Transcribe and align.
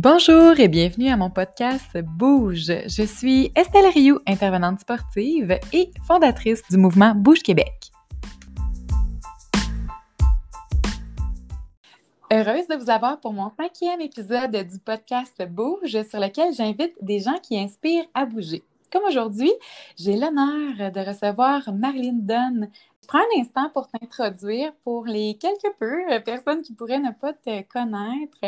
Bonjour 0.00 0.60
et 0.60 0.68
bienvenue 0.68 1.08
à 1.08 1.16
mon 1.16 1.28
podcast 1.28 1.98
Bouge. 2.00 2.70
Je 2.86 3.02
suis 3.02 3.50
Estelle 3.56 3.90
Rioux, 3.92 4.20
intervenante 4.28 4.78
sportive 4.78 5.58
et 5.72 5.90
fondatrice 6.06 6.62
du 6.70 6.76
mouvement 6.76 7.16
Bouge 7.16 7.42
Québec. 7.42 7.90
Heureuse 12.32 12.68
de 12.68 12.76
vous 12.76 12.90
avoir 12.90 13.18
pour 13.18 13.32
mon 13.32 13.48
cinquième 13.48 14.00
épisode 14.00 14.54
du 14.54 14.78
podcast 14.78 15.44
Bouge 15.50 16.00
sur 16.08 16.20
lequel 16.20 16.54
j'invite 16.54 16.94
des 17.02 17.18
gens 17.18 17.40
qui 17.42 17.58
inspirent 17.58 18.06
à 18.14 18.24
bouger. 18.24 18.62
Comme 18.92 19.02
aujourd'hui, 19.04 19.52
j'ai 19.98 20.12
l'honneur 20.12 20.92
de 20.92 21.00
recevoir 21.00 21.72
Marlene 21.74 22.24
Dunn. 22.24 22.70
Prends 23.08 23.18
un 23.18 23.40
instant 23.40 23.70
pour 23.70 23.88
t'introduire 23.88 24.72
pour 24.84 25.06
les 25.06 25.36
quelques 25.38 25.74
peu 25.80 26.12
euh, 26.12 26.20
personnes 26.20 26.62
qui 26.62 26.74
pourraient 26.74 27.00
ne 27.00 27.10
pas 27.10 27.32
te 27.32 27.62
connaître. 27.62 28.38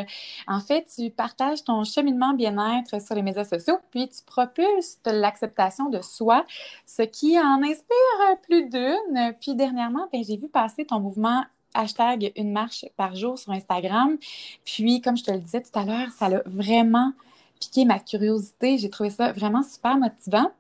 En 0.47 0.61
fait, 0.61 0.87
tu 0.95 1.11
partages 1.11 1.65
ton 1.65 1.83
cheminement 1.83 2.35
bien-être 2.35 3.03
sur 3.03 3.15
les 3.15 3.23
médias 3.23 3.45
sociaux, 3.45 3.79
puis 3.91 4.09
tu 4.09 4.23
propulses 4.25 5.01
l'acceptation 5.07 5.89
de 5.89 6.03
soi, 6.03 6.45
ce 6.87 7.03
qui 7.03 7.41
en 7.41 7.63
inspire 7.63 8.39
plus 8.43 8.69
d'une. 8.69 9.35
Puis 9.41 9.55
dernièrement, 9.55 10.07
ben, 10.13 10.23
j'ai 10.23 10.37
vu 10.37 10.49
passer 10.49 10.85
ton 10.85 11.01
mouvement 11.01 11.43
hashtag 11.75 12.33
une 12.37 12.53
marche 12.53 12.85
par 12.97 13.17
jour 13.17 13.39
sur 13.39 13.53
Instagram. 13.53 14.17
Puis, 14.65 15.01
comme 15.01 15.17
je 15.17 15.25
te 15.25 15.31
le 15.31 15.39
disais 15.39 15.63
tout 15.63 15.79
à 15.79 15.85
l'heure, 15.85 16.11
ça 16.13 16.29
l'a 16.29 16.43
vraiment 16.47 17.13
piqué 17.61 17.85
ma 17.85 17.99
curiosité. 17.99 18.79
J'ai 18.79 18.91
trouvé 18.91 19.11
ça 19.11 19.33
vraiment 19.33 19.63
super 19.63 19.97
motivant. 19.97 20.51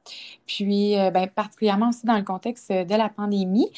Puis, 0.46 0.98
euh, 0.98 1.10
ben, 1.10 1.26
particulièrement 1.28 1.88
aussi 1.88 2.06
dans 2.06 2.16
le 2.16 2.22
contexte 2.22 2.70
de 2.70 2.94
la 2.94 3.08
pandémie. 3.08 3.70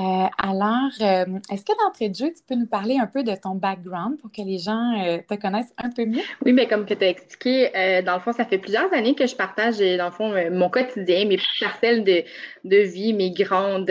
Euh, 0.00 0.26
alors, 0.38 0.92
euh, 1.00 1.24
est-ce 1.50 1.64
que 1.64 1.72
d'entrée 1.84 2.08
de 2.08 2.14
jeu, 2.14 2.28
tu 2.28 2.42
peux 2.48 2.54
nous 2.54 2.66
parler 2.66 2.98
un 2.98 3.06
peu 3.06 3.24
de 3.24 3.34
ton 3.34 3.56
background 3.56 4.16
pour 4.18 4.30
que 4.30 4.42
les 4.42 4.58
gens 4.58 4.94
te 5.28 5.34
connaissent 5.34 5.74
un 5.76 5.90
peu 5.90 6.06
mieux? 6.06 6.22
Oui, 6.46 6.52
mais 6.52 6.68
comme 6.68 6.86
que 6.86 6.94
tu 6.94 7.04
as 7.04 7.08
expliqué, 7.08 8.02
dans 8.06 8.14
le 8.14 8.20
fond, 8.20 8.32
ça 8.32 8.44
fait 8.44 8.58
plusieurs 8.58 8.92
années 8.94 9.16
que 9.16 9.26
je 9.26 9.34
partage, 9.34 9.78
dans 9.78 10.06
le 10.06 10.12
fond, 10.12 10.32
mon 10.52 10.70
quotidien, 10.70 11.24
mes 11.26 11.38
parcelles 11.60 12.04
de, 12.04 12.22
de 12.64 12.76
vie, 12.76 13.12
mes 13.12 13.32
grandes 13.32 13.90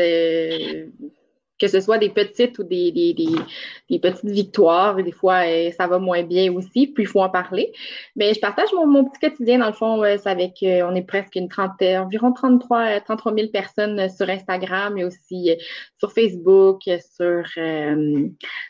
que 1.60 1.68
ce 1.68 1.80
soit 1.82 1.98
des 1.98 2.10
petites 2.10 2.60
ou 2.60 2.64
des, 2.64 2.92
des, 2.92 3.14
des, 3.14 4.00
petites 4.00 4.30
victoires. 4.30 4.96
Des 4.96 5.12
fois, 5.12 5.48
euh, 5.48 5.72
ça 5.72 5.88
va 5.88 5.98
moins 5.98 6.24
bien 6.24 6.54
aussi, 6.54 6.88
puis 6.88 7.04
il 7.04 7.08
faut 7.08 7.22
en 7.22 7.30
parler. 7.30 7.72
Mais 8.16 8.34
je 8.34 8.40
partage 8.40 8.72
mon, 8.74 8.86
mon 8.86 9.06
petit 9.06 9.20
quotidien, 9.20 9.60
dans 9.60 9.68
le 9.68 9.74
fond, 9.74 10.04
c'est 10.04 10.30
avec, 10.30 10.62
euh, 10.64 10.88
on 10.88 10.96
est 10.96 11.06
presque 11.06 11.36
une 11.36 11.50
trentaine, 11.50 12.02
environ 12.02 12.32
33, 12.32 13.02
33 13.02 13.34
000 13.34 13.48
personnes 13.48 14.10
sur 14.10 14.30
Instagram, 14.30 14.94
mais 14.96 15.04
aussi 15.04 15.52
euh, 15.52 15.56
sur 15.98 16.12
Facebook, 16.12 16.82
sur 16.84 17.44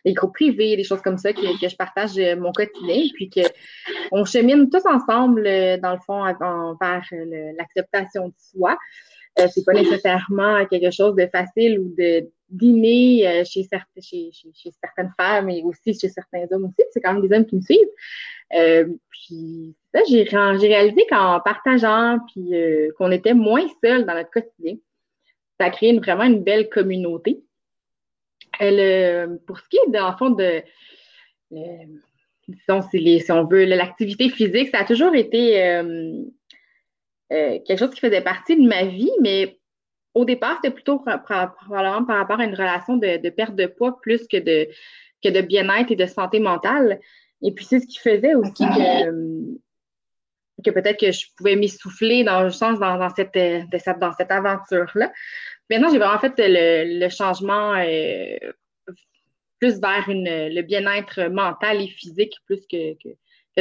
les 0.06 0.14
groupes 0.14 0.34
privés, 0.34 0.78
des 0.78 0.84
choses 0.84 1.02
comme 1.02 1.18
ça, 1.18 1.34
que, 1.34 1.62
que 1.62 1.70
je 1.70 1.76
partage 1.76 2.18
mon 2.38 2.52
quotidien, 2.52 3.04
puis 3.14 3.30
que 3.30 3.42
on 4.12 4.24
chemine 4.24 4.70
tous 4.70 4.86
ensemble, 4.86 5.44
dans 5.82 5.94
le 5.94 6.00
fond, 6.06 6.24
vers 6.80 7.04
l'acceptation 7.58 8.30
de 8.30 8.34
soi. 8.38 8.78
Euh, 9.40 9.48
c'est 9.54 9.64
pas 9.64 9.74
nécessairement 9.74 10.66
quelque 10.66 10.92
chose 10.92 11.16
de 11.16 11.28
facile 11.28 11.80
ou 11.80 11.94
de 11.98 12.28
dîner 12.50 13.28
euh, 13.28 13.44
chez, 13.44 13.64
certaines, 13.64 14.04
chez, 14.04 14.32
certaines 14.82 15.12
femmes 15.18 15.50
et 15.50 15.64
aussi 15.64 15.98
chez 16.00 16.10
certains 16.10 16.46
hommes 16.52 16.66
aussi. 16.66 16.88
C'est 16.92 17.02
quand 17.02 17.14
même 17.14 17.28
des 17.28 17.36
hommes 17.36 17.46
qui 17.46 17.56
me 17.56 17.62
suivent. 17.62 17.80
Euh, 18.56 18.88
puis 19.10 19.76
j'ai 20.10 20.24
réalisé 20.24 21.06
qu'en 21.10 21.40
partageant, 21.42 22.20
puis 22.28 22.52
qu'on 22.98 23.12
était 23.12 23.34
moins 23.34 23.68
seuls 23.84 24.06
dans 24.06 24.14
notre 24.14 24.32
quotidien, 24.32 24.76
ça 25.60 25.66
a 25.66 25.70
créé 25.70 25.98
vraiment 25.98 26.24
une 26.24 26.44
belle 26.44 26.70
communauté. 26.70 27.44
pour 28.60 28.60
ce 28.62 29.70
qui 29.70 29.78
est, 29.78 29.92
dans 29.92 30.12
le 30.12 30.18
fond, 30.18 30.30
de, 30.30 30.62
disons, 32.48 32.82
si, 32.90 33.32
on 33.32 33.46
veut, 33.46 33.66
l'activité 33.66 34.30
physique, 34.30 34.70
ça 34.70 34.80
a 34.80 34.86
toujours 34.86 35.16
été 35.16 35.60
euh, 37.34 37.60
quelque 37.66 37.78
chose 37.78 37.94
qui 37.94 38.00
faisait 38.00 38.22
partie 38.22 38.56
de 38.56 38.66
ma 38.66 38.86
vie, 38.86 39.12
mais 39.22 39.57
au 40.18 40.26
départ, 40.26 40.56
c'était 40.56 40.74
plutôt 40.74 40.98
probablement 40.98 42.04
par 42.04 42.18
rapport 42.18 42.40
à 42.40 42.46
une 42.46 42.56
relation 42.56 42.98
de, 42.98 43.30
perte 43.30 43.56
de 43.56 43.68
poids 43.68 44.02
plus 44.02 44.28
que 44.28 44.38
de, 44.38 45.42
bien-être 45.42 45.92
et 45.92 45.96
de 45.96 46.08
santé 46.08 46.40
mentale. 46.40 47.00
Et 47.44 47.52
puis, 47.52 47.66
c'est 47.66 47.80
ce 47.80 47.86
qui 47.86 48.00
faisait 48.00 48.34
aussi 48.34 48.66
que, 48.66 49.52
que 50.66 50.72
peut-être 50.72 51.00
que 51.00 51.12
je 51.12 51.28
pouvais 51.38 51.56
m'essouffler 51.56 52.24
dans 52.24 52.42
le 52.42 52.50
sens 52.50 52.80
dans, 52.80 53.10
cette, 53.10 53.38
dans 54.00 54.12
cette 54.14 54.32
aventure-là. 54.32 55.14
Maintenant, 55.70 55.90
j'ai 55.92 56.00
vraiment 56.00 56.20
fait 56.20 56.34
le, 56.38 57.10
changement 57.10 57.76
euh, 57.76 58.38
plus 59.60 59.80
vers 59.80 60.06
le 60.08 60.62
bien-être 60.62 61.30
mental 61.30 61.80
et 61.80 61.90
physique 61.90 62.34
plus 62.48 62.66
que, 62.66 62.94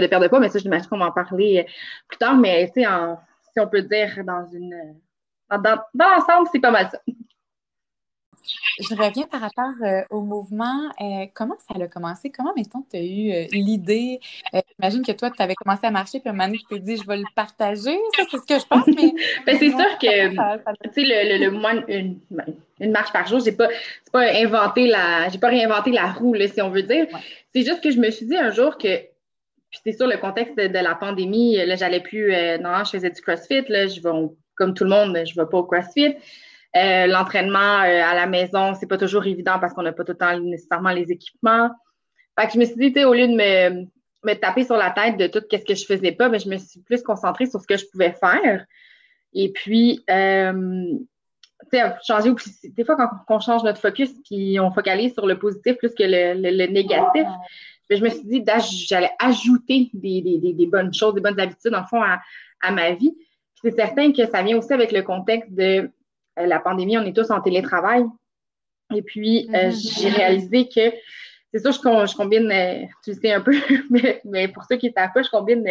de 0.00 0.06
perte 0.06 0.22
de 0.22 0.28
poids. 0.28 0.40
Mais 0.40 0.48
ça, 0.48 0.58
je 0.58 0.64
m'imagine 0.64 0.88
qu'on 0.88 0.98
va 0.98 1.08
en 1.08 1.12
parler 1.12 1.66
plus 2.08 2.16
tard. 2.16 2.38
Mais 2.38 2.72
en, 2.86 3.18
si 3.52 3.60
on 3.60 3.68
peut 3.68 3.82
dire, 3.82 4.24
dans 4.24 4.46
une. 4.50 4.96
Dans, 5.50 5.78
l'ensemble, 5.94 6.48
c'est 6.52 6.60
pas 6.60 6.70
mal 6.70 6.88
ça. 6.90 7.00
Je 8.78 8.94
reviens 8.94 9.26
par 9.26 9.40
rapport 9.40 9.72
euh, 9.82 10.02
au 10.10 10.20
mouvement. 10.20 10.90
Euh, 11.00 11.26
comment 11.34 11.56
ça 11.58 11.82
a 11.82 11.88
commencé? 11.88 12.30
Comment, 12.30 12.52
mettons, 12.56 12.84
tu 12.90 12.96
as 12.96 13.02
eu 13.02 13.32
euh, 13.32 13.46
l'idée? 13.52 14.20
J'imagine 14.52 15.04
que 15.04 15.12
toi, 15.12 15.30
tu 15.30 15.42
avais 15.42 15.54
commencé 15.54 15.86
à 15.86 15.90
marcher, 15.90 16.20
puis 16.20 16.28
un 16.28 16.32
moment 16.32 16.46
donné, 16.46 16.58
tu 16.58 16.66
t'es 16.66 16.78
dit, 16.78 16.96
je 16.96 17.06
vais 17.06 17.16
le 17.16 17.24
partager. 17.34 17.98
Ça, 18.16 18.24
c'est 18.30 18.38
ce 18.38 18.46
que 18.46 18.58
je 18.58 18.66
pense. 18.66 18.86
Mais, 18.86 19.14
ben, 19.46 19.58
c'est 19.58 19.70
sûr 19.70 19.98
que, 19.98 20.28
tu 20.28 20.92
sais, 20.92 21.02
le, 21.02 21.38
le, 21.38 21.88
une, 21.88 22.20
une, 22.80 22.92
marche 22.92 23.12
par 23.12 23.26
jour, 23.26 23.40
j'ai 23.40 23.52
pas, 23.52 23.68
pas 24.12 24.30
inventé 24.34 24.86
la, 24.86 25.28
j'ai 25.28 25.38
pas 25.38 25.48
réinventé 25.48 25.90
la 25.90 26.12
roue, 26.12 26.34
là, 26.34 26.46
si 26.46 26.60
on 26.60 26.70
veut 26.70 26.82
dire. 26.82 27.06
C'est 27.54 27.62
juste 27.62 27.82
que 27.82 27.90
je 27.90 27.98
me 27.98 28.10
suis 28.10 28.26
dit 28.26 28.36
un 28.36 28.50
jour 28.50 28.78
que 28.78 28.88
puis 29.68 29.80
c'est 29.84 29.96
sûr, 29.96 30.06
le 30.06 30.16
contexte 30.16 30.56
de, 30.56 30.78
la 30.78 30.94
pandémie, 30.94 31.56
là, 31.56 31.74
j'allais 31.74 32.00
plus. 32.00 32.32
Non, 32.60 32.84
je 32.84 32.90
faisais 32.90 33.10
du 33.10 33.20
CrossFit. 33.20 33.64
Là, 33.68 33.88
je 33.88 34.00
vais, 34.00 34.10
comme 34.56 34.74
tout 34.74 34.84
le 34.84 34.90
monde, 34.90 35.16
je 35.24 35.38
ne 35.38 35.44
vais 35.44 35.50
pas 35.50 35.58
au 35.58 35.64
CrossFit. 35.64 36.16
Euh, 36.76 37.06
l'entraînement 37.06 37.80
euh, 37.82 38.02
à 38.04 38.14
la 38.14 38.26
maison, 38.26 38.74
c'est 38.74 38.86
pas 38.86 38.98
toujours 38.98 39.26
évident 39.26 39.58
parce 39.58 39.72
qu'on 39.72 39.82
n'a 39.82 39.92
pas 39.92 40.04
tout 40.04 40.12
le 40.12 40.18
temps 40.18 40.38
nécessairement 40.38 40.90
les 40.90 41.10
équipements. 41.10 41.70
Fait 42.38 42.46
que 42.46 42.52
je 42.52 42.58
me 42.58 42.64
suis 42.64 42.92
dit, 42.92 43.04
au 43.04 43.14
lieu 43.14 43.28
de 43.28 43.34
me, 43.34 43.86
me, 44.24 44.34
taper 44.34 44.64
sur 44.64 44.76
la 44.76 44.90
tête 44.90 45.16
de 45.16 45.26
tout 45.26 45.42
ce 45.50 45.56
que 45.56 45.74
je 45.74 45.86
faisais 45.86 46.12
pas, 46.12 46.28
mais 46.28 46.38
je 46.38 46.48
me 46.48 46.58
suis 46.58 46.80
plus 46.80 47.02
concentrée 47.02 47.46
sur 47.46 47.60
ce 47.60 47.66
que 47.66 47.76
je 47.76 47.86
pouvais 47.90 48.12
faire. 48.12 48.66
Et 49.32 49.52
puis, 49.52 50.04
tu 50.06 51.78
sais, 51.78 51.94
changer. 52.06 52.32
Des 52.64 52.84
fois, 52.84 52.96
quand 52.96 53.08
on 53.36 53.40
change 53.40 53.62
notre 53.64 53.80
focus, 53.80 54.10
puis 54.24 54.58
on 54.60 54.70
focalise 54.70 55.14
sur 55.14 55.26
le 55.26 55.38
positif 55.38 55.76
plus 55.78 55.94
que 55.94 56.04
le, 56.04 56.66
négatif, 56.66 57.26
je 57.90 58.02
me 58.02 58.08
suis 58.08 58.24
dit 58.24 58.44
j'allais 58.88 59.12
ajouter 59.18 59.90
des, 59.92 60.68
bonnes 60.70 60.92
choses, 60.92 61.14
des 61.14 61.20
bonnes 61.20 61.40
habitudes, 61.40 61.74
en 61.74 61.84
fond, 61.84 62.02
à, 62.02 62.70
ma 62.70 62.92
vie. 62.92 63.16
C'est 63.62 63.74
certain 63.74 64.12
que 64.12 64.26
ça 64.26 64.42
vient 64.42 64.58
aussi 64.58 64.72
avec 64.72 64.92
le 64.92 65.02
contexte 65.02 65.52
de 65.52 65.90
euh, 66.38 66.46
la 66.46 66.60
pandémie. 66.60 66.98
On 66.98 67.04
est 67.04 67.16
tous 67.16 67.30
en 67.30 67.40
télétravail. 67.40 68.04
Et 68.94 69.02
puis, 69.02 69.48
euh, 69.54 69.68
mm-hmm. 69.68 70.00
j'ai 70.00 70.08
réalisé 70.10 70.68
que 70.68 70.94
c'est 71.52 71.60
sûr, 71.60 71.72
je, 71.72 72.12
je 72.12 72.16
combine, 72.16 72.50
euh, 72.50 72.84
tu 73.02 73.10
le 73.10 73.16
sais 73.16 73.32
un 73.32 73.40
peu, 73.40 73.54
mais, 74.24 74.48
pour 74.48 74.64
ceux 74.64 74.76
qui 74.76 74.92
savent 74.92 75.10
pas, 75.14 75.22
je 75.22 75.30
combine, 75.30 75.64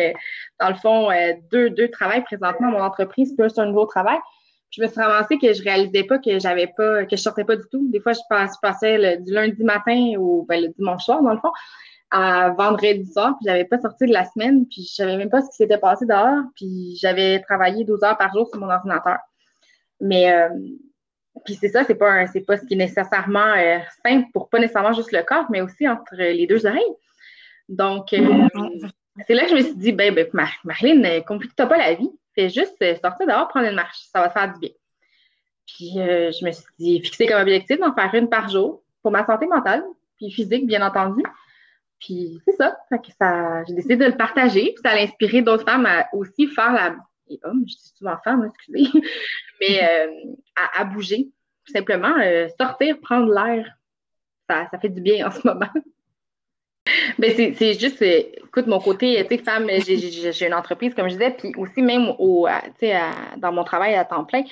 dans 0.60 0.70
le 0.70 0.76
fond, 0.76 1.10
deux, 1.52 1.70
deux 1.70 1.90
travails 1.90 2.24
présentement. 2.24 2.72
Mon 2.72 2.82
entreprise 2.82 3.36
plus 3.36 3.58
un 3.58 3.68
nouveau 3.68 3.86
travail 3.86 4.18
je 4.72 4.82
me 4.82 4.88
suis 4.88 5.00
ramassée 5.00 5.38
que 5.38 5.54
je 5.54 5.64
réalisais 5.64 6.04
pas 6.04 6.18
que 6.20 6.38
j'avais 6.38 6.68
pas, 6.68 7.06
que 7.06 7.16
je 7.16 7.22
sortais 7.22 7.46
pas 7.46 7.56
du 7.56 7.64
tout. 7.72 7.88
Des 7.92 8.02
fois, 8.02 8.12
je, 8.12 8.20
passais 8.62 9.18
du 9.20 9.32
lundi 9.32 9.64
matin 9.64 10.16
au 10.20 10.44
ben, 10.50 10.62
le 10.62 10.68
dimanche 10.70 11.06
soir, 11.06 11.22
dans 11.22 11.32
le 11.32 11.40
fond 11.40 11.52
à 12.12 12.52
vendredi 12.52 13.12
soir, 13.12 13.36
puis 13.38 13.48
j'avais 13.48 13.66
pas 13.66 13.80
sorti 13.80 14.06
de 14.06 14.14
la 14.14 14.26
semaine, 14.26 14.66
puis 14.68 14.84
je 14.84 14.94
savais 14.94 15.18
même 15.18 15.30
pas 15.30 15.42
ce 15.42 15.50
qui 15.50 15.58
s'était 15.58 15.78
passé 15.78 16.06
dehors, 16.06 16.44
puis 16.56 16.98
j'avais 17.00 17.40
travaillé 17.42 17.84
12 17.84 18.04
heures 18.04 18.18
par 18.18 18.34
jour 18.34 18.48
sur 18.48 18.60
mon 18.60 18.70
ordinateur. 18.70 19.18
Mais 20.00 20.32
euh, 20.32 20.50
puis 21.44 21.56
c'est 21.56 21.70
ça, 21.70 21.84
c'est 21.84 21.96
pas 21.96 22.28
c'est 22.28 22.42
pas 22.42 22.58
ce 22.58 22.66
qui 22.66 22.76
est 22.76 22.78
nécessairement 22.78 23.54
euh, 23.58 23.80
simple 24.06 24.28
pour 24.34 24.50
pas 24.50 24.60
nécessairement 24.60 24.94
juste 24.94 25.12
le 25.12 25.24
corps, 25.24 25.46
mais 25.50 25.62
aussi 25.62 25.88
entre 25.88 26.16
les 26.16 26.48
deux 26.48 26.66
oreilles. 26.66 26.84
Donc 27.70 28.14
euh, 28.14 28.48
c'est 29.28 29.34
là 29.34 29.44
que 29.44 29.52
je 29.52 29.56
me 29.56 29.62
suis 29.62 29.76
dit, 29.76 29.92
ben, 29.92 30.14
ben 30.14 30.28
Marlene, 30.64 31.24
complique-toi 31.24 31.66
pas 31.66 31.78
la 31.78 31.94
vie. 31.94 32.12
Fais 32.36 32.50
juste 32.50 32.78
sortir 33.02 33.28
dehors, 33.28 33.48
prendre 33.48 33.68
une 33.68 33.76
marche. 33.76 34.00
Ça 34.12 34.20
va 34.20 34.28
te 34.28 34.34
faire 34.34 34.54
du 34.54 34.60
bien. 34.60 34.70
Puis 35.66 35.94
je 35.96 36.46
me 36.46 36.52
suis 36.52 36.66
dit, 36.78 37.02
fixé 37.02 37.26
comme 37.26 37.42
objectif 37.42 37.80
d'en 37.80 37.94
faire 37.94 38.14
une 38.14 38.30
par 38.30 38.50
jour 38.50 38.84
pour 39.02 39.12
ma 39.12 39.26
santé 39.26 39.48
mentale, 39.48 39.84
puis 40.18 40.32
physique, 40.32 40.68
bien 40.68 40.86
entendu. 40.86 41.24
Puis 42.00 42.42
c'est 42.46 42.56
ça. 42.56 42.78
ça 42.90 43.64
j'ai 43.68 43.74
décidé 43.74 43.96
de 43.96 44.06
le 44.06 44.18
partager. 44.18 44.74
Puis 44.74 44.82
ça 44.84 44.92
a 44.92 45.02
inspiré 45.02 45.42
d'autres 45.42 45.66
femmes 45.66 45.86
à 45.86 46.08
aussi 46.14 46.48
faire 46.48 46.74
la. 46.74 46.96
Et 47.30 47.40
hommes, 47.44 47.64
je 47.68 47.74
dis 47.74 47.94
souvent 47.98 48.18
femmes, 48.24 48.48
excusez, 48.48 48.88
mais 49.60 49.84
euh, 49.84 50.08
à, 50.78 50.84
bouger. 50.86 51.30
Tout 51.66 51.74
simplement, 51.74 52.14
euh, 52.22 52.48
sortir, 52.60 53.00
prendre 53.00 53.34
l'air. 53.34 53.68
Ça, 54.48 54.68
ça 54.70 54.78
fait 54.78 54.90
du 54.90 55.02
bien 55.02 55.28
en 55.28 55.32
ce 55.32 55.46
moment. 55.46 55.70
Ben 57.18 57.34
c'est 57.36 57.80
juste, 57.80 58.04
euh, 58.04 58.22
écoute, 58.46 58.68
mon 58.68 58.80
côté, 58.80 59.26
tu 59.28 59.36
sais, 59.36 59.44
femme, 59.44 59.68
j'ai 59.80 60.46
une 60.46 60.54
entreprise, 60.54 60.94
comme 60.94 61.08
je 61.08 61.14
disais, 61.14 61.32
puis 61.32 61.52
aussi 61.58 61.82
même 61.82 62.14
au, 62.20 62.48
dans 63.38 63.52
mon 63.52 63.64
travail 63.64 63.96
à 63.96 64.06
temps 64.06 64.24
plein, 64.24 64.44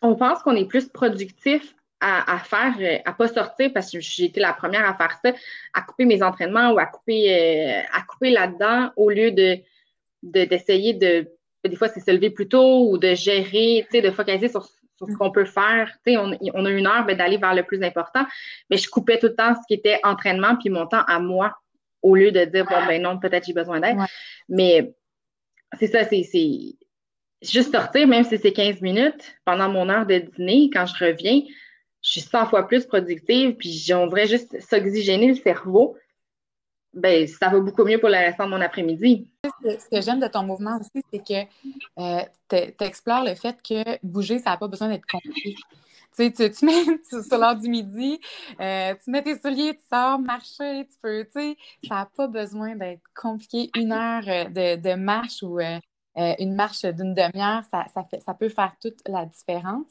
on 0.00 0.14
pense 0.14 0.42
qu'on 0.42 0.56
est 0.56 0.64
plus 0.64 0.88
productif 0.88 1.75
à, 2.00 2.38
faire, 2.38 2.74
euh, 2.80 2.98
à 3.04 3.12
pas 3.12 3.28
sortir 3.28 3.72
parce 3.72 3.90
que 3.90 4.00
j'ai 4.00 4.24
été 4.24 4.40
la 4.40 4.52
première 4.52 4.88
à 4.88 4.94
faire 4.94 5.18
ça, 5.24 5.32
à 5.72 5.82
couper 5.82 6.04
mes 6.04 6.22
entraînements 6.22 6.72
ou 6.72 6.78
à 6.78 6.86
couper, 6.86 7.34
euh, 7.34 7.80
à 7.92 8.02
couper 8.02 8.30
là-dedans 8.30 8.90
au 8.96 9.10
lieu 9.10 9.32
de 9.32 9.58
d'essayer 10.22 10.92
de, 10.92 11.28
des 11.64 11.76
fois 11.76 11.88
c'est 11.88 12.00
se 12.00 12.10
lever 12.10 12.30
plus 12.30 12.48
tôt 12.48 12.90
ou 12.90 12.98
de 12.98 13.14
gérer, 13.14 13.86
de 13.92 14.10
focaliser 14.10 14.48
sur, 14.48 14.64
ce 14.64 15.16
qu'on 15.16 15.30
peut 15.30 15.44
faire. 15.44 15.90
On, 16.06 16.36
on, 16.54 16.64
a 16.64 16.70
une 16.70 16.86
heure 16.86 17.04
ben, 17.06 17.16
d'aller 17.16 17.36
vers 17.36 17.54
le 17.54 17.62
plus 17.62 17.82
important, 17.82 18.26
mais 18.70 18.76
je 18.76 18.88
coupais 18.88 19.18
tout 19.18 19.28
le 19.28 19.34
temps 19.34 19.54
ce 19.54 19.60
qui 19.68 19.74
était 19.74 20.00
entraînement 20.02 20.56
puis 20.56 20.70
mon 20.70 20.86
temps 20.86 21.04
à 21.06 21.20
moi 21.20 21.56
au 22.02 22.16
lieu 22.16 22.32
de 22.32 22.44
dire 22.44 22.64
bon 22.64 22.86
ben 22.86 23.00
non, 23.00 23.18
peut-être 23.18 23.46
j'ai 23.46 23.52
besoin 23.52 23.80
d'aide. 23.80 23.98
Mais 24.48 24.94
c'est 25.78 25.88
ça, 25.88 26.04
c'est 26.04 26.24
juste 27.42 27.72
sortir, 27.72 28.06
même 28.06 28.24
si 28.24 28.38
c'est 28.38 28.52
15 28.52 28.80
minutes, 28.80 29.36
pendant 29.44 29.68
mon 29.68 29.88
heure 29.88 30.06
de 30.06 30.18
dîner, 30.18 30.70
quand 30.72 30.86
je 30.86 31.04
reviens, 31.04 31.42
je 32.06 32.12
suis 32.12 32.20
100 32.20 32.46
fois 32.46 32.68
plus 32.68 32.86
productive, 32.86 33.56
puis 33.56 33.92
on 33.92 34.06
devrait 34.06 34.28
juste 34.28 34.60
s'oxygéner 34.60 35.26
le 35.26 35.34
cerveau. 35.34 35.96
Ben, 36.94 37.26
ça 37.26 37.48
va 37.48 37.58
beaucoup 37.58 37.84
mieux 37.84 37.98
pour 37.98 38.08
le 38.08 38.14
restant 38.14 38.44
de 38.44 38.50
mon 38.50 38.60
après-midi. 38.60 39.28
Ce 39.64 39.88
que 39.90 40.00
j'aime 40.00 40.20
de 40.20 40.28
ton 40.28 40.44
mouvement 40.44 40.78
aussi, 40.78 41.04
c'est 41.12 41.18
que 41.18 41.50
euh, 41.98 42.22
tu 42.48 42.84
explores 42.84 43.24
le 43.24 43.34
fait 43.34 43.56
que 43.60 43.98
bouger, 44.06 44.38
ça 44.38 44.50
n'a 44.50 44.56
pas 44.56 44.68
besoin 44.68 44.88
d'être 44.88 45.04
compliqué. 45.10 45.56
Tu, 46.16 46.32
sais, 46.32 46.50
tu, 46.50 46.64
mets 46.64 46.84
sur 47.28 47.38
l'heure 47.38 47.56
du 47.56 47.68
midi, 47.68 48.20
euh, 48.60 48.94
tu 49.02 49.10
mets 49.10 49.22
tes 49.22 49.38
souliers, 49.38 49.74
tu 49.74 49.82
sors 49.92 50.18
marcher, 50.20 50.86
tu 50.88 50.96
peux, 51.02 51.24
tu 51.24 51.32
sais, 51.32 51.56
ça 51.88 51.96
n'a 51.96 52.10
pas 52.16 52.28
besoin 52.28 52.76
d'être 52.76 53.02
compliqué. 53.14 53.68
Une 53.76 53.90
heure 53.90 54.22
euh, 54.28 54.76
de, 54.76 54.94
marche 54.94 55.42
ou 55.42 55.58
une 56.16 56.54
marche 56.54 56.82
d'une 56.82 57.14
demi-heure, 57.14 57.62
ça, 57.70 57.86
fait, 58.10 58.20
ça 58.22 58.34
peut 58.34 58.48
faire 58.48 58.74
toute 58.80 59.06
la 59.06 59.26
différence. 59.26 59.84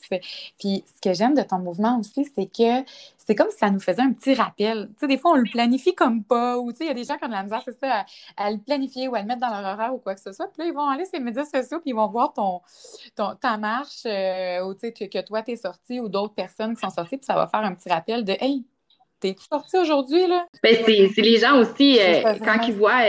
Puis 0.60 0.84
ce 0.86 1.02
que 1.02 1.14
j'aime 1.14 1.36
de 1.36 1.44
ton 1.44 1.60
mouvement 1.60 2.00
aussi, 2.00 2.28
c'est 2.36 2.46
que 2.46 2.90
c'est 3.26 3.36
comme 3.36 3.50
si 3.50 3.58
ça 3.58 3.70
nous 3.72 3.80
faisait 3.80 4.02
un 4.02 4.14
petit 4.14 4.36
rappel. 4.36 4.90
Tu 4.94 5.00
sais, 5.00 5.08
des 5.08 5.18
fois, 5.18 5.32
on 5.32 5.36
le 5.36 5.50
planifie 5.50 5.96
comme 5.96 6.24
pas, 6.24 6.58
ou 6.58 6.72
tu 6.72 6.80
sais, 6.80 6.84
il 6.86 6.88
y 6.88 6.92
a 6.92 6.94
des 6.94 7.04
gens 7.04 7.18
qui 7.18 7.26
ont 7.26 7.28
de 7.28 7.34
la 7.34 7.44
misère, 7.44 7.62
c'est 7.66 7.78
ça, 7.80 8.06
à, 8.38 8.52
le 8.52 8.58
planifier 8.58 9.08
ou 9.08 9.16
à 9.16 9.22
le 9.22 9.26
mettre 9.26 9.42
dans 9.42 9.50
leur 9.50 9.74
horaire 9.74 9.94
ou 9.94 9.98
quoi 9.98 10.14
que 10.14 10.22
ce 10.22 10.32
soit. 10.32 10.48
Puis 10.48 10.62
là, 10.62 10.66
ils 10.68 10.74
vont 10.74 10.88
aller 10.88 11.06
sur 11.06 11.18
les 11.18 11.24
médias 11.24 11.46
sociaux, 11.46 11.80
puis 11.80 11.90
ils 11.90 11.96
vont 11.96 12.08
voir 12.08 12.34
ton, 12.34 12.62
ton 13.16 13.36
ta 13.36 13.58
marche, 13.58 14.06
euh, 14.06 14.64
ou 14.66 14.74
tu 14.74 14.82
sais, 14.82 14.92
que, 14.94 15.06
que 15.06 15.26
toi, 15.26 15.42
t'es 15.42 15.56
sorti, 15.56 16.00
ou 16.00 16.08
d'autres 16.08 16.36
personnes 16.36 16.76
qui 16.76 16.82
sont 16.82 16.92
sorties, 16.92 17.18
puis 17.18 17.26
ça 17.26 17.36
va 17.36 17.48
faire 17.48 17.62
un 17.62 17.74
petit 17.74 17.90
rappel 17.90 18.24
de 18.24 18.34
Hey, 18.40 18.64
t'es-tu 19.20 19.46
sorti 19.46 19.78
aujourd'hui, 19.78 20.28
là? 20.28 20.46
Ben, 20.62 20.78
c'est 20.86 21.22
les 21.22 21.38
gens 21.40 21.58
aussi, 21.60 22.00
euh, 22.00 22.36
quand 22.44 22.62
ils 22.68 22.76
voient 22.76 23.04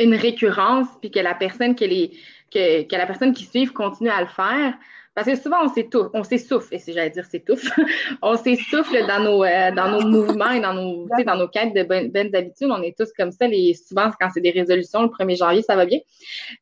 une 0.00 0.14
récurrence, 0.14 0.88
puis 1.00 1.10
que 1.10 1.20
la 1.20 1.34
personne 1.34 1.74
que, 1.76 1.84
les, 1.84 2.10
que, 2.52 2.82
que 2.82 2.96
la 2.96 3.06
personne 3.06 3.32
qui 3.32 3.44
suit 3.44 3.66
continue 3.66 4.10
à 4.10 4.20
le 4.20 4.26
faire. 4.26 4.74
Parce 5.14 5.26
que 5.26 5.36
souvent, 5.36 5.64
on 5.64 5.68
s'étouffe, 5.68 6.08
on 6.14 6.22
s'essouffle, 6.22 6.74
et 6.74 6.78
si 6.78 6.92
j'allais 6.92 7.10
dire 7.10 7.24
s'étouffe, 7.24 7.68
on 8.22 8.36
s'essouffle 8.36 9.06
dans 9.06 9.20
nos, 9.20 9.44
euh, 9.44 9.72
dans 9.72 9.90
nos 9.90 10.06
mouvements 10.06 10.52
et 10.52 10.60
dans 10.60 10.72
nos, 10.72 11.08
dans 11.26 11.36
nos 11.36 11.48
quêtes 11.48 11.74
de 11.74 11.82
bonnes, 11.82 12.34
habitudes. 12.34 12.70
On 12.70 12.82
est 12.82 12.96
tous 12.96 13.12
comme 13.16 13.32
ça. 13.32 13.46
Les, 13.46 13.74
souvent, 13.74 14.10
quand 14.18 14.28
c'est 14.32 14.40
des 14.40 14.52
résolutions, 14.52 15.02
le 15.02 15.08
1er 15.08 15.36
janvier, 15.36 15.62
ça 15.62 15.76
va 15.76 15.84
bien. 15.84 15.98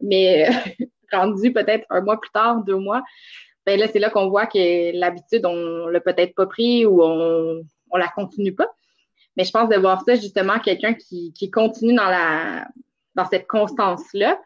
Mais 0.00 0.49
rendu 1.12 1.52
peut-être 1.52 1.87
un 1.91 2.00
mois 2.00 2.19
plus 2.20 2.31
tard, 2.31 2.64
deux 2.64 2.76
mois, 2.76 3.02
ben 3.67 3.79
là, 3.79 3.87
c'est 3.87 3.99
là 3.99 4.08
qu'on 4.08 4.31
voit 4.31 4.46
que 4.46 4.99
l'habitude, 4.99 5.44
on 5.44 5.88
l'a 5.88 6.00
peut-être 6.00 6.34
pas 6.34 6.46
pris 6.46 6.87
ou 6.87 7.02
on, 7.02 7.62
on 7.91 7.96
la 7.99 8.08
continue 8.08 8.55
pas. 8.55 8.69
Mais 9.37 9.44
je 9.44 9.52
pense 9.52 9.69
de 9.69 9.76
voir 9.76 10.02
ça, 10.05 10.14
justement, 10.14 10.58
quelqu'un 10.58 10.94
qui, 10.94 11.32
qui 11.34 11.50
continue 11.50 11.94
dans 11.94 12.08
la, 12.08 12.67
dans 13.19 13.29
cette 13.29 13.47
constance-là. 13.47 14.41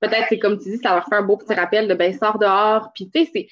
Peut-être, 0.00 0.26
c'est 0.28 0.38
comme 0.38 0.58
tu 0.58 0.70
dis, 0.70 0.78
ça 0.78 0.94
leur 0.94 1.06
fait 1.06 1.14
un 1.14 1.22
beau 1.22 1.36
petit 1.36 1.54
rappel 1.54 1.86
de 1.86 1.94
ben, 1.94 2.12
sors 2.18 2.38
dehors. 2.38 2.90
Puis, 2.94 3.08
tu 3.10 3.24
sais, 3.26 3.48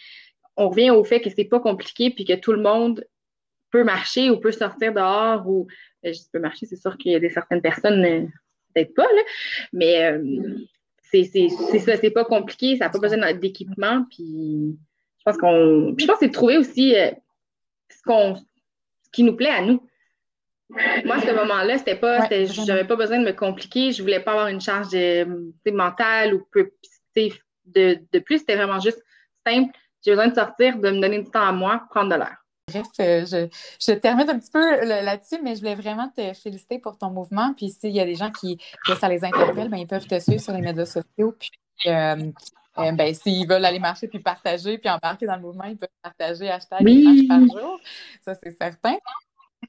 on 0.57 0.71
revient 0.71 0.91
au 0.91 1.05
fait 1.05 1.21
que 1.21 1.31
c'est 1.31 1.45
pas 1.45 1.61
compliqué 1.61 2.11
puis 2.11 2.25
que 2.25 2.35
tout 2.35 2.53
le 2.53 2.63
monde 2.63 3.05
peut 3.71 3.85
marcher 3.85 4.31
ou 4.31 4.39
peut 4.39 4.53
sortir 4.53 4.93
dehors 4.93 5.47
ou 5.49 5.67
ben, 6.03 6.15
je 6.15 6.21
peux 6.33 6.39
marcher, 6.39 6.67
c'est 6.67 6.77
sûr 6.77 6.97
qu'il 6.97 7.13
y 7.13 7.15
a 7.15 7.21
des 7.21 7.31
certaines 7.31 7.63
personnes, 7.63 8.05
euh, 8.05 8.27
peut-être 8.75 8.95
pas, 8.95 9.03
là, 9.03 9.23
mais 9.73 10.05
euh, 10.05 10.59
c'est 11.03 11.49
ça, 11.79 11.97
c'est 11.97 12.11
pas 12.11 12.25
compliqué, 12.25 12.77
ça 12.77 12.87
n'a 12.87 12.91
pas 12.91 12.99
besoin 12.99 13.33
d'équipement. 13.35 14.05
Puis 14.11 14.77
je 15.19 15.23
pense 15.25 15.37
qu'on. 15.37 15.95
je 15.97 16.07
pense 16.07 16.17
que 16.17 16.21
c'est 16.21 16.29
de 16.29 16.33
trouver 16.33 16.59
aussi 16.59 16.97
euh, 16.97 17.11
ce 17.89 18.03
qu'on 18.03 18.37
ce 18.37 19.11
qui 19.13 19.23
nous 19.23 19.37
plaît 19.37 19.51
à 19.51 19.63
nous. 19.63 19.81
Moi, 21.05 21.17
à 21.17 21.21
ce 21.21 21.33
moment-là, 21.33 21.79
c'était 21.79 21.97
pas, 21.97 22.29
j'avais 22.29 22.85
pas 22.85 22.97
besoin 22.97 23.19
de 23.19 23.25
me 23.25 23.33
compliquer. 23.33 23.93
Je 23.93 24.03
voulais 24.03 24.21
pas 24.21 24.33
avoir 24.33 24.49
une 24.49 24.61
charge 24.61 24.97
mentale 25.67 26.35
ou 26.35 26.47
peu, 26.51 26.71
de, 27.17 27.99
de 28.13 28.19
plus. 28.19 28.39
C'était 28.39 28.57
vraiment 28.57 28.81
juste 28.81 29.03
simple. 29.47 29.71
J'ai 30.05 30.11
besoin 30.11 30.29
de 30.29 30.35
sortir, 30.35 30.79
de 30.79 30.91
me 30.91 31.01
donner 31.01 31.23
du 31.23 31.31
temps 31.31 31.47
à 31.47 31.53
moi, 31.53 31.85
prendre 31.91 32.11
de 32.11 32.17
l'air. 32.17 32.37
Bref, 32.69 32.87
euh, 33.01 33.27
je, 33.27 33.49
je, 33.79 33.93
termine 33.93 34.29
un 34.29 34.39
petit 34.39 34.51
peu 34.51 34.85
là-dessus, 34.85 35.39
mais 35.43 35.55
je 35.55 35.61
voulais 35.61 35.75
vraiment 35.75 36.09
te 36.09 36.33
féliciter 36.33 36.79
pour 36.79 36.97
ton 36.97 37.11
mouvement. 37.11 37.53
Puis 37.55 37.71
s'il 37.71 37.91
y 37.91 38.01
a 38.01 38.07
des 38.07 38.15
gens 38.15 38.31
qui 38.31 38.59
que 38.87 38.95
ça 38.95 39.09
les 39.09 39.23
interpelle, 39.25 39.69
ben, 39.69 39.77
ils 39.77 39.87
peuvent 39.87 40.07
te 40.07 40.19
suivre 40.19 40.41
sur 40.41 40.55
les 40.55 40.63
médias 40.63 40.87
sociaux. 40.87 41.35
Puis 41.39 41.51
euh, 41.87 42.31
euh, 42.79 42.93
ben, 42.93 43.15
s'ils 43.15 43.47
veulent 43.47 43.65
aller 43.65 43.79
marcher 43.79 44.09
puis 44.09 44.19
partager, 44.19 44.79
puis 44.79 44.89
embarquer 44.89 45.27
dans 45.27 45.37
le 45.37 45.43
mouvement, 45.43 45.65
ils 45.65 45.77
peuvent 45.77 45.89
partager 46.03 46.51
hashtag 46.51 46.83
marche 46.83 47.29
par 47.29 47.41
jour. 47.41 47.81
Ça, 48.25 48.35
c'est 48.35 48.57
certain. 48.59 48.97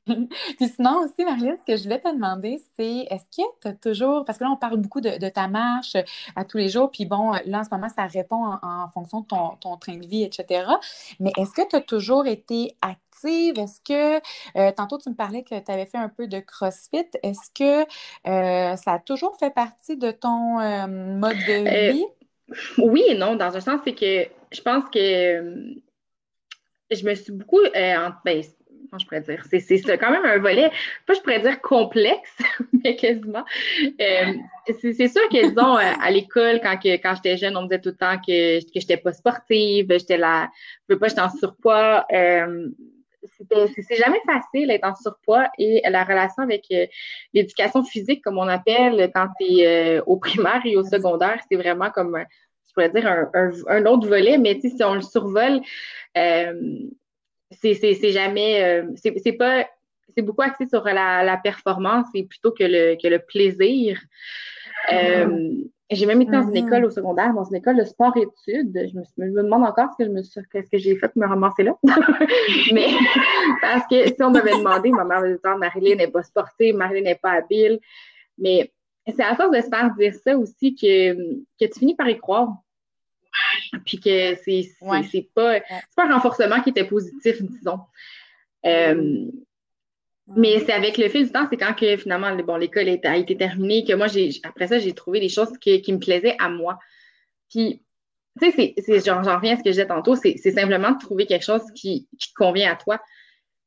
Puis 0.57 0.67
sinon 0.67 1.03
aussi, 1.03 1.25
Marie, 1.25 1.57
ce 1.57 1.65
que 1.65 1.77
je 1.77 1.83
voulais 1.83 1.99
te 1.99 2.13
demander, 2.13 2.61
c'est 2.75 3.07
est-ce 3.09 3.25
que 3.25 3.47
tu 3.61 3.67
as 3.67 3.73
toujours, 3.73 4.23
parce 4.23 4.37
que 4.37 4.43
là, 4.43 4.51
on 4.51 4.57
parle 4.57 4.77
beaucoup 4.77 5.01
de, 5.01 5.29
ta 5.29 5.47
marche 5.47 5.95
à 6.35 6.45
tous 6.45 6.57
les 6.57 6.69
jours, 6.69 6.91
puis 6.91 7.05
bon, 7.05 7.31
là, 7.45 7.59
en 7.59 7.63
ce 7.63 7.69
moment, 7.71 7.89
ça 7.89 8.05
répond 8.05 8.57
en, 8.61 8.87
fonction 8.89 9.21
de 9.21 9.27
ton, 9.27 9.77
train 9.77 9.97
de 9.97 10.05
vie, 10.05 10.23
etc. 10.23 10.69
Mais 11.19 11.31
est-ce 11.37 11.51
que 11.51 11.67
tu 11.67 11.75
as 11.75 11.81
toujours 11.81 12.27
été 12.27 12.75
active? 12.81 13.57
Est-ce 13.57 13.81
que, 13.81 14.21
euh, 14.57 14.71
tantôt, 14.71 14.99
tu 14.99 15.09
me 15.09 15.15
parlais 15.15 15.43
que 15.43 15.57
tu 15.59 15.71
avais 15.71 15.87
fait 15.87 15.97
un 15.97 16.09
peu 16.09 16.27
de 16.27 16.39
CrossFit. 16.39 17.07
Est-ce 17.23 17.49
que 17.53 17.81
euh, 18.29 18.75
ça 18.75 18.93
a 18.93 18.99
toujours 18.99 19.35
fait 19.37 19.53
partie 19.53 19.97
de 19.97 20.11
ton 20.11 20.59
euh, 20.59 20.87
mode 20.87 21.37
de 21.47 21.91
vie? 21.91 22.05
oui 22.77 23.03
et 23.07 23.15
non, 23.15 23.35
dans 23.35 23.55
un 23.55 23.59
sens, 23.59 23.81
c'est 23.83 23.95
que 23.95 24.27
je 24.51 24.61
pense 24.61 24.83
que 24.93 25.73
je 26.91 27.05
me 27.05 27.15
suis 27.15 27.31
beaucoup, 27.31 27.59
ben, 27.73 28.43
je 28.97 29.05
pourrais 29.05 29.21
dire? 29.21 29.43
C'est 29.49 29.97
quand 29.97 30.11
même 30.11 30.25
un 30.25 30.37
volet, 30.37 30.71
pas 31.05 31.13
je 31.13 31.19
pourrais 31.19 31.39
dire 31.39 31.61
complexe, 31.61 32.37
mais 32.83 32.95
quasiment. 32.95 33.43
Euh, 34.01 34.33
c'est 34.79 35.07
sûr 35.07 35.27
qu'ils 35.29 35.57
ont 35.59 35.77
euh, 35.77 35.93
à 36.01 36.11
l'école, 36.11 36.59
quand, 36.61 36.77
quand 36.83 37.15
j'étais 37.15 37.37
jeune, 37.37 37.55
on 37.57 37.63
me 37.63 37.67
disait 37.67 37.81
tout 37.81 37.89
le 37.89 37.95
temps 37.95 38.17
que, 38.17 38.59
que 38.59 38.79
j'étais 38.79 38.97
pas 38.97 39.13
sportive, 39.13 39.87
j'étais 39.89 40.17
là, 40.17 40.49
je 40.87 40.93
veux 40.93 40.99
pas, 40.99 41.07
j'étais 41.07 41.21
en 41.21 41.29
surpoids. 41.29 42.05
Euh, 42.11 42.69
c'est 43.39 43.95
jamais 43.95 44.21
facile 44.25 44.67
d'être 44.67 44.85
en 44.85 44.95
surpoids 44.95 45.49
et 45.57 45.81
la 45.89 46.03
relation 46.03 46.43
avec 46.43 46.67
l'éducation 47.33 47.83
physique, 47.83 48.23
comme 48.23 48.37
on 48.37 48.47
appelle, 48.47 49.11
quand 49.15 49.29
tu 49.39 49.61
es 49.61 49.99
au 50.05 50.17
primaire 50.17 50.61
et 50.63 50.77
au 50.77 50.83
secondaire, 50.83 51.39
c'est 51.49 51.57
vraiment 51.57 51.89
comme, 51.89 52.23
je 52.67 52.73
pourrais 52.73 52.89
dire, 52.89 53.07
un, 53.07 53.51
un, 53.67 53.85
autre 53.87 54.07
volet, 54.07 54.37
mais 54.37 54.59
si 54.59 54.75
on 54.83 54.93
le 54.93 55.01
survole, 55.01 55.61
c'est 57.61 58.11
jamais, 58.11 58.63
euh, 58.63 58.91
c'est 58.95 59.33
pas, 59.33 59.67
c'est 60.15 60.21
beaucoup 60.21 60.41
axé 60.41 60.65
sur 60.67 60.83
la, 60.83 61.39
performance 61.43 62.07
et 62.13 62.25
plutôt 62.25 62.51
que 62.51 62.63
le, 62.63 62.95
que 63.01 63.07
le 63.07 63.19
plaisir. 63.19 63.99
Euh, 64.91 65.51
j'ai 65.91 66.05
même 66.07 66.21
été 66.21 66.31
dans 66.31 66.41
une 66.41 66.49
mm-hmm. 66.49 66.67
école 66.67 66.85
au 66.85 66.89
secondaire, 66.89 67.33
dans 67.33 67.43
une 67.43 67.57
école 67.57 67.77
de 67.77 67.83
sport-études. 67.83 68.73
Je 68.73 68.97
me, 68.97 69.29
me, 69.29 69.43
demande 69.43 69.63
encore 69.63 69.89
ce 69.91 70.03
que 70.03 70.09
je 70.09 70.13
me 70.13 70.21
qu'est-ce 70.51 70.69
que 70.69 70.77
j'ai 70.77 70.95
fait 70.95 71.09
pour 71.09 71.21
me 71.21 71.27
ramasser 71.27 71.63
là. 71.63 71.77
Mais 72.73 72.87
parce 73.61 73.85
que 73.87 74.07
si 74.07 74.15
on 74.21 74.31
m'avait 74.31 74.57
demandé, 74.57 74.89
ma 74.89 75.03
mère 75.03 75.21
me 75.21 75.27
disait 75.27 75.39
ah, 75.43 75.57
Marilyn 75.57 75.95
n'est 75.95 76.07
pas 76.07 76.23
sportive, 76.23 76.75
Marilyn 76.75 77.03
n'est 77.03 77.19
pas 77.21 77.31
habile. 77.33 77.79
Mais 78.37 78.71
c'est 79.07 79.23
à 79.23 79.35
force 79.35 79.51
de 79.51 79.61
se 79.61 79.67
faire 79.67 79.93
dire 79.95 80.13
ça 80.15 80.35
aussi 80.37 80.75
que, 80.75 81.13
que 81.59 81.71
tu 81.71 81.79
finis 81.79 81.95
par 81.95 82.09
y 82.09 82.17
croire. 82.17 82.49
Puis 83.85 83.99
que 83.99 84.35
c'est 84.43 85.29
pas, 85.33 85.59
pas 85.95 86.05
un 86.05 86.13
renforcement 86.13 86.61
qui 86.61 86.69
était 86.69 86.85
positif, 86.85 87.41
disons. 87.41 87.79
Euh, 88.65 89.27
mais 90.27 90.59
c'est 90.59 90.73
avec 90.73 90.97
le 90.97 91.07
fil 91.07 91.25
du 91.25 91.31
temps, 91.31 91.45
c'est 91.49 91.57
quand 91.57 91.73
que 91.73 91.97
finalement, 91.97 92.35
bon, 92.35 92.55
l'école 92.55 92.89
a 92.89 93.17
été 93.17 93.37
terminée, 93.37 93.85
que 93.85 93.93
moi, 93.93 94.07
après 94.43 94.67
ça, 94.67 94.79
j'ai 94.79 94.93
trouvé 94.93 95.19
des 95.19 95.29
choses 95.29 95.55
qui, 95.59 95.83
me 95.87 95.99
plaisaient 95.99 96.35
à 96.39 96.49
moi. 96.49 96.79
Puis, 97.49 97.83
tu 98.41 98.51
sais, 98.51 98.73
c'est 98.77 99.05
j'en 99.05 99.21
reviens 99.21 99.53
à 99.53 99.57
ce 99.57 99.63
que 99.63 99.69
je 99.69 99.75
disais 99.75 99.87
tantôt, 99.87 100.15
c'est 100.15 100.37
simplement 100.37 100.91
de 100.91 100.99
trouver 100.99 101.27
quelque 101.27 101.45
chose 101.45 101.63
qui, 101.75 102.07
te 102.19 102.33
convient 102.35 102.71
à 102.71 102.75
toi. 102.75 102.99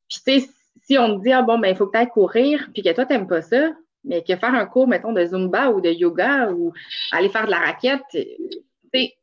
Puis, 0.09 0.19
tu 0.25 0.41
sais, 0.41 0.49
si 0.83 0.97
on 0.97 1.17
te 1.17 1.23
dit, 1.23 1.31
ah 1.31 1.43
bon, 1.43 1.59
ben, 1.59 1.69
il 1.69 1.75
faut 1.77 1.87
que 1.87 1.93
tu 1.93 1.97
ailles 1.97 2.09
courir, 2.09 2.69
puis 2.73 2.83
que 2.83 2.91
toi, 2.93 3.05
tu 3.05 3.13
n'aimes 3.13 3.27
pas 3.27 3.41
ça, 3.41 3.71
mais 4.03 4.21
que 4.21 4.35
faire 4.35 4.53
un 4.53 4.65
cours, 4.65 4.87
mettons, 4.87 5.13
de 5.13 5.25
Zumba 5.25 5.69
ou 5.69 5.79
de 5.79 5.89
yoga 5.89 6.51
ou 6.51 6.73
aller 7.11 7.29
faire 7.29 7.45
de 7.45 7.51
la 7.51 7.59
raquette, 7.59 8.01
tu 8.11 8.25
sais, 8.93 9.13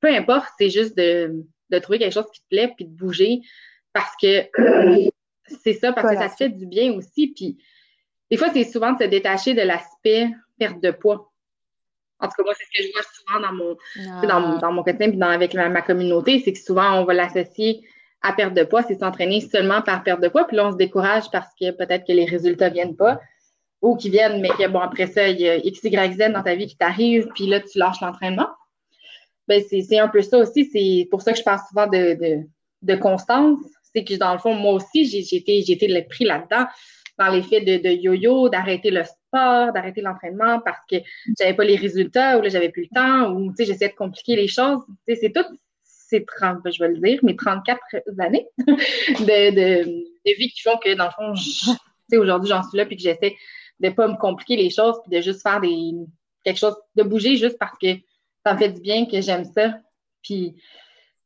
peu 0.00 0.08
importe, 0.08 0.46
c'est 0.58 0.70
juste 0.70 0.96
de, 0.96 1.44
trouver 1.82 1.98
quelque 1.98 2.14
chose 2.14 2.30
qui 2.32 2.40
te 2.40 2.48
plaît 2.48 2.72
puis 2.76 2.86
de 2.86 2.90
bouger 2.90 3.40
parce 3.92 4.14
que 4.20 4.48
c'est 5.62 5.74
ça, 5.74 5.92
parce 5.92 6.14
que 6.14 6.18
ça 6.18 6.28
te 6.28 6.36
fait 6.36 6.48
du 6.48 6.66
bien 6.66 6.92
aussi. 6.92 7.28
Puis 7.28 7.58
des 8.30 8.36
fois, 8.36 8.48
c'est 8.52 8.64
souvent 8.64 8.92
de 8.92 9.02
se 9.02 9.08
détacher 9.08 9.54
de 9.54 9.62
l'aspect 9.62 10.30
perte 10.58 10.80
de 10.82 10.90
poids. 10.90 11.32
En 12.20 12.26
tout 12.26 12.34
cas, 12.36 12.42
moi, 12.44 12.52
c'est 12.56 12.64
ce 12.64 12.82
que 12.82 12.86
je 12.86 12.92
vois 12.92 13.02
souvent 13.14 13.40
dans 13.40 13.52
mon, 13.52 14.58
dans, 14.58 14.72
mon 14.72 14.82
quotidien 14.82 15.10
et 15.10 15.34
avec 15.34 15.54
ma, 15.54 15.82
communauté, 15.82 16.42
c'est 16.44 16.52
que 16.52 16.58
souvent, 16.58 17.00
on 17.00 17.04
va 17.04 17.14
l'associer 17.14 17.82
à 18.22 18.34
perdre 18.34 18.54
de 18.54 18.64
poids, 18.64 18.82
c'est 18.82 18.98
s'entraîner 18.98 19.40
seulement 19.40 19.80
par 19.80 20.02
perte 20.02 20.20
de 20.20 20.28
poids. 20.28 20.46
Puis 20.46 20.56
là, 20.56 20.66
on 20.66 20.72
se 20.72 20.76
décourage 20.76 21.30
parce 21.32 21.48
que 21.58 21.70
peut-être 21.70 22.06
que 22.06 22.12
les 22.12 22.26
résultats 22.26 22.68
ne 22.68 22.74
viennent 22.74 22.96
pas 22.96 23.20
ou 23.80 23.96
qui 23.96 24.10
viennent, 24.10 24.42
mais 24.42 24.50
que 24.50 24.68
bon, 24.68 24.80
après 24.80 25.06
ça, 25.06 25.28
il 25.28 25.40
y 25.40 25.48
a 25.48 25.56
X, 25.56 25.82
Y, 25.82 26.12
Z 26.12 26.32
dans 26.32 26.42
ta 26.42 26.54
vie 26.54 26.66
qui 26.66 26.76
t'arrive, 26.76 27.28
puis 27.34 27.46
là, 27.46 27.60
tu 27.60 27.78
lâches 27.78 28.02
l'entraînement. 28.02 28.48
Ben, 29.50 29.64
c'est 29.68 29.98
un 29.98 30.06
peu 30.06 30.22
ça 30.22 30.38
aussi. 30.38 30.64
C'est 30.66 31.08
pour 31.10 31.22
ça 31.22 31.32
que 31.32 31.38
je 31.38 31.42
parle 31.42 31.58
souvent 31.68 31.88
de, 31.88 32.94
constance. 32.94 33.58
C'est 33.92 34.04
que 34.04 34.14
dans 34.14 34.32
le 34.32 34.38
fond, 34.38 34.54
moi 34.54 34.74
aussi, 34.74 35.04
j'ai 35.04 35.36
été, 35.36 36.06
pris 36.08 36.24
là-dedans 36.24 36.66
dans 37.18 37.28
l'effet 37.28 37.60
de, 37.60 37.82
de 37.82 37.90
yo-yo, 37.90 38.48
d'arrêter 38.48 38.92
le 38.92 39.02
sport, 39.02 39.72
d'arrêter 39.72 40.02
l'entraînement 40.02 40.60
parce 40.64 40.78
que 40.88 40.98
j'avais 41.36 41.54
pas 41.54 41.64
les 41.64 41.74
résultats 41.74 42.38
ou 42.38 42.42
là, 42.42 42.48
j'avais 42.48 42.68
plus 42.68 42.88
le 42.90 42.94
temps 42.94 43.32
ou, 43.32 43.52
j'essayais 43.58 43.90
de 43.90 43.96
compliquer 43.96 44.36
les 44.36 44.46
choses. 44.46 44.78
C'est 45.08 45.32
tout 45.34 45.44
ces 45.82 46.24
30, 46.24 46.62
ben, 46.62 46.72
je 46.72 46.82
vais 46.84 46.90
le 46.90 46.98
dire, 46.98 47.18
mes 47.24 47.34
34 47.34 47.80
années 48.20 48.46
de, 48.58 49.84
de, 49.84 50.38
vie 50.38 50.48
qui 50.50 50.62
font 50.62 50.78
que, 50.78 50.94
dans 50.94 51.06
le 51.06 51.10
fond, 51.10 51.34
aujourd'hui, 52.16 52.50
j'en 52.50 52.62
suis 52.62 52.78
là 52.78 52.86
puis 52.86 52.96
que 52.96 53.02
j'essaie 53.02 53.34
de 53.80 53.88
pas 53.88 54.06
me 54.06 54.16
compliquer 54.16 54.56
les 54.56 54.70
choses 54.70 55.00
puis 55.02 55.16
de 55.16 55.20
juste 55.20 55.42
faire 55.42 55.60
des, 55.60 55.92
quelque 56.44 56.58
chose, 56.58 56.76
de 56.94 57.02
bouger 57.02 57.36
juste 57.36 57.58
parce 57.58 57.76
que 57.78 57.96
ça 58.44 58.54
me 58.54 58.58
fait 58.58 58.70
du 58.70 58.80
bien, 58.80 59.06
que 59.06 59.20
j'aime 59.20 59.44
ça. 59.44 59.78
Puis, 60.22 60.56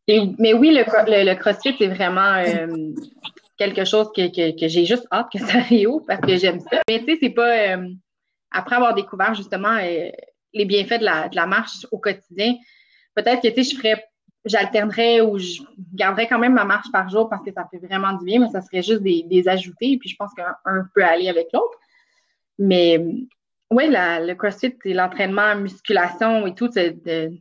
mais 0.06 0.54
oui, 0.54 0.70
le, 0.70 0.84
le, 1.24 1.34
CrossFit, 1.34 1.74
c'est 1.78 1.88
vraiment 1.88 2.34
euh, 2.34 2.92
quelque 3.56 3.84
chose 3.84 4.10
que, 4.14 4.22
j'ai 4.36 4.84
juste 4.84 5.06
hâte 5.12 5.28
que 5.32 5.38
ça 5.38 5.58
haut 5.88 6.02
parce 6.06 6.20
que 6.20 6.36
j'aime 6.36 6.60
ça. 6.60 6.80
Mais 6.88 7.00
tu 7.00 7.06
sais, 7.06 7.18
c'est 7.22 7.30
pas. 7.30 7.76
Euh, 7.76 7.88
après 8.50 8.76
avoir 8.76 8.94
découvert 8.94 9.34
justement 9.34 9.76
euh, 9.82 10.10
les 10.52 10.64
bienfaits 10.64 11.00
de 11.00 11.04
la, 11.04 11.28
de 11.28 11.34
la, 11.34 11.46
marche 11.46 11.86
au 11.90 11.98
quotidien, 11.98 12.54
peut-être 13.14 13.42
que 13.42 13.48
tu 13.48 13.64
sais, 13.64 13.70
je 13.70 13.76
ferais. 13.76 14.04
J'alternerais 14.46 15.22
ou 15.22 15.38
je 15.38 15.62
garderais 15.94 16.28
quand 16.28 16.38
même 16.38 16.52
ma 16.52 16.66
marche 16.66 16.92
par 16.92 17.08
jour 17.08 17.30
parce 17.30 17.42
que 17.42 17.50
ça 17.50 17.66
fait 17.70 17.78
vraiment 17.78 18.12
du 18.12 18.26
bien, 18.26 18.40
mais 18.40 18.50
ça 18.50 18.60
serait 18.60 18.82
juste 18.82 19.00
des, 19.00 19.22
des 19.22 19.48
ajoutés. 19.48 19.96
Puis 19.96 20.10
je 20.10 20.16
pense 20.16 20.34
qu'un 20.34 20.54
peut 20.94 21.02
aller 21.02 21.30
avec 21.30 21.46
l'autre. 21.54 21.78
Mais 22.58 23.02
oui, 23.70 23.88
le 23.88 24.34
CrossFit, 24.34 24.76
c'est 24.82 24.92
l'entraînement, 24.92 25.56
musculation 25.56 26.46
et 26.46 26.54
tout, 26.54 26.68
de, 26.68 26.94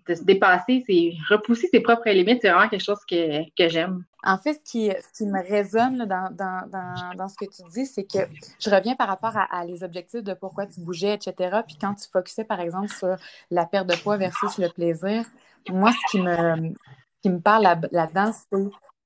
se 0.07 0.23
dépasser, 0.23 0.83
c'est 0.87 1.13
repousser 1.29 1.67
ses 1.67 1.81
propres 1.81 2.09
limites, 2.09 2.39
c'est 2.41 2.49
vraiment 2.49 2.69
quelque 2.69 2.83
chose 2.83 2.99
que, 3.07 3.67
j'aime. 3.69 4.03
En 4.23 4.37
fait, 4.37 4.53
ce 4.53 4.59
qui, 4.63 4.89
qui 5.15 5.25
me 5.25 5.41
résonne 5.47 6.05
dans, 6.05 7.27
ce 7.27 7.35
que 7.35 7.45
tu 7.45 7.61
dis, 7.71 7.85
c'est 7.85 8.05
que 8.05 8.19
je 8.59 8.69
reviens 8.69 8.95
par 8.95 9.09
rapport 9.09 9.35
à, 9.35 9.65
les 9.65 9.83
objectifs 9.83 10.23
de 10.23 10.33
pourquoi 10.33 10.65
tu 10.65 10.79
bougeais, 10.79 11.13
etc. 11.13 11.59
Puis 11.67 11.77
quand 11.79 11.93
tu 11.93 12.09
focusais, 12.09 12.45
par 12.45 12.61
exemple, 12.61 12.89
sur 12.89 13.15
la 13.51 13.65
perte 13.65 13.87
de 13.87 13.95
poids 13.95 14.17
versus 14.17 14.57
le 14.57 14.69
plaisir, 14.69 15.25
moi, 15.69 15.91
ce 15.91 16.11
qui 16.11 16.21
me, 16.21 16.73
qui 17.21 17.29
me 17.29 17.39
parle 17.39 17.63
là-dedans, 17.91 18.31
c'est 18.33 18.57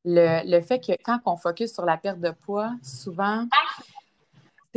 le, 0.06 0.50
le, 0.50 0.62
fait 0.62 0.80
que 0.80 0.94
quand 1.04 1.20
on 1.26 1.36
focus 1.36 1.74
sur 1.74 1.84
la 1.84 1.98
perte 1.98 2.20
de 2.20 2.32
poids, 2.32 2.72
souvent, 2.82 3.48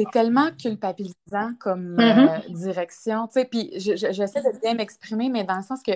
c'est 0.00 0.10
tellement 0.12 0.50
culpabilisant 0.52 1.52
comme 1.58 1.96
mm-hmm. 1.96 2.28
euh, 2.28 2.52
direction. 2.54 3.26
Tu 3.26 3.34
sais, 3.34 3.44
puis 3.44 3.70
j'essaie 3.76 4.42
de 4.42 4.60
bien 4.60 4.74
m'exprimer, 4.74 5.28
mais 5.28 5.44
dans 5.44 5.56
le 5.56 5.62
sens 5.62 5.82
que 5.82 5.92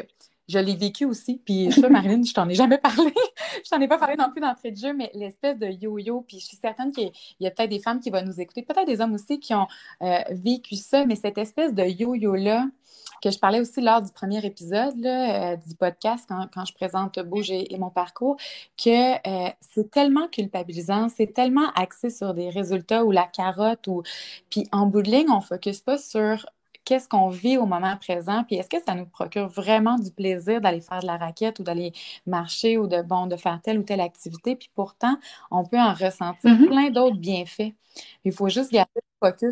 je 0.46 0.58
l'ai 0.58 0.76
vécu 0.76 1.04
aussi. 1.04 1.40
Puis 1.44 1.72
ça, 1.72 1.88
Marilyn, 1.88 2.22
je 2.22 2.34
t'en 2.34 2.48
ai 2.48 2.54
jamais 2.54 2.78
parlé. 2.78 3.12
je 3.64 3.70
t'en 3.70 3.80
ai 3.80 3.88
pas 3.88 3.98
parlé 3.98 4.16
non 4.16 4.30
plus 4.30 4.40
d'entrée 4.40 4.72
de 4.72 4.76
jeu, 4.76 4.92
mais 4.92 5.10
l'espèce 5.14 5.58
de 5.58 5.66
yo-yo. 5.66 6.22
Puis 6.26 6.40
je 6.40 6.46
suis 6.46 6.56
certaine 6.56 6.92
qu'il 6.92 7.10
y 7.40 7.46
a, 7.46 7.50
peut-être 7.50 7.70
des 7.70 7.80
femmes 7.80 8.00
qui 8.00 8.10
vont 8.10 8.22
nous 8.22 8.40
écouter, 8.40 8.62
peut-être 8.62 8.86
des 8.86 9.00
hommes 9.00 9.14
aussi 9.14 9.40
qui 9.40 9.54
ont 9.54 9.66
euh, 10.02 10.18
vécu 10.30 10.76
ça, 10.76 11.06
mais 11.06 11.16
cette 11.16 11.38
espèce 11.38 11.74
de 11.74 11.84
yo-yo-là, 11.84 12.66
que 13.22 13.30
je 13.30 13.38
parlais 13.38 13.60
aussi 13.60 13.80
lors 13.80 14.02
du 14.02 14.12
premier 14.12 14.44
épisode 14.44 15.04
euh, 15.04 15.56
du 15.56 15.74
podcast, 15.74 16.28
quand, 16.28 16.64
je 16.64 16.74
présente 16.74 17.18
Bouge 17.20 17.50
et, 17.50 17.76
mon 17.78 17.90
parcours, 17.90 18.36
que 18.76 19.14
euh, 19.14 19.50
c'est 19.60 19.90
tellement 19.90 20.28
culpabilisant, 20.28 21.08
c'est 21.08 21.32
tellement 21.32 21.70
axé 21.74 22.10
sur 22.10 22.34
des 22.34 22.50
résultats 22.50 23.04
ou 23.04 23.10
la 23.10 23.24
carotte, 23.24 23.86
ou 23.86 24.02
puis 24.50 24.68
en 24.72 24.86
bout 24.86 25.02
de 25.02 25.10
ligne, 25.10 25.30
on 25.30 25.36
ne 25.36 25.42
focus 25.42 25.80
pas 25.80 25.98
sur 25.98 26.46
qu'est-ce 26.84 27.08
qu'on 27.08 27.28
vit 27.28 27.56
au 27.56 27.66
moment 27.66 27.96
présent, 27.96 28.44
puis 28.44 28.56
est-ce 28.56 28.68
que 28.68 28.82
ça 28.84 28.94
nous 28.94 29.06
procure 29.06 29.48
vraiment 29.48 29.96
du 29.96 30.10
plaisir 30.10 30.60
d'aller 30.60 30.80
faire 30.80 31.00
de 31.00 31.06
la 31.06 31.16
raquette 31.16 31.58
ou 31.58 31.62
d'aller 31.62 31.92
marcher 32.26 32.76
ou 32.76 32.86
de, 32.86 33.00
bon, 33.02 33.26
de 33.26 33.36
faire 33.36 33.60
telle 33.62 33.78
ou 33.78 33.82
telle 33.82 34.00
activité, 34.00 34.54
puis 34.54 34.70
pourtant, 34.74 35.16
on 35.50 35.64
peut 35.64 35.80
en 35.80 35.94
ressentir 35.94 36.50
mm-hmm. 36.50 36.66
plein 36.66 36.90
d'autres 36.90 37.16
bienfaits. 37.16 37.72
Il 38.24 38.32
faut 38.32 38.48
juste 38.48 38.70
garder 38.70 39.00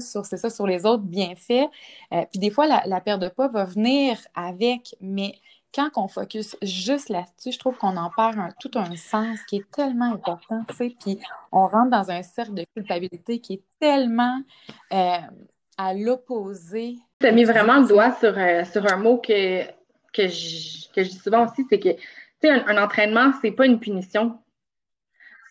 sur, 0.01 0.25
ça, 0.25 0.51
sur 0.51 0.67
les 0.67 0.85
autres 0.87 1.03
bienfaits. 1.03 1.69
Euh, 2.13 2.25
puis 2.31 2.39
des 2.39 2.51
fois, 2.51 2.67
la, 2.67 3.01
perte 3.01 3.21
de 3.21 3.29
poids 3.29 3.49
va 3.49 3.65
venir 3.65 4.19
avec, 4.35 4.95
mais 5.01 5.35
quand 5.75 5.91
on 5.97 6.09
focus 6.09 6.57
juste 6.63 7.09
là-dessus, 7.09 7.53
je 7.53 7.59
trouve 7.59 7.77
qu'on 7.79 7.97
en 7.97 8.11
perd 8.11 8.37
tout 8.61 8.71
un 8.75 8.95
sens 8.97 9.39
qui 9.49 9.57
est 9.57 9.71
tellement 9.71 10.13
important, 10.13 10.65
tu 10.69 10.75
sais, 10.75 10.97
puis 11.01 11.19
on 11.51 11.67
rentre 11.67 11.91
dans 11.91 12.11
un 12.11 12.23
cercle 12.23 12.55
de 12.55 12.67
culpabilité 12.75 13.41
qui 13.41 13.55
est 13.55 13.63
tellement 13.81 14.43
euh, 14.93 15.17
à 15.79 15.95
l'opposé. 15.95 16.97
Tu 17.21 17.27
as 17.27 17.33
mis 17.33 17.45
vraiment 17.45 17.81
le 17.81 17.89
doigt 17.89 18.15
sur, 18.17 18.37
euh, 18.37 18.65
sur 18.65 18.87
un 18.93 18.97
mot 18.97 19.17
que, 19.17 19.65
que, 20.13 20.29
je, 20.29 20.93
que 20.95 21.01
dis 21.01 21.19
souvent 21.19 21.47
aussi, 21.47 21.65
c'est 21.71 21.79
que, 21.79 21.91
tu 21.91 21.99
sais, 22.43 22.51
un, 22.51 22.67
un, 22.69 22.83
entraînement, 22.83 23.33
c'est 23.41 23.53
pas 23.53 23.65
une 23.65 23.81
punition 23.81 24.39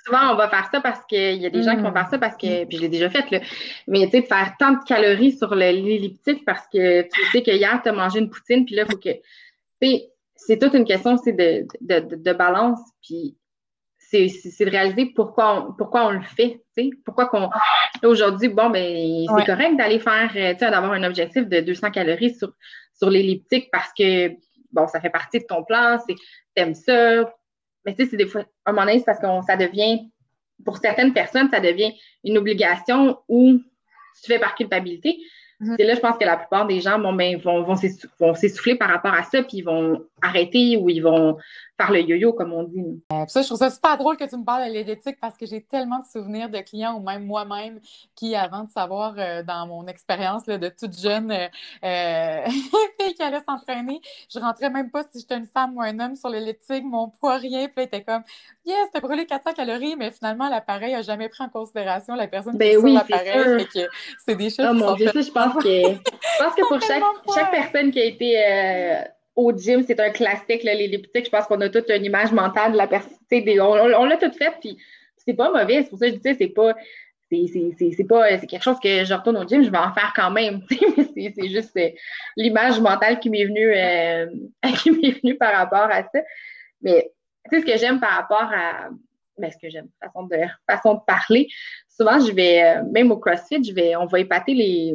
souvent, 0.05 0.31
on 0.31 0.35
va 0.35 0.49
faire 0.49 0.69
ça 0.71 0.81
parce 0.81 1.05
qu'il 1.05 1.41
y 1.41 1.45
a 1.45 1.49
des 1.49 1.63
gens 1.63 1.75
qui 1.75 1.81
vont 1.81 1.91
mm. 1.91 1.95
faire 1.95 2.09
ça 2.09 2.17
parce 2.17 2.35
que, 2.35 2.65
puis 2.65 2.77
je 2.77 2.81
l'ai 2.81 2.89
déjà 2.89 3.09
fait, 3.09 3.29
là, 3.31 3.39
mais 3.87 4.05
tu 4.05 4.11
sais, 4.11 4.21
de 4.21 4.27
faire 4.27 4.53
tant 4.59 4.71
de 4.71 4.83
calories 4.85 5.37
sur 5.37 5.53
l'elliptique 5.55 6.45
parce 6.45 6.67
que 6.67 7.03
tu 7.03 7.25
sais 7.31 7.41
que 7.41 7.51
hier, 7.51 7.79
tu 7.83 7.89
as 7.89 7.93
mangé 7.93 8.19
une 8.19 8.29
poutine, 8.29 8.65
puis 8.65 8.75
là, 8.75 8.83
il 8.87 8.91
faut 8.91 8.97
que. 8.97 9.09
Tu 9.81 10.01
c'est 10.35 10.57
toute 10.57 10.73
une 10.73 10.85
question 10.85 11.13
aussi 11.13 11.33
de, 11.33 11.67
de, 11.81 12.15
de, 12.15 12.33
balance, 12.33 12.79
puis 13.01 13.37
c'est 13.99 14.25
de 14.25 14.69
réaliser 14.69 15.05
pourquoi 15.15 15.67
on, 15.67 15.73
pourquoi 15.73 16.07
on 16.07 16.11
le 16.11 16.23
fait, 16.23 16.61
tu 16.75 16.83
sais, 16.83 16.89
pourquoi 17.05 17.27
qu'on. 17.27 17.49
Aujourd'hui, 18.03 18.49
bon, 18.49 18.69
ben, 18.69 19.25
c'est 19.37 19.45
correct 19.45 19.77
d'aller 19.77 19.99
faire, 19.99 20.29
tu 20.31 20.39
sais, 20.39 20.55
d'avoir 20.55 20.93
un 20.93 21.03
objectif 21.03 21.47
de 21.47 21.59
200 21.59 21.91
calories 21.91 22.33
sur, 22.33 22.53
sur 22.93 23.09
l'elliptique 23.09 23.69
parce 23.71 23.91
que, 23.93 24.29
bon, 24.71 24.87
ça 24.87 24.99
fait 24.99 25.09
partie 25.09 25.39
de 25.39 25.45
ton 25.45 25.63
plan, 25.63 25.99
c'est, 26.07 26.15
t'aimes 26.55 26.73
ça, 26.73 27.31
mais 27.85 27.95
tu 27.95 28.03
sais, 28.03 28.11
c'est 28.11 28.17
des 28.17 28.27
fois, 28.27 28.41
à 28.65 28.69
un 28.69 28.73
moment 28.73 28.85
donné, 28.85 28.99
c'est 28.99 29.05
parce 29.05 29.19
que 29.19 29.27
ça 29.45 29.57
devient, 29.57 30.09
pour 30.63 30.77
certaines 30.77 31.13
personnes, 31.13 31.49
ça 31.49 31.59
devient 31.59 31.93
une 32.23 32.37
obligation 32.37 33.17
ou 33.27 33.59
tu 34.21 34.31
fais 34.31 34.39
par 34.39 34.55
culpabilité. 34.55 35.17
Mhm. 35.59 35.75
C'est 35.77 35.85
là, 35.85 35.95
je 35.95 35.99
pense 35.99 36.17
que 36.17 36.25
la 36.25 36.37
plupart 36.37 36.67
des 36.67 36.81
gens 36.81 36.99
bon, 36.99 37.13
ben, 37.13 37.37
vont, 37.37 37.63
vont 37.63 38.35
s'essouffler 38.35 38.75
par 38.75 38.89
rapport 38.89 39.13
à 39.13 39.23
ça, 39.23 39.43
puis 39.43 39.57
ils 39.57 39.63
vont 39.63 40.05
arrêter 40.21 40.77
ou 40.77 40.89
ils 40.89 41.01
vont 41.01 41.37
faire 41.81 41.91
le 41.91 42.01
yo-yo, 42.01 42.33
comme 42.33 42.53
on 42.53 42.63
dit. 42.63 43.01
Euh, 43.11 43.25
ça, 43.27 43.41
je 43.41 43.47
trouve 43.47 43.59
ça 43.59 43.69
super 43.69 43.97
drôle 43.97 44.17
que 44.17 44.23
tu 44.23 44.37
me 44.37 44.43
parles 44.43 44.67
de 44.67 44.73
l'éthique 44.73 45.17
parce 45.19 45.37
que 45.37 45.45
j'ai 45.45 45.61
tellement 45.61 45.99
de 45.99 46.05
souvenirs 46.05 46.49
de 46.49 46.59
clients 46.59 46.95
ou 46.95 47.01
même 47.01 47.25
moi-même 47.25 47.79
qui, 48.15 48.35
avant 48.35 48.63
de 48.63 48.69
savoir 48.69 49.15
euh, 49.17 49.43
dans 49.43 49.67
mon 49.67 49.87
expérience 49.87 50.45
de 50.45 50.69
toute 50.69 50.97
jeune 50.97 51.31
euh, 51.31 51.47
euh 51.83 52.45
fille 52.99 53.13
qui 53.15 53.23
allait 53.23 53.41
s'entraîner, 53.47 53.99
je 54.33 54.39
rentrais 54.39 54.69
même 54.69 54.91
pas 54.91 55.03
si 55.03 55.19
j'étais 55.19 55.37
une 55.37 55.47
femme 55.47 55.75
ou 55.75 55.81
un 55.81 55.99
homme 55.99 56.15
sur 56.15 56.29
l'elliptique, 56.29 56.83
mon 56.83 57.09
poids, 57.09 57.37
rien. 57.37 57.67
Puis 57.67 57.85
était 57.85 58.03
comme, 58.03 58.23
yes, 58.65 58.89
t'as 58.93 58.99
brûlé 58.99 59.25
400 59.25 59.53
calories, 59.53 59.95
mais 59.95 60.11
finalement, 60.11 60.49
l'appareil 60.49 60.93
n'a 60.93 61.01
jamais 61.01 61.29
pris 61.29 61.43
en 61.43 61.49
considération 61.49 62.15
la 62.15 62.27
personne 62.27 62.57
ben 62.57 62.69
qui 62.69 62.77
oui, 62.77 62.91
sur 62.91 62.99
l'appareil. 62.99 63.67
C'est 64.25 64.35
des 64.35 64.49
choses 64.49 64.67
oh, 64.69 64.73
mon 64.73 64.93
Dieu, 64.95 65.11
je 65.13 65.31
pense 65.31 65.53
que, 65.55 65.69
je 65.69 66.43
pense 66.43 66.55
que 66.55 66.67
pour 66.67 66.81
chaque, 66.81 67.03
chaque 67.33 67.51
personne 67.51 67.91
qui 67.91 67.99
a 67.99 68.05
été 68.05 68.37
au 69.41 69.57
gym, 69.57 69.83
c'est 69.85 69.99
un 69.99 70.09
classique, 70.09 70.63
l'elliptique. 70.63 71.25
Je 71.25 71.29
pense 71.29 71.45
qu'on 71.45 71.61
a 71.61 71.69
toute 71.69 71.89
une 71.89 72.05
image 72.05 72.31
mentale 72.31 72.73
de 72.73 72.77
la 72.77 72.87
personne. 72.87 73.11
On, 73.31 74.05
l'a 74.05 74.17
tout 74.17 74.31
fait, 74.31 74.53
puis 74.59 74.77
c'est 75.17 75.33
pas 75.33 75.51
mauvais. 75.51 75.83
C'est 75.83 75.89
pour 75.89 75.99
ça 75.99 76.09
que 76.09 76.15
je 76.15 76.19
dis, 76.19 76.35
c'est 76.37 76.53
pas. 76.53 76.73
C'est 77.33 78.07
pas 78.09 78.37
c'est 78.37 78.45
quelque 78.45 78.63
chose 78.63 78.79
que 78.83 79.05
je 79.05 79.13
retourne 79.13 79.37
au 79.37 79.47
gym, 79.47 79.63
je 79.63 79.69
vais 79.69 79.77
en 79.77 79.93
faire 79.93 80.11
quand 80.13 80.31
même. 80.31 80.63
c'est 81.15 81.47
juste 81.47 81.71
euh, 81.77 81.89
l'image 82.35 82.77
mentale 82.81 83.21
qui 83.21 83.29
m'est 83.29 83.45
venue 83.45 83.73
euh, 83.73 84.25
qui 84.83 84.91
m'est 84.91 85.11
venue 85.11 85.37
par 85.37 85.53
rapport 85.53 85.89
à 85.89 86.03
ça. 86.03 86.19
Mais 86.81 87.09
tu 87.49 87.55
sais, 87.55 87.61
ce 87.61 87.71
que 87.71 87.77
j'aime 87.79 88.01
par 88.01 88.17
rapport 88.17 88.51
à 88.53 88.89
ben, 89.37 89.49
ce 89.49 89.57
que 89.57 89.69
j'aime, 89.69 89.87
façon 90.03 90.23
de 90.23 90.37
façon 90.69 90.93
de 90.95 90.99
parler, 91.07 91.47
souvent 91.87 92.19
je 92.19 92.33
vais, 92.33 92.63
euh, 92.63 92.83
même 92.91 93.11
au 93.11 93.17
CrossFit, 93.17 93.63
je 93.63 93.73
vais, 93.73 93.95
on 93.95 94.07
va 94.07 94.19
épater 94.19 94.53
les, 94.53 94.93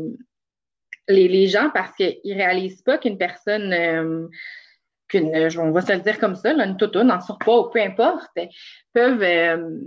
les, 1.09 1.47
gens 1.49 1.71
parce 1.73 1.95
qu'ils 1.95 2.21
ne 2.25 2.35
réalisent 2.35 2.83
pas 2.83 2.99
qu'une 2.99 3.19
personne, 3.19 3.73
euh, 3.73 4.29
qu'une, 5.09 5.31
on 5.59 5.71
va 5.71 5.83
se 5.83 5.93
le 5.93 6.01
dire 6.01 6.19
comme 6.19 6.37
ça, 6.37 6.53
une 6.53 6.77
toutoune 6.77 7.11
en 7.11 7.21
surpoids 7.21 7.67
ou 7.67 7.71
peu 7.71 7.81
importe, 7.81 8.31
peuvent 8.93 9.23
euh, 9.23 9.81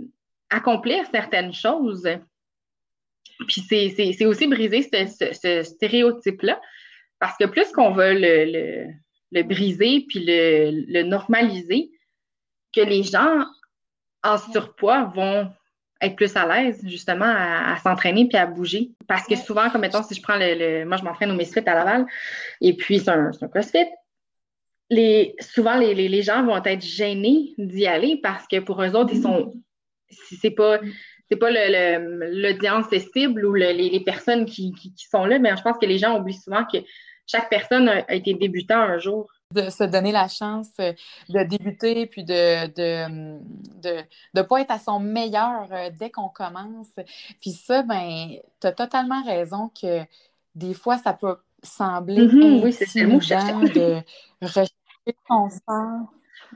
accomplir 0.50 1.04
certaines 1.10 1.52
choses. 1.52 2.08
Puis 3.48 3.62
c'est 3.62 4.26
aussi 4.26 4.46
briser 4.46 4.82
ce, 4.82 5.62
stéréotype-là, 5.62 6.60
parce 7.18 7.36
que 7.38 7.46
plus 7.46 7.70
qu'on 7.72 7.92
va 7.92 8.12
le, 8.12 9.42
briser 9.42 10.04
puis 10.08 10.24
le 10.26 11.02
normaliser, 11.02 11.90
que 12.74 12.80
les 12.80 13.02
gens 13.02 13.44
en 14.22 14.38
surpoids 14.38 15.04
vont 15.14 15.50
être 16.00 16.16
plus 16.16 16.34
à 16.36 16.46
l'aise, 16.46 16.80
justement, 16.86 17.26
à, 17.26 17.76
s'entraîner 17.82 18.26
puis 18.26 18.38
à 18.38 18.46
bouger. 18.46 18.90
Parce 19.06 19.26
que 19.26 19.36
souvent, 19.36 19.70
comme 19.70 19.82
mettons, 19.82 20.02
si 20.02 20.14
je 20.14 20.22
prends 20.22 20.36
le. 20.36 20.84
moi, 20.84 20.96
je 20.96 21.04
m'entraîne 21.04 21.30
au 21.30 21.34
Misfit 21.34 21.60
à 21.66 21.74
Laval, 21.74 22.06
et 22.60 22.76
puis 22.76 23.00
c'est 23.00 23.10
un, 23.10 23.30
un, 23.40 23.48
CrossFit. 23.48 23.86
Les, 24.88 25.36
souvent, 25.40 25.76
les, 25.76 25.94
les, 25.94 26.22
gens 26.22 26.44
vont 26.44 26.62
être 26.64 26.82
gênés 26.82 27.54
d'y 27.58 27.86
aller 27.86 28.18
parce 28.20 28.48
que 28.48 28.58
pour 28.58 28.82
eux 28.82 28.96
autres, 28.96 29.12
ils 29.14 29.22
sont 29.22 29.52
si 30.08 30.36
c'est 30.36 30.50
pas 30.50 30.80
c'est 31.30 31.36
pas 31.36 31.50
l'audience 31.52 32.86
cible 33.12 33.46
ou 33.46 33.54
les, 33.54 34.02
personnes 34.04 34.46
qui, 34.46 34.74
sont 34.96 35.24
là, 35.24 35.38
mais 35.38 35.56
je 35.56 35.62
pense 35.62 35.78
que 35.78 35.86
les 35.86 35.98
gens 35.98 36.18
oublient 36.18 36.34
souvent 36.34 36.64
que 36.64 36.78
chaque 37.26 37.48
personne 37.48 37.88
a, 37.88 38.12
été 38.12 38.34
débutant 38.34 38.80
un 38.80 38.98
jour. 38.98 39.30
De 39.52 39.68
se 39.68 39.82
donner 39.82 40.12
la 40.12 40.28
chance 40.28 40.68
euh, 40.78 40.92
de 41.28 41.42
débuter, 41.42 42.06
puis 42.06 42.22
de 42.22 42.66
de, 42.68 44.04
de, 44.34 44.42
pas 44.42 44.60
être 44.60 44.70
à 44.70 44.78
son 44.78 45.00
meilleur 45.00 45.66
euh, 45.72 45.90
dès 45.98 46.10
qu'on 46.10 46.28
commence. 46.28 46.92
Puis 47.40 47.50
ça, 47.50 47.82
ben, 47.82 48.28
tu 48.60 48.66
as 48.66 48.72
totalement 48.72 49.24
raison 49.24 49.68
que 49.80 50.02
des 50.54 50.72
fois, 50.74 50.98
ça 50.98 51.14
peut 51.14 51.36
sembler 51.64 52.26
mm-hmm, 52.26 52.62
oui, 52.62 52.72
de 53.74 54.02
rechercher 54.40 55.16
son 55.28 55.50
sens 55.50 56.08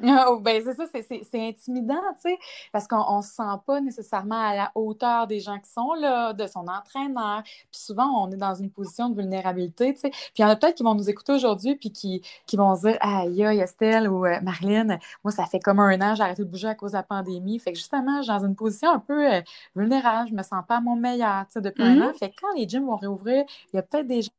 Oh, 0.02 0.38
ben 0.42 0.62
c'est 0.64 0.74
ça, 0.74 0.84
c'est 0.90 1.48
intimidant, 1.48 2.00
tu 2.16 2.30
sais, 2.30 2.38
parce 2.72 2.88
qu'on 2.88 3.18
ne 3.18 3.22
se 3.22 3.30
sent 3.30 3.42
pas 3.66 3.80
nécessairement 3.80 4.40
à 4.40 4.54
la 4.54 4.72
hauteur 4.74 5.26
des 5.26 5.40
gens 5.40 5.58
qui 5.58 5.70
sont 5.70 5.94
là, 5.94 6.32
de 6.32 6.46
son 6.46 6.66
entraîneur. 6.66 7.42
Puis 7.44 7.80
souvent, 7.80 8.06
on 8.24 8.30
est 8.30 8.36
dans 8.36 8.54
une 8.54 8.70
position 8.70 9.08
de 9.08 9.20
vulnérabilité, 9.20 9.94
tu 9.94 10.00
sais. 10.00 10.10
Puis 10.10 10.32
il 10.38 10.42
y 10.42 10.44
en 10.44 10.48
a 10.48 10.56
peut-être 10.56 10.76
qui 10.76 10.82
vont 10.82 10.94
nous 10.94 11.08
écouter 11.08 11.32
aujourd'hui, 11.32 11.76
puis 11.76 11.90
qui, 11.90 12.22
qui 12.46 12.56
vont 12.56 12.74
se 12.76 12.88
dire 12.88 12.98
Aïe, 13.00 13.42
Estelle 13.42 14.08
ou 14.08 14.26
euh, 14.26 14.40
Marlène, 14.42 14.98
moi, 15.22 15.32
ça 15.32 15.46
fait 15.46 15.60
comme 15.60 15.80
un 15.80 16.00
an, 16.00 16.14
j'ai 16.14 16.22
arrêté 16.22 16.42
de 16.44 16.48
bouger 16.48 16.68
à 16.68 16.74
cause 16.74 16.92
de 16.92 16.96
la 16.96 17.02
pandémie. 17.02 17.58
Fait 17.58 17.72
que 17.72 17.78
justement, 17.78 18.18
je 18.18 18.30
suis 18.30 18.32
dans 18.32 18.46
une 18.46 18.56
position 18.56 18.90
un 18.90 18.98
peu 18.98 19.32
euh, 19.32 19.40
vulnérable, 19.76 20.28
je 20.30 20.34
me 20.34 20.42
sens 20.42 20.64
pas 20.66 20.76
à 20.76 20.80
mon 20.80 20.96
meilleur, 20.96 21.46
tu 21.46 21.54
sais, 21.54 21.60
depuis 21.60 21.82
un 21.82 22.00
an. 22.00 22.10
Mm-hmm. 22.10 22.18
Fait 22.18 22.30
que 22.30 22.34
quand 22.40 22.54
les 22.56 22.68
gyms 22.68 22.86
vont 22.86 22.96
réouvrir, 22.96 23.44
il 23.72 23.76
y 23.76 23.78
a 23.78 23.82
peut-être 23.82 24.06
des 24.06 24.22
gens 24.22 24.30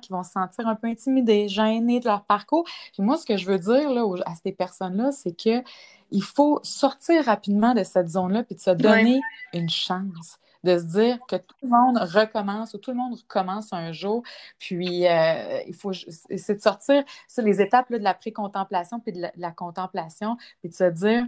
qui 0.00 0.12
vont 0.12 0.22
se 0.22 0.32
sentir 0.32 0.66
un 0.68 0.74
peu 0.74 0.88
intimidés, 0.88 1.48
gênés 1.48 2.00
de 2.00 2.06
leur 2.06 2.24
parcours. 2.24 2.64
Puis 2.92 3.02
moi, 3.02 3.16
ce 3.16 3.26
que 3.26 3.36
je 3.36 3.46
veux 3.46 3.58
dire 3.58 3.90
là, 3.90 4.04
à 4.26 4.34
ces 4.34 4.52
personnes-là, 4.52 5.12
c'est 5.12 5.36
que 5.36 5.62
il 6.10 6.22
faut 6.22 6.60
sortir 6.62 7.24
rapidement 7.24 7.74
de 7.74 7.84
cette 7.84 8.08
zone-là 8.08 8.42
puis 8.42 8.54
de 8.54 8.60
se 8.60 8.70
donner 8.70 9.20
une 9.54 9.70
chance 9.70 10.38
de 10.64 10.78
se 10.78 10.84
dire 10.84 11.18
que 11.28 11.36
tout 11.36 11.56
le 11.62 11.68
monde 11.68 11.98
recommence 11.98 12.74
ou 12.74 12.78
tout 12.78 12.92
le 12.92 12.96
monde 12.96 13.14
recommence 13.14 13.72
un 13.72 13.92
jour. 13.92 14.22
Puis, 14.58 15.06
euh, 15.06 15.60
il 15.66 15.74
faut, 15.74 15.92
c'est 15.92 16.54
de 16.54 16.60
sortir 16.60 17.04
sur 17.28 17.42
les 17.42 17.60
étapes 17.60 17.90
de 17.90 17.98
la 17.98 18.14
pré-contemplation 18.14 19.00
puis 19.00 19.12
de 19.12 19.26
la, 19.36 19.50
contemplation, 19.50 20.36
puis 20.60 20.68
de 20.68 20.74
se 20.74 20.84
dire, 20.84 21.26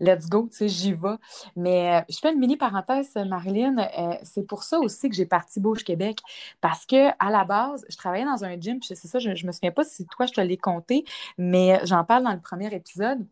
let's 0.00 0.28
go, 0.28 0.48
tu 0.50 0.56
sais, 0.56 0.68
j'y 0.68 0.92
vais. 0.92 1.16
Mais 1.56 1.96
euh, 1.96 2.00
je 2.08 2.18
fais 2.18 2.32
une 2.32 2.38
mini 2.38 2.56
parenthèse, 2.56 3.14
Marilyn. 3.16 3.78
Euh, 3.78 4.14
c'est 4.22 4.46
pour 4.46 4.62
ça 4.62 4.78
aussi 4.78 5.08
que 5.08 5.14
j'ai 5.14 5.26
parti 5.26 5.60
Bouge 5.60 5.84
Québec. 5.84 6.20
Parce 6.60 6.86
que 6.86 7.08
à 7.18 7.30
la 7.30 7.44
base, 7.44 7.84
je 7.88 7.96
travaillais 7.96 8.24
dans 8.24 8.44
un 8.44 8.58
gym, 8.60 8.80
c'est 8.82 8.94
ça, 8.96 9.18
je, 9.18 9.28
ne 9.30 9.46
me 9.46 9.52
souviens 9.52 9.72
pas 9.72 9.84
si 9.84 10.06
toi, 10.06 10.26
je 10.26 10.32
te 10.32 10.40
l'ai 10.40 10.56
compté, 10.56 11.04
mais 11.36 11.80
j'en 11.84 12.04
parle 12.04 12.24
dans 12.24 12.32
le 12.32 12.40
premier 12.40 12.72
épisode. 12.74 13.26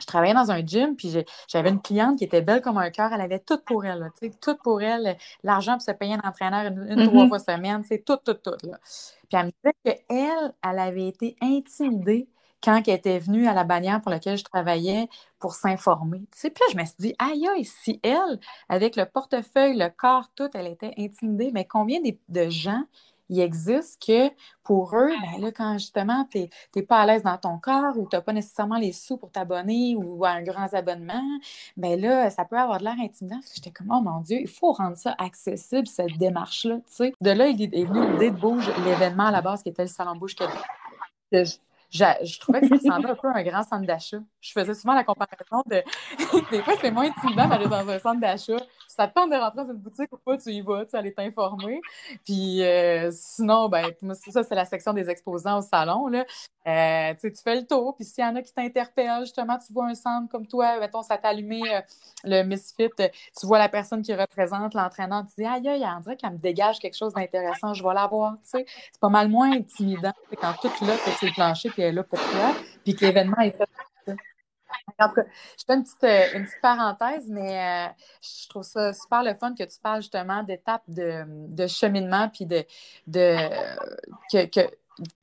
Je 0.00 0.06
travaillais 0.06 0.32
dans 0.32 0.50
un 0.50 0.64
gym, 0.64 0.96
puis 0.96 1.14
j'avais 1.46 1.68
une 1.68 1.82
cliente 1.82 2.16
qui 2.16 2.24
était 2.24 2.40
belle 2.40 2.62
comme 2.62 2.78
un 2.78 2.88
cœur. 2.88 3.12
Elle 3.12 3.20
avait 3.20 3.38
tout 3.38 3.58
pour 3.58 3.84
elle, 3.84 4.10
tu 4.18 4.28
sais, 4.28 4.34
tout 4.40 4.56
pour 4.56 4.80
elle. 4.80 5.18
L'argent 5.42 5.72
pour 5.74 5.82
se 5.82 5.90
payer 5.90 6.14
un 6.14 6.26
entraîneur 6.26 6.72
une, 6.72 7.06
trois 7.06 7.24
mm-hmm. 7.24 7.28
fois 7.28 7.38
semaine, 7.38 7.84
c'est 7.86 8.02
tout, 8.02 8.16
tout, 8.24 8.32
tout. 8.32 8.56
Là. 8.66 8.78
Puis 8.82 9.38
elle 9.38 9.46
me 9.46 9.50
disait 9.62 10.04
qu'elle, 10.08 10.54
elle 10.66 10.78
avait 10.78 11.08
été 11.08 11.36
intimidée 11.42 12.28
quand 12.62 12.82
elle 12.86 12.94
était 12.94 13.18
venue 13.18 13.48
à 13.48 13.54
la 13.54 13.64
bannière 13.64 14.00
pour 14.00 14.10
laquelle 14.10 14.36
je 14.36 14.44
travaillais 14.44 15.08
pour 15.38 15.54
s'informer. 15.54 16.20
Tu 16.32 16.38
sais, 16.38 16.50
puis 16.50 16.62
là, 16.66 16.72
je 16.72 16.78
me 16.78 16.84
suis 16.84 16.96
dit, 16.98 17.14
aïe, 17.18 17.46
aïe, 17.48 17.64
si 17.64 18.00
elle, 18.02 18.38
avec 18.68 18.96
le 18.96 19.06
portefeuille, 19.06 19.76
le 19.76 19.88
corps, 19.88 20.30
tout, 20.34 20.50
elle 20.54 20.66
était 20.66 20.94
intimidée, 20.98 21.50
mais 21.52 21.64
combien 21.64 22.00
de, 22.00 22.50
gens 22.50 22.82
il 23.32 23.38
existe 23.40 24.04
que 24.04 24.28
pour 24.64 24.96
eux, 24.96 25.08
ben 25.22 25.40
là, 25.40 25.52
quand 25.52 25.74
justement 25.74 26.26
tu 26.32 26.48
n'es 26.74 26.82
pas 26.82 26.98
à 26.98 27.06
l'aise 27.06 27.22
dans 27.22 27.38
ton 27.38 27.58
corps 27.58 27.96
ou 27.96 28.08
tu 28.08 28.16
n'as 28.16 28.22
pas 28.22 28.32
nécessairement 28.32 28.76
les 28.76 28.90
sous 28.90 29.18
pour 29.18 29.30
t'abonner 29.30 29.94
ou 29.94 30.24
un 30.26 30.42
grand 30.42 30.74
abonnement, 30.74 31.22
ben 31.76 32.00
là, 32.00 32.28
ça 32.30 32.44
peut 32.44 32.58
avoir 32.58 32.78
de 32.78 32.84
l'air 32.84 32.96
intimidant. 33.00 33.38
J'étais 33.54 33.70
comme, 33.70 33.92
oh 33.92 34.00
mon 34.00 34.18
Dieu, 34.20 34.38
il 34.40 34.48
faut 34.48 34.72
rendre 34.72 34.96
ça 34.96 35.14
accessible, 35.16 35.86
cette 35.86 36.18
démarche-là. 36.18 36.80
De 37.20 37.30
là, 37.30 37.46
il 37.46 37.62
est 37.62 37.84
venu 37.84 38.12
l'idée 38.12 38.32
de 38.32 38.36
Bouge, 38.36 38.68
l'événement 38.84 39.26
à 39.26 39.30
la 39.30 39.42
base 39.42 39.62
qui 39.62 39.68
était 39.68 39.82
le 39.82 39.88
Salon 39.88 40.16
Bouge 40.16 40.34
Québec 40.34 40.58
trouvais 42.38 42.60
que 42.60 42.68
ça 42.68 42.76
ressemblait 42.76 43.10
un 43.10 43.16
peu 43.16 43.28
à 43.28 43.36
un 43.38 43.42
grand 43.42 43.62
centre 43.62 43.86
d'achat. 43.86 44.20
Je 44.40 44.52
faisais 44.52 44.74
souvent 44.74 44.94
la 44.94 45.04
comparaison 45.04 45.62
de. 45.66 45.82
des 46.50 46.62
fois, 46.62 46.74
c'est 46.80 46.90
moins 46.90 47.08
intimidant 47.08 47.48
d'aller 47.48 47.66
dans 47.66 47.88
un 47.88 47.98
centre 47.98 48.20
d'achat. 48.20 48.56
Ça 48.88 49.06
te 49.06 49.14
tente 49.14 49.30
de 49.30 49.36
rentrer 49.36 49.64
dans 49.64 49.72
une 49.72 49.78
boutique 49.78 50.12
ou 50.12 50.16
pas, 50.16 50.36
tu 50.38 50.50
y 50.50 50.60
vas, 50.60 50.84
tu 50.86 50.96
aller 50.96 51.12
t'informer. 51.12 51.80
Puis 52.24 52.62
euh, 52.62 53.10
sinon, 53.12 53.68
ben, 53.68 53.86
ça, 54.30 54.42
c'est 54.42 54.54
la 54.54 54.64
section 54.64 54.92
des 54.92 55.08
exposants 55.10 55.58
au 55.58 55.62
salon. 55.62 56.06
Là. 56.08 56.24
Euh, 56.66 57.14
tu 57.20 57.32
fais 57.42 57.56
le 57.56 57.66
tour, 57.66 57.96
puis 57.96 58.04
s'il 58.04 58.22
y 58.22 58.26
en 58.26 58.36
a 58.36 58.42
qui 58.42 58.52
t'interpellent, 58.52 59.22
justement, 59.22 59.58
tu 59.58 59.72
vois 59.72 59.86
un 59.86 59.94
centre 59.94 60.30
comme 60.30 60.46
toi, 60.46 60.78
mettons, 60.78 61.02
ça 61.02 61.16
t'a 61.16 61.28
allumé 61.28 61.62
euh, 61.74 61.80
le 62.24 62.42
Misfit, 62.42 62.90
tu 62.98 63.46
vois 63.46 63.58
la 63.58 63.70
personne 63.70 64.02
qui 64.02 64.14
représente 64.14 64.74
l'entraîneur, 64.74 65.24
tu 65.26 65.42
dis 65.42 65.46
Aïe, 65.46 65.66
aïe, 65.66 65.86
on 65.96 66.00
dirait 66.00 66.16
qu'elle 66.16 66.32
me 66.32 66.38
dégage 66.38 66.78
quelque 66.78 66.96
chose 66.96 67.14
d'intéressant, 67.14 67.72
je 67.72 67.82
vais 67.82 67.94
la 67.94 68.06
voir. 68.06 68.34
C'est 68.42 68.66
pas 69.00 69.08
mal 69.08 69.28
moins 69.28 69.52
intimidant 69.52 70.12
quand 70.38 70.52
tout 70.60 70.84
là, 70.84 70.94
c'est 70.98 71.26
le 71.26 71.32
plancher, 71.32 71.70
puis 71.70 71.82
elle 71.82 71.88
est 71.88 71.92
là 71.92 72.02
pour 72.02 72.18
toi, 72.18 72.54
puis 72.84 72.94
que 72.94 73.06
l'événement 73.06 73.40
est 73.40 73.56
fait 73.56 73.68
en 75.00 75.08
tout 75.08 75.14
cas, 75.14 75.22
je 75.58 75.64
fais 75.66 75.74
une 75.74 75.82
petite, 75.82 76.04
euh, 76.04 76.38
une 76.38 76.44
petite 76.44 76.60
parenthèse, 76.60 77.26
mais 77.28 77.90
je 78.22 78.48
trouve 78.48 78.62
ça 78.62 78.92
super 78.92 79.22
le 79.22 79.34
fun 79.34 79.54
que 79.54 79.64
tu 79.64 79.78
parles 79.82 80.02
justement 80.02 80.42
d'étapes 80.42 80.84
de, 80.88 81.24
de, 81.26 81.66
cheminement, 81.66 82.28
puis 82.28 82.46
de, 82.46 82.64
de 83.06 83.36
que, 84.30 84.46
que, 84.46 84.70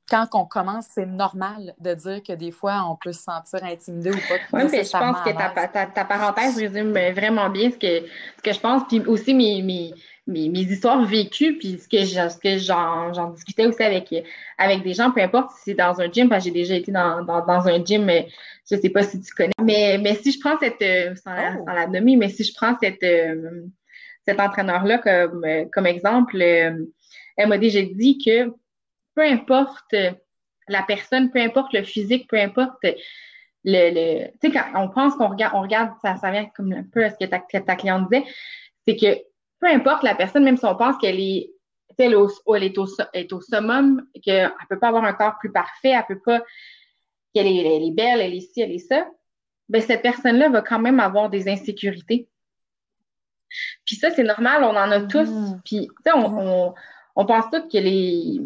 quand 0.10 0.28
on 0.34 0.46
commence, 0.46 0.86
c'est 0.90 1.06
normal 1.06 1.74
de 1.80 1.94
dire 1.94 2.24
que 2.24 2.34
des 2.34 2.52
fois, 2.52 2.86
on 2.90 2.96
peut 2.96 3.12
se 3.12 3.24
sentir 3.24 3.64
intimidé 3.64 4.12
ou 4.12 4.18
pas. 4.28 4.36
Oui, 4.54 4.70
mais 4.72 4.84
je 4.84 4.92
pense 4.92 5.18
que 5.22 5.32
ta, 5.32 5.88
ta, 5.88 6.06
parenthèse 6.06 6.58
résume 6.58 6.94
vraiment 6.94 7.50
bien 7.50 7.72
ce 7.72 7.78
que, 7.78 8.08
ce 8.38 8.42
que 8.42 8.54
je 8.54 8.60
pense, 8.60 8.84
puis 8.88 9.06
aussi 9.06 9.34
mes, 9.34 9.62
mes, 9.62 9.94
mes, 10.28 10.48
histoires 10.60 11.06
vécues, 11.06 11.58
puis 11.58 11.80
ce 11.80 11.88
que, 11.88 12.58
j'en 12.58 13.30
discutais 13.32 13.66
aussi 13.66 13.82
avec, 13.82 14.14
avec 14.58 14.84
des 14.84 14.94
gens, 14.94 15.12
peu 15.12 15.22
importe 15.22 15.52
si 15.52 15.62
c'est 15.66 15.74
dans 15.74 16.00
un 16.02 16.12
gym, 16.12 16.30
parce 16.30 16.44
que 16.44 16.50
j'ai 16.50 16.54
déjà 16.54 16.76
été 16.76 16.92
dans, 16.92 17.24
dans, 17.24 17.68
un 17.68 17.84
gym, 17.84 18.06
mais 18.06 18.28
je 18.70 18.76
ne 18.76 18.82
sais 18.82 18.90
pas 18.90 19.04
si 19.04 19.22
tu 19.22 19.34
connais. 19.34 19.54
Mais, 19.62 19.98
mais 19.98 20.16
si 20.16 20.32
je 20.32 20.40
prends 20.40 20.58
cette, 20.60 20.82
euh, 20.82 21.16
sans, 21.16 21.32
oh. 21.32 21.64
sans 21.66 21.74
la 21.74 21.88
nommer, 21.88 22.18
mais 22.18 22.30
si 22.30 22.44
je 22.44 22.54
prends 22.54 22.78
cette, 22.80 23.04
euh, 23.04 23.64
cet 24.26 24.40
entraîneur-là 24.40 24.98
comme, 25.00 25.46
comme 25.72 25.86
exemple, 25.86 26.42
euh, 26.42 26.86
elle 27.38 27.48
m'a 27.48 27.58
déjà 27.58 27.82
dit 27.82 28.18
que 28.18 28.52
peu 29.16 29.24
importe 29.24 29.96
la 30.68 30.84
personne, 30.84 31.32
peu 31.32 31.40
importe 31.40 31.74
le 31.74 31.84
physique, 31.84 32.30
peu 32.30 32.38
importe 32.38 32.76
le. 32.84 32.94
le 33.64 34.26
tu 34.42 34.52
sais, 34.52 34.52
quand 34.52 34.66
on 34.76 34.90
pense 34.90 35.16
qu'on 35.16 35.30
regarde, 35.30 35.54
on 35.56 35.62
regarde, 35.62 35.92
ça, 36.04 36.18
ça 36.18 36.32
vient 36.32 36.46
comme 36.56 36.74
un 36.74 36.84
peu 36.84 37.06
à 37.06 37.10
ce 37.10 37.16
que 37.16 37.26
ta, 37.26 37.40
ta 37.40 37.76
cliente 37.76 38.10
disait, 38.10 38.26
c'est 38.86 38.98
que 38.98 39.27
peu 39.60 39.68
importe 39.68 40.04
la 40.04 40.16
personne, 40.16 40.44
même 40.44 40.58
si 40.58 40.66
on 40.66 40.76
pense 40.76 40.98
qu'elle 40.98 41.20
est, 41.20 41.52
elle, 41.98 42.16
au, 42.16 42.30
elle 42.56 42.64
est, 42.64 42.78
au, 42.78 42.88
est 43.14 43.34
au 43.34 43.42
summum, 43.42 44.06
qu'elle 44.24 44.46
ne 44.46 44.68
peut 44.70 44.80
pas 44.80 44.90
avoir 44.90 45.04
un 45.04 45.14
corps 45.14 45.38
plus 45.40 45.52
parfait, 45.52 45.90
elle 45.90 46.06
peut 46.08 46.20
pas, 46.20 46.44
qu'elle 47.34 47.48
est, 47.48 47.58
elle 47.58 47.84
est 47.84 47.96
belle, 47.96 48.22
elle 48.22 48.36
est 48.36 48.54
ci, 48.54 48.62
elle 48.62 48.72
est 48.72 48.80
ça, 48.80 49.08
ben 49.70 49.82
cette 49.82 50.02
personne-là 50.02 50.50
va 50.50 50.62
quand 50.62 50.80
même 50.80 51.00
avoir 51.00 51.30
des 51.30 51.50
insécurités. 51.50 52.28
Puis 53.86 53.96
ça, 53.96 54.12
c'est 54.12 54.24
normal, 54.24 54.64
on 54.64 54.76
en 54.76 54.92
a 54.92 55.02
tous. 55.02 55.30
Mm. 55.30 55.62
Puis, 55.64 55.88
tu 55.88 55.94
sais, 56.06 56.12
on, 56.16 56.26
on, 56.26 56.74
on 57.16 57.26
pense 57.26 57.46
tous 57.52 57.68
que 57.68 57.78
les, 57.78 58.42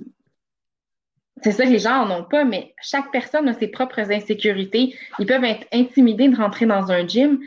c'est 1.44 1.52
ça, 1.52 1.66
les 1.66 1.80
gens 1.80 2.06
n'en 2.06 2.20
ont 2.20 2.24
pas, 2.24 2.44
mais 2.44 2.74
chaque 2.82 3.12
personne 3.12 3.50
a 3.50 3.54
ses 3.54 3.68
propres 3.68 4.12
insécurités. 4.12 4.96
Ils 5.20 5.26
peuvent 5.26 5.44
être 5.44 5.68
intimidés 5.72 6.30
de 6.30 6.38
rentrer 6.38 6.66
dans 6.66 6.92
un 6.92 7.08
gym, 7.08 7.40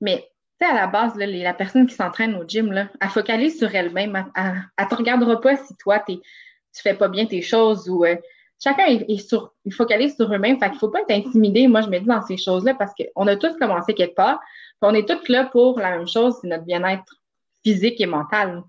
mais 0.00 0.28
sais, 0.60 0.70
à 0.70 0.74
la 0.74 0.86
base, 0.86 1.14
la 1.16 1.54
personne 1.54 1.86
qui 1.86 1.94
s'entraîne 1.94 2.34
au 2.36 2.44
gym, 2.46 2.72
là, 2.72 2.88
elle 3.00 3.08
focalise 3.08 3.58
sur 3.58 3.74
elle-même. 3.74 4.30
Elle 4.34 4.62
ne 4.80 4.88
te 4.88 4.94
regardera 4.94 5.40
pas 5.40 5.56
si 5.56 5.74
toi, 5.76 5.98
tu 6.00 6.18
tu 6.76 6.82
fais 6.82 6.94
pas 6.94 7.08
bien 7.08 7.26
tes 7.26 7.42
choses 7.42 7.88
ou 7.88 8.04
euh, 8.04 8.16
chacun 8.62 8.84
est, 8.86 9.18
sur, 9.18 9.54
il 9.64 9.72
focalise 9.72 10.14
sur 10.14 10.32
eux-mêmes. 10.32 10.58
Fait 10.58 10.68
qu'il 10.68 10.78
faut 10.78 10.90
pas 10.90 11.00
être 11.00 11.10
intimidé, 11.10 11.66
moi, 11.68 11.80
je 11.80 11.88
me 11.88 11.98
dis 11.98 12.06
dans 12.06 12.22
ces 12.22 12.36
choses-là, 12.36 12.74
parce 12.74 12.92
qu'on 12.94 13.26
a 13.26 13.36
tous 13.36 13.56
commencé 13.56 13.94
quelque 13.94 14.14
part. 14.14 14.40
on 14.82 14.94
est 14.94 15.08
tous 15.08 15.28
là 15.28 15.44
pour 15.44 15.78
la 15.80 15.96
même 15.96 16.06
chose, 16.06 16.36
c'est 16.40 16.48
notre 16.48 16.64
bien-être 16.64 17.16
physique 17.64 18.00
et 18.00 18.06
mental. 18.06 18.62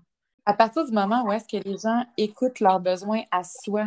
À 0.46 0.54
partir 0.54 0.86
du 0.86 0.92
moment 0.92 1.24
où 1.26 1.32
est-ce 1.32 1.44
que 1.46 1.62
les 1.62 1.76
gens 1.76 2.04
écoutent 2.16 2.60
leurs 2.60 2.80
besoins 2.80 3.22
à 3.30 3.44
soi, 3.44 3.86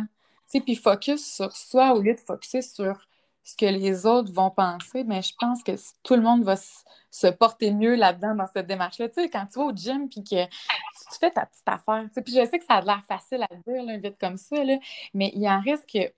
puis 0.64 0.76
focus 0.76 1.34
sur 1.34 1.50
soi 1.56 1.94
au 1.94 2.00
lieu 2.00 2.14
de 2.14 2.20
focuser 2.20 2.62
sur 2.62 2.96
ce 3.44 3.56
que 3.56 3.66
les 3.66 4.06
autres 4.06 4.32
vont 4.32 4.50
penser, 4.50 5.04
mais 5.04 5.22
je 5.22 5.32
pense 5.38 5.62
que 5.62 5.72
tout 6.02 6.14
le 6.14 6.22
monde 6.22 6.44
va 6.44 6.56
se 6.56 7.26
porter 7.26 7.72
mieux 7.72 7.94
là-dedans 7.94 8.34
dans 8.34 8.46
cette 8.46 8.66
démarche-là. 8.66 9.08
Tu 9.08 9.22
sais, 9.22 9.28
quand 9.28 9.46
tu 9.46 9.58
vas 9.58 9.66
au 9.66 9.72
gym 9.74 10.08
puis 10.08 10.22
que 10.22 10.44
tu 10.44 11.18
fais 11.18 11.30
ta 11.30 11.46
petite 11.46 11.66
affaire, 11.66 12.04
puis 12.24 12.34
je 12.34 12.46
sais 12.46 12.58
que 12.58 12.64
ça 12.64 12.74
a 12.74 12.80
l'air 12.82 13.02
facile 13.06 13.42
à 13.42 13.54
dire, 13.66 13.82
là, 13.82 13.96
vite 13.98 14.16
comme 14.20 14.36
ça, 14.36 14.62
là, 14.62 14.78
mais 15.14 15.32
il 15.34 15.46
en 15.48 15.60
reste 15.60 15.88
que 15.92 16.12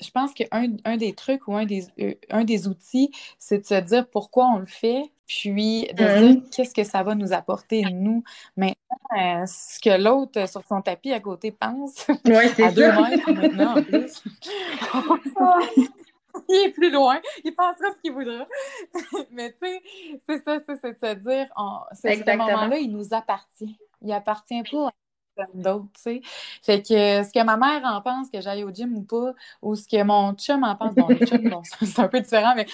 je 0.00 0.10
pense 0.10 0.32
qu'un 0.32 0.76
un 0.84 0.96
des 0.96 1.14
trucs 1.14 1.46
ou 1.46 1.54
un 1.54 1.66
des, 1.66 1.86
euh, 2.00 2.14
un 2.30 2.44
des 2.44 2.68
outils, 2.68 3.10
c'est 3.38 3.58
de 3.58 3.66
se 3.66 3.80
dire 3.80 4.08
pourquoi 4.08 4.46
on 4.46 4.58
le 4.58 4.66
fait, 4.66 5.02
puis 5.26 5.86
de 5.92 6.02
se 6.02 6.32
dire 6.32 6.42
qu'est-ce 6.50 6.74
que 6.74 6.84
ça 6.84 7.02
va 7.02 7.14
nous 7.14 7.32
apporter, 7.32 7.82
nous. 7.82 8.24
Maintenant, 8.56 8.74
euh, 9.18 9.44
ce 9.46 9.78
que 9.78 10.02
l'autre 10.02 10.48
sur 10.48 10.62
son 10.66 10.80
tapis 10.80 11.12
à 11.12 11.20
côté 11.20 11.52
pense, 11.52 12.06
ouais, 12.24 12.62
à 12.64 12.72
deux 12.72 12.90
mètres 12.90 13.30
maintenant 13.30 13.78
en 13.78 13.82
plus. 13.82 14.24
il 16.48 16.66
est 16.66 16.70
plus 16.70 16.90
loin, 16.90 17.20
il 17.44 17.54
pensera 17.54 17.90
ce 17.94 18.00
qu'il 18.00 18.12
voudra. 18.12 18.46
Mais 19.30 19.52
tu 19.52 19.66
sais, 19.66 19.82
c'est 20.28 20.44
ça, 20.44 20.58
c'est 20.66 20.76
se 20.76 21.14
dire, 21.14 21.48
ce 21.94 22.36
moment-là, 22.36 22.78
il 22.78 22.92
nous 22.92 23.12
appartient. 23.12 23.78
Il 24.02 24.12
appartient 24.12 24.62
pas 24.70 24.90
à 25.38 25.46
d'autres, 25.54 25.88
tu 25.94 26.02
sais. 26.02 26.20
Fait 26.62 26.82
que 26.82 27.22
ce 27.22 27.32
que 27.32 27.42
ma 27.44 27.56
mère 27.56 27.82
en 27.84 28.00
pense, 28.02 28.30
que 28.30 28.40
j'aille 28.40 28.64
au 28.64 28.70
gym 28.70 28.96
ou 28.96 29.02
pas, 29.02 29.32
ou 29.62 29.76
ce 29.76 29.86
que 29.86 30.02
mon 30.02 30.34
chum 30.34 30.64
en 30.64 30.76
pense, 30.76 30.94
bon, 30.94 31.08
le 31.08 31.26
chum, 31.26 31.48
bon, 31.48 31.62
c'est 31.82 31.98
un 31.98 32.08
peu 32.08 32.20
différent, 32.20 32.54
mais 32.54 32.66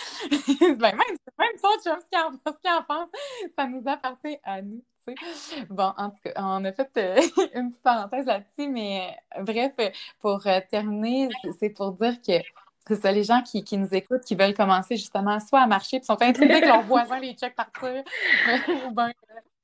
ben, 0.60 0.78
même, 0.78 1.16
même 1.38 1.58
son 1.60 1.68
chum, 1.82 1.98
ce 2.00 2.06
qu'il 2.06 2.70
en, 2.70 2.82
pense, 2.82 3.08
ça 3.56 3.66
nous 3.66 3.82
appartient 3.86 4.38
à 4.42 4.62
nous. 4.62 4.82
tu 5.06 5.14
sais. 5.14 5.66
Bon, 5.70 5.92
en 5.96 6.10
tout 6.10 6.18
cas, 6.24 6.32
on 6.36 6.64
a 6.64 6.72
fait 6.72 6.90
euh, 6.96 7.20
une 7.54 7.70
petite 7.70 7.82
parenthèse 7.82 8.26
là-dessus, 8.26 8.68
mais 8.68 9.16
bref, 9.40 9.72
pour 10.20 10.46
euh, 10.46 10.60
terminer, 10.70 11.28
c'est 11.58 11.70
pour 11.70 11.92
dire 11.92 12.20
que 12.20 12.40
c'est 12.88 13.02
ça, 13.02 13.12
les 13.12 13.24
gens 13.24 13.42
qui, 13.42 13.64
qui, 13.64 13.76
nous 13.76 13.92
écoutent, 13.92 14.22
qui 14.22 14.34
veulent 14.34 14.54
commencer 14.54 14.96
justement 14.96 15.40
soit 15.40 15.60
à 15.60 15.66
marcher, 15.66 15.98
puis 15.98 16.06
sont 16.06 16.20
intrigués 16.20 16.60
que 16.60 16.66
leurs 16.66 16.82
voisins 16.86 17.18
les 17.18 17.34
check 17.34 17.54
partir, 17.54 18.02
ou 18.86 18.90
bien 18.92 19.10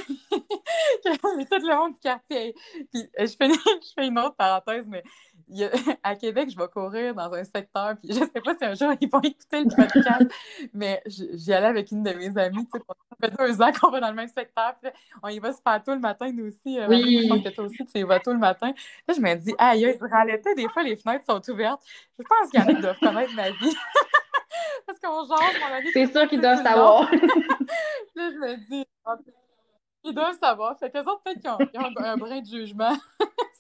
tout 1.04 1.10
le 1.10 1.76
monde 1.76 1.94
du 1.94 2.00
quartier. 2.00 2.56
Puis 2.92 3.10
euh, 3.20 3.26
je 3.26 3.36
fais, 3.36 3.50
je 3.50 3.94
fais 3.96 4.08
une 4.08 4.18
autre 4.20 4.36
parenthèse, 4.36 4.88
mais 4.88 5.04
à 6.04 6.16
Québec, 6.16 6.50
je 6.50 6.58
vais 6.58 6.68
courir 6.68 7.14
dans 7.16 7.32
un 7.34 7.44
secteur, 7.44 7.96
puis 7.98 8.14
je 8.14 8.20
sais 8.20 8.42
pas 8.44 8.56
si 8.56 8.66
un 8.66 8.74
jour 8.74 8.94
ils 9.00 9.10
vont 9.10 9.22
écouter 9.22 9.64
le 9.64 9.76
podcast, 9.76 10.32
mais 10.74 11.02
j'y 11.06 11.54
allais 11.54 11.68
avec 11.68 11.92
une 11.92 12.04
de 12.04 12.12
mes 12.14 12.38
amies, 12.38 12.66
tu 12.66 12.80
sais, 12.80 12.84
ça 12.88 13.16
fait 13.22 13.38
deux 13.38 13.62
ans 13.62 13.72
qu'on 13.72 13.92
va 13.92 14.00
dans 14.00 14.10
le 14.10 14.16
même 14.16 14.28
secteur, 14.28 14.76
puis 14.82 14.92
on 15.22 15.28
y 15.30 15.40
va 15.40 15.54
se 15.54 15.62
faire 15.62 15.82
tout 15.84 15.92
le 15.92 16.00
matin, 16.00 16.32
nous 16.32 16.48
aussi. 16.48 16.80
Euh, 16.80 16.88
oui. 16.88 17.24
Je 17.24 17.28
pense 17.28 17.44
que 17.44 17.50
toi 17.50 17.66
aussi, 17.66 17.86
tu 17.86 18.00
y 18.00 18.04
vas 18.04 18.20
tout 18.20 18.32
le 18.32 18.40
matin. 18.40 18.74
Là, 19.08 19.14
je 19.14 19.22
me 19.22 19.36
dis, 19.36 19.54
aïe, 19.58 19.98
durant 20.00 20.24
l'été, 20.24 20.54
des 20.56 20.70
fois, 20.70 20.84
les 20.84 20.96
fenêtres 20.96 21.26
sont 21.26 21.42
ouvertes? 21.52 21.82
Je 22.18 22.24
pense 22.24 22.50
qu'il 22.50 22.60
y 22.60 22.64
en 22.64 22.68
a 22.68 22.74
qui 22.74 22.82
doivent 22.82 23.00
connaître 23.00 23.36
ma 23.36 23.50
vie. 23.52 23.76
Parce 24.86 25.00
qu'on 25.00 25.26
jase, 25.26 25.60
mon 25.60 25.76
avis. 25.76 25.90
C'est 25.94 26.12
sûr 26.12 26.28
qu'ils 26.28 26.42
doivent 26.42 26.64
savoir. 26.64 27.12
là, 27.12 28.30
je 28.32 28.38
me 28.38 28.56
dis, 28.70 28.86
ils 30.04 30.14
doivent 30.14 30.38
savoir. 30.38 30.78
Fait 30.78 30.90
qu'eux 30.90 31.00
autres, 31.00 31.22
peut-être 31.24 31.40
qu'ils 31.40 31.80
ont, 31.80 31.92
un, 31.98 32.18
brin 32.18 32.42
de 32.42 32.46
jugement 32.46 32.96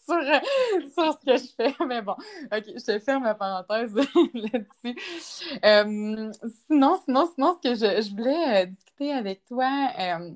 sur, 0.05 0.15
sur, 0.93 1.19
ce 1.19 1.25
que 1.25 1.37
je 1.37 1.51
fais. 1.55 1.85
Mais 1.85 2.01
bon, 2.01 2.13
OK, 2.51 2.63
je 2.67 2.83
te 2.83 2.99
ferme 2.99 3.23
ma 3.23 3.35
parenthèse 3.35 3.93
là-dessus. 4.33 5.59
Euh, 5.63 6.31
sinon, 6.67 6.99
sinon, 7.05 7.29
sinon, 7.33 7.57
ce 7.61 7.69
que 7.69 7.75
je, 7.75 8.01
je 8.01 8.11
voulais 8.11 8.63
euh, 8.63 8.65
discuter 8.65 9.13
avec 9.13 9.45
toi, 9.45 9.89
euh, 9.99 10.31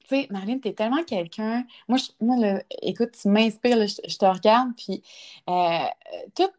tu 0.00 0.08
sais, 0.08 0.26
Marlene, 0.30 0.60
tu 0.60 0.68
es 0.68 0.74
tellement 0.74 1.04
quelqu'un. 1.04 1.64
Moi, 1.88 1.98
je, 1.98 2.24
moi 2.24 2.60
écoute, 2.82 3.12
tu 3.20 3.28
m'inspires, 3.28 3.86
je, 3.86 4.16
te 4.16 4.26
regarde, 4.26 4.70
puis 4.76 5.02
tout 6.34 6.50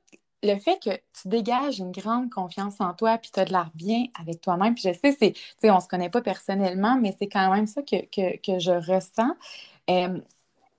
le 0.44 0.60
fait 0.60 0.80
que 0.82 0.96
tu 1.20 1.28
dégages 1.28 1.80
une 1.80 1.92
grande 1.92 2.30
confiance 2.30 2.80
en 2.80 2.94
toi, 2.94 3.18
puis 3.18 3.32
tu 3.32 3.40
as 3.40 3.46
de 3.46 3.52
l'air 3.52 3.72
bien 3.74 4.06
avec 4.20 4.42
toi-même, 4.42 4.76
puis 4.76 4.84
je 4.88 4.94
sais, 4.94 5.16
c'est, 5.20 5.34
tu 5.34 5.42
sais, 5.60 5.72
on 5.72 5.80
se 5.80 5.88
connaît 5.88 6.10
pas 6.10 6.22
personnellement, 6.22 6.98
mais 7.00 7.16
c'est 7.18 7.28
quand 7.28 7.52
même 7.52 7.68
ça 7.68 7.82
que, 7.82 7.98
je 8.06 8.92
ressens. 8.92 9.36
Euh, 9.90 10.20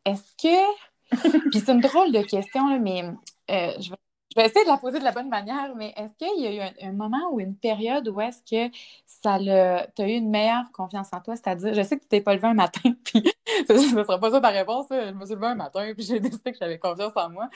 est-ce 0.04 0.35
que, 0.37 0.88
puis 1.51 1.61
c'est 1.61 1.73
une 1.73 1.81
drôle 1.81 2.12
de 2.12 2.23
question, 2.23 2.79
mais 2.81 3.05
euh, 3.51 3.73
je 3.81 3.90
vais 4.37 4.47
essayer 4.47 4.64
de 4.64 4.71
la 4.71 4.77
poser 4.77 4.99
de 4.99 5.05
la 5.05 5.12
bonne 5.12 5.29
manière, 5.29 5.75
mais 5.77 5.94
est-ce 5.97 6.12
qu'il 6.14 6.42
y 6.42 6.47
a 6.47 6.68
eu 6.68 6.73
un, 6.83 6.92
moment 6.92 7.31
ou 7.33 7.40
une 7.40 7.57
période 7.57 8.09
où 8.09 8.21
est-ce 8.21 8.42
que 8.42 8.75
ça 9.07 9.38
tu 9.38 10.03
as 10.03 10.09
eu 10.09 10.12
une 10.12 10.31
meilleure 10.31 10.71
confiance 10.73 11.09
en 11.12 11.21
toi? 11.21 11.35
C'est-à-dire, 11.35 11.75
je 11.75 11.83
sais 11.83 11.97
que 11.97 12.03
tu 12.03 12.09
t'es 12.09 12.21
pas 12.21 12.35
levé 12.35 12.47
un 12.47 12.55
matin, 12.55 12.92
puis 13.05 13.25
ce 13.66 13.73
ne 13.73 14.05
sera 14.05 14.18
pas 14.18 14.31
ça 14.31 14.40
ta 14.40 14.49
réponse. 14.49 14.87
Je 14.90 15.12
me 15.12 15.25
suis 15.25 15.35
levé 15.35 15.47
un 15.47 15.55
matin, 15.55 15.92
puis 15.94 16.05
j'ai 16.05 16.21
décidé 16.21 16.53
que 16.53 16.59
j'avais 16.59 16.79
confiance 16.79 17.12
en 17.16 17.31
moi. 17.31 17.49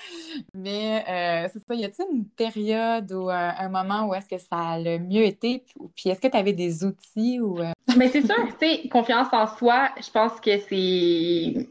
Mais 0.55 1.05
euh, 1.09 1.49
c'est 1.53 1.65
ça, 1.67 1.75
y 1.75 1.85
a-t-il 1.85 2.17
une 2.17 2.27
période 2.27 3.13
ou 3.13 3.29
un, 3.31 3.69
moment 3.69 4.07
où 4.07 4.15
est-ce 4.15 4.29
que 4.29 4.39
ça 4.39 4.59
a 4.59 4.79
le 4.79 4.99
mieux 4.99 5.25
été? 5.25 5.65
Puis, 5.95 6.11
est-ce 6.11 6.21
que 6.21 6.29
tu 6.29 6.37
avais 6.37 6.53
des 6.53 6.85
outils 6.85 7.41
ou. 7.41 7.61
Euh? 7.61 7.73
Mais 7.97 8.09
c'est 8.09 8.25
sûr, 8.25 8.37
tu 8.59 8.67
sais, 8.67 8.89
confiance 8.89 9.29
en 9.33 9.47
soi, 9.47 9.91
je 10.01 10.11
pense 10.11 10.41
que 10.41 10.59
c'est. 10.59 11.69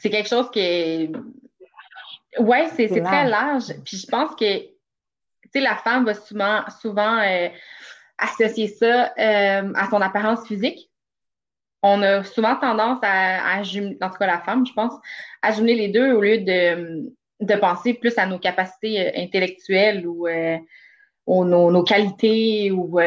C'est 0.00 0.10
quelque 0.10 0.28
chose 0.28 0.50
qui 0.50 1.10
oui, 2.38 2.58
c'est 2.74 2.88
très 2.88 3.28
large. 3.28 3.72
Puis 3.84 3.98
je 3.98 4.06
pense 4.06 4.34
que 4.36 4.44
la 5.54 5.76
femme 5.76 6.04
va 6.04 6.14
souvent, 6.14 6.62
souvent 6.82 7.18
euh, 7.18 7.48
associer 8.18 8.68
ça 8.68 9.12
euh, 9.18 9.72
à 9.74 9.88
son 9.90 10.00
apparence 10.00 10.46
physique. 10.46 10.90
On 11.82 12.02
a 12.02 12.24
souvent 12.24 12.56
tendance 12.56 12.98
à, 13.02 13.62
jumeler, 13.62 13.96
en 14.00 14.10
tout 14.10 14.16
cas 14.18 14.26
la 14.26 14.40
femme, 14.40 14.66
je 14.66 14.72
pense, 14.72 14.92
à 15.42 15.52
jumeler 15.52 15.74
les 15.74 15.88
deux 15.88 16.12
au 16.12 16.20
lieu 16.20 16.38
de, 16.38 17.12
de 17.40 17.54
penser 17.56 17.94
plus 17.94 18.18
à 18.18 18.26
nos 18.26 18.38
capacités 18.38 19.06
euh, 19.06 19.10
intellectuelles 19.16 20.06
ou, 20.06 20.26
nos, 21.26 21.84
qualités. 21.84 22.70
Ou, 22.70 23.00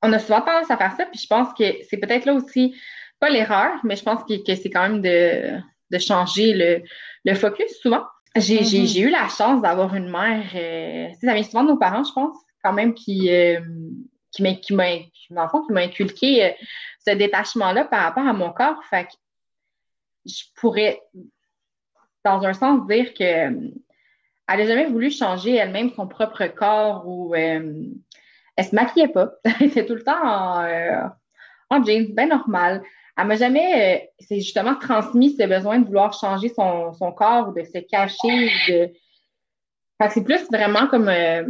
on 0.00 0.12
a 0.12 0.18
souvent 0.18 0.40
tendance 0.40 0.70
à 0.70 0.76
faire 0.76 0.94
ça, 0.96 1.06
puis 1.06 1.20
je 1.20 1.26
pense 1.26 1.52
que 1.54 1.64
c'est 1.88 1.96
peut-être 1.98 2.24
là 2.24 2.34
aussi, 2.34 2.74
pas 3.20 3.30
l'erreur, 3.30 3.80
mais 3.84 3.96
je 3.96 4.02
pense 4.02 4.22
que, 4.24 4.44
que 4.44 4.54
c'est 4.54 4.70
quand 4.70 4.88
même 4.88 5.02
de, 5.02 5.58
de 5.90 5.98
changer 5.98 6.54
le, 6.54 6.82
le 7.24 7.34
focus, 7.34 7.78
souvent, 7.80 8.04
mm-hmm. 8.36 8.86
j'ai 8.86 9.00
eu 9.00 9.10
la 9.10 9.28
chance 9.28 9.62
d'avoir 9.62 9.94
une 9.94 10.10
mère, 10.10 10.44
euh, 10.54 11.08
ça 11.20 11.34
vient 11.34 11.42
souvent 11.42 11.64
de 11.64 11.68
nos 11.68 11.76
parents, 11.76 12.04
je 12.04 12.12
pense, 12.12 12.36
quand 12.62 12.72
même, 12.72 12.94
qui, 12.94 13.32
euh, 13.32 13.60
qui 14.30 14.42
m'a, 14.42 14.54
qui 14.54 14.74
m'a 14.74 15.50
inculqué 15.76 16.44
euh, 16.44 16.50
ce 17.06 17.14
détachement-là 17.14 17.84
par 17.84 18.02
rapport 18.02 18.26
à 18.26 18.32
mon 18.32 18.52
corps. 18.52 18.82
Fait 18.84 19.04
que 19.04 19.12
je 20.26 20.42
pourrais, 20.56 21.00
dans 22.24 22.44
un 22.44 22.52
sens, 22.52 22.86
dire 22.86 23.14
que 23.14 23.24
elle 24.50 24.60
n'a 24.60 24.66
jamais 24.66 24.86
voulu 24.86 25.10
changer 25.10 25.56
elle-même 25.56 25.90
son 25.94 26.08
propre 26.08 26.46
corps 26.46 27.06
ou 27.06 27.34
elle 27.34 28.00
se 28.58 28.74
maquillait 28.74 29.08
pas. 29.08 29.32
elle 29.44 29.66
était 29.66 29.84
tout 29.84 29.94
le 29.94 30.02
temps 30.02 30.22
en, 30.22 31.10
en 31.70 31.84
jeans, 31.84 32.14
bien 32.14 32.26
normal 32.26 32.82
elle 33.18 33.26
m'a 33.26 33.34
jamais, 33.34 33.96
euh, 33.96 34.06
c'est 34.20 34.36
justement 34.36 34.76
transmis 34.76 35.34
ce 35.36 35.44
besoin 35.44 35.80
de 35.80 35.86
vouloir 35.86 36.12
changer 36.12 36.50
son, 36.50 36.92
corps 37.16 37.48
ou 37.48 37.52
de 37.52 37.64
se 37.64 37.78
cacher. 37.78 38.50
De... 38.68 38.92
c'est 40.08 40.22
plus 40.22 40.46
vraiment 40.52 40.86
comme, 40.86 41.08
euh, 41.08 41.42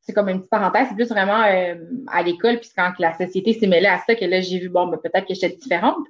c'est 0.00 0.12
comme 0.12 0.28
une 0.28 0.38
petite 0.38 0.50
parenthèse, 0.50 0.86
c'est 0.88 0.94
plus 0.94 1.08
vraiment 1.08 1.42
euh, 1.42 1.74
à 2.06 2.22
l'école, 2.22 2.60
puis 2.60 2.70
quand 2.76 2.92
la 3.00 3.14
société 3.14 3.52
s'est 3.52 3.66
mêlée 3.66 3.88
à 3.88 3.98
ça, 3.98 4.14
que 4.14 4.24
là, 4.24 4.40
j'ai 4.40 4.60
vu, 4.60 4.68
bon, 4.68 4.86
ben, 4.86 4.98
peut-être 4.98 5.26
que 5.26 5.34
j'étais 5.34 5.56
différente. 5.56 6.06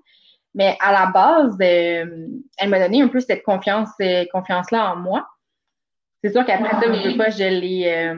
Mais 0.55 0.77
à 0.81 0.93
la 0.93 1.07
base, 1.07 1.57
elle 1.61 2.69
m'a 2.69 2.79
donné 2.79 3.03
un 3.03 3.09
peu 3.09 3.21
cette 3.21 3.43
confiance, 3.43 3.91
confiance-là 4.33 4.93
en 4.93 4.97
moi. 4.97 5.27
C'est 6.23 6.33
sûr 6.33 6.47
qu'après 6.47 6.71
ça, 6.71 6.93
je 6.93 7.11
veux 7.11 7.17
pas, 7.17 7.31
je 7.31 7.45
l'ai. 7.45 8.15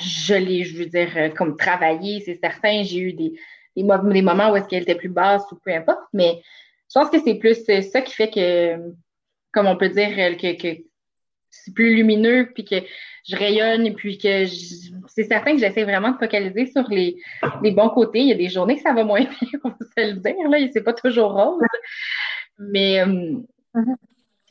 Je 0.00 0.34
l'ai, 0.34 0.64
je 0.64 0.76
veux 0.76 0.86
dire, 0.86 1.32
comme 1.36 1.56
travaillé, 1.56 2.20
c'est 2.20 2.38
certain. 2.42 2.82
J'ai 2.82 2.98
eu 2.98 3.12
des, 3.12 3.34
des, 3.76 4.22
moments 4.22 4.50
où 4.50 4.56
est-ce 4.56 4.68
qu'elle 4.68 4.82
était 4.82 4.94
plus 4.94 5.08
basse 5.08 5.44
ou 5.52 5.56
peu 5.56 5.72
importe. 5.72 6.00
Mais 6.12 6.42
je 6.88 6.98
pense 6.98 7.10
que 7.10 7.20
c'est 7.20 7.34
plus 7.34 7.64
ça 7.64 8.00
qui 8.00 8.14
fait 8.14 8.30
que, 8.30 8.76
comme 9.52 9.66
on 9.66 9.76
peut 9.76 9.88
dire, 9.88 10.14
que, 10.36 10.82
c'est 11.52 11.74
plus 11.74 11.96
lumineux, 11.96 12.50
puis 12.54 12.64
que 12.64 12.76
je 13.28 13.36
rayonne, 13.36 13.84
et 13.86 13.92
puis 13.92 14.18
que 14.18 14.46
c'est 15.08 15.24
certain 15.24 15.52
que 15.52 15.58
j'essaie 15.58 15.82
vraiment 15.82 16.12
de 16.12 16.18
focaliser 16.18 16.66
sur 16.66 16.88
les, 16.88 17.16
bons 17.62 17.90
côtés. 17.90 18.20
Il 18.20 18.28
y 18.28 18.32
a 18.32 18.36
des 18.36 18.48
journées 18.48 18.76
que 18.76 18.82
ça 18.82 18.92
va 18.92 19.04
moins 19.04 19.20
bien, 19.40 19.60
on 19.64 19.70
peut 19.70 19.86
se 19.96 20.12
le 20.12 20.12
dire, 20.14 20.48
là, 20.48 20.58
c'est 20.72 20.82
pas 20.82 20.92
toujours 20.92 21.32
rose. 21.32 21.62
Mais 22.58 23.00
euh, 23.00 23.40
mm-hmm. 23.74 23.96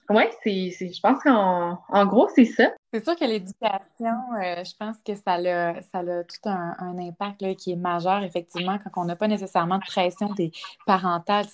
Oui, 0.10 0.24
c'est, 0.44 0.92
je 0.92 1.00
pense 1.02 1.22
qu'en 1.22 2.06
gros, 2.06 2.28
c'est 2.36 2.46
ça. 2.46 2.74
C'est 2.92 3.04
sûr 3.04 3.16
que 3.16 3.26
l'éducation, 3.26 4.34
euh, 4.42 4.64
je 4.64 4.76
pense 4.76 4.98
que 5.06 5.14
ça 5.16 5.34
a, 5.34 5.82
ça 5.82 6.00
a 6.00 6.24
tout 6.24 6.50
un, 6.50 6.98
impact 6.98 7.42
là, 7.44 7.54
qui 7.54 7.72
est 7.74 7.76
majeur, 7.76 8.24
effectivement, 8.24 8.80
quand 8.80 9.04
on 9.04 9.06
n'a 9.06 9.16
pas 9.16 9.28
nécessairement 9.28 9.78
de 9.78 9.86
pression 9.86 10.34
des 10.34 10.52
parentales. 10.88 11.46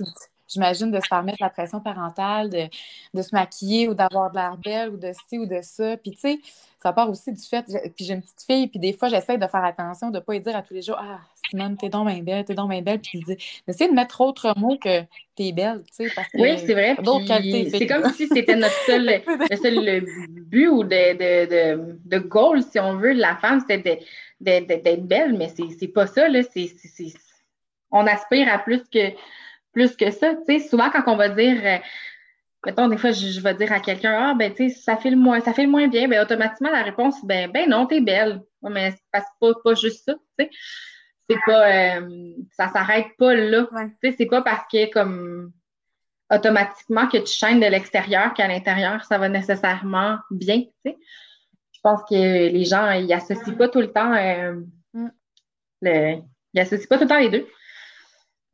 J'imagine 0.48 0.92
de 0.92 1.00
se 1.02 1.08
faire 1.08 1.24
mettre 1.24 1.40
la 1.42 1.50
pression 1.50 1.82
parentale, 1.82 2.50
de, 3.14 3.22
se 3.22 3.36
maquiller 3.36 3.90
ou 3.90 3.94
d'avoir 3.94 4.32
de 4.32 4.38
l'air 4.38 4.58
belle 4.58 4.90
ou 4.92 4.98
de 4.98 5.12
ci 5.28 5.38
ou 5.38 5.46
de 5.46 5.60
ça. 5.62 5.98
Puis, 5.98 6.12
tu 6.12 6.20
sais, 6.20 6.40
ça 6.86 6.94
part 6.94 7.10
aussi 7.10 7.34
du 7.34 7.42
fait, 7.42 7.66
puis 7.96 8.06
j'ai 8.06 8.14
une 8.14 8.22
petite 8.22 8.44
fille, 8.46 8.68
puis 8.68 8.78
des 8.78 8.94
fois, 8.94 9.08
j'essaie 9.10 9.40
de 9.40 9.48
faire 9.48 9.66
attention, 9.66 10.12
de 10.12 10.18
ne 10.18 10.20
pas 10.20 10.34
lui 10.34 10.40
dire 10.40 10.56
à 10.56 10.62
tous 10.62 10.76
les 10.76 10.84
jours 10.84 10.98
Ah, 11.00 11.20
Simone, 11.50 11.76
t'es 11.78 11.90
donc 11.90 12.08
bien 12.08 12.22
belle, 12.22 12.46
t'es 12.46 12.54
donc 12.54 12.70
bien 12.70 12.84
belle, 12.84 13.00
puis 13.00 13.24
d'essayer 13.68 13.90
de 13.90 13.96
mettre 13.96 14.22
autre 14.22 14.54
mot 14.56 14.78
que 14.78 15.02
t'es 15.36 15.52
belle, 15.52 15.82
tu 15.88 16.08
sais, 16.08 16.14
parce 16.16 16.28
que 16.28 16.38
oui, 16.38 16.60
c'est 16.60 16.74
vrai. 16.74 16.96
C'est 17.72 17.88
comme 17.88 18.08
si 18.14 18.28
c'était 18.28 18.56
notre 18.56 18.80
seul, 18.86 19.04
le 19.50 19.56
seul 19.56 20.06
but 20.28 20.68
ou 20.68 20.84
de, 20.84 21.14
de, 21.14 21.50
de, 21.50 22.00
de, 22.06 22.18
goal, 22.20 22.62
si 22.62 22.80
on 22.80 22.98
veut, 22.98 23.16
de 23.16 23.20
la 23.20 23.36
femme, 23.38 23.64
c'était 23.68 24.02
d'être 24.40 25.08
belle, 25.08 25.34
mais 25.34 25.52
c'est 25.80 25.88
pas 25.88 26.06
ça, 26.06 26.28
là. 26.28 26.42
on 27.90 28.06
aspire 28.06 28.48
à 28.54 28.60
plus 28.60 28.84
que, 28.94 29.12
plus 29.74 29.96
que 29.96 30.12
ça, 30.12 30.36
tu 30.36 30.60
sais. 30.60 30.68
Souvent, 30.68 30.92
quand 30.92 31.12
on 31.12 31.18
va 31.18 31.30
dire. 31.30 31.82
Mettons, 32.66 32.88
des 32.88 32.98
fois, 32.98 33.12
je, 33.12 33.40
vais 33.40 33.54
dire 33.54 33.72
à 33.72 33.80
quelqu'un, 33.80 34.32
ah, 34.32 34.34
ben, 34.34 34.54
tu 34.54 34.70
sais, 34.70 34.76
ça 34.76 34.98
fait 34.98 35.12
le 35.12 35.18
moins, 35.18 35.40
ça 35.40 35.54
fait 35.54 35.64
le 35.64 35.70
moins 35.70 35.88
bien, 35.88 36.08
ben, 36.08 36.22
automatiquement, 36.22 36.72
la 36.72 36.82
réponse, 36.82 37.24
ben, 37.24 37.52
ben, 37.52 37.70
non, 37.70 37.86
t'es 37.86 38.02
belle. 38.02 38.42
mais 38.64 38.92
c'est 38.92 39.24
pas, 39.40 39.54
pas 39.64 39.76
juste 39.76 40.06
ça, 40.06 40.14
tu 40.14 40.46
sais. 40.46 40.50
C'est 41.30 41.40
pas, 41.46 41.98
euh, 41.98 42.34
ça 42.52 42.70
s'arrête 42.70 43.08
pas 43.18 43.34
là. 43.34 43.68
Tu 43.72 44.10
sais, 44.10 44.16
c'est 44.18 44.26
pas 44.26 44.42
parce 44.42 44.66
que, 44.72 44.92
comme, 44.92 45.52
automatiquement 46.32 47.08
que 47.08 47.18
tu 47.18 47.34
chaînes 47.34 47.60
de 47.60 47.68
l'extérieur 47.68 48.34
qu'à 48.34 48.48
l'intérieur, 48.48 49.04
ça 49.06 49.18
va 49.18 49.30
nécessairement 49.30 50.18
bien, 50.32 50.62
tu 50.62 50.72
sais. 50.86 50.98
pense 51.84 52.02
que 52.10 52.16
les 52.16 52.66
gens, 52.66 52.92
ils 52.92 53.12
associent 53.14 53.56
pas 53.56 53.70
tout 53.70 53.82
le 53.82 53.92
temps, 53.92 54.14
euh, 54.14 54.56
mm. 54.94 56.22
ils 56.54 56.60
associent 56.60 56.88
pas 56.90 56.98
tout 56.98 57.04
le 57.04 57.10
temps 57.10 57.20
les 57.20 57.30
deux. 57.30 57.48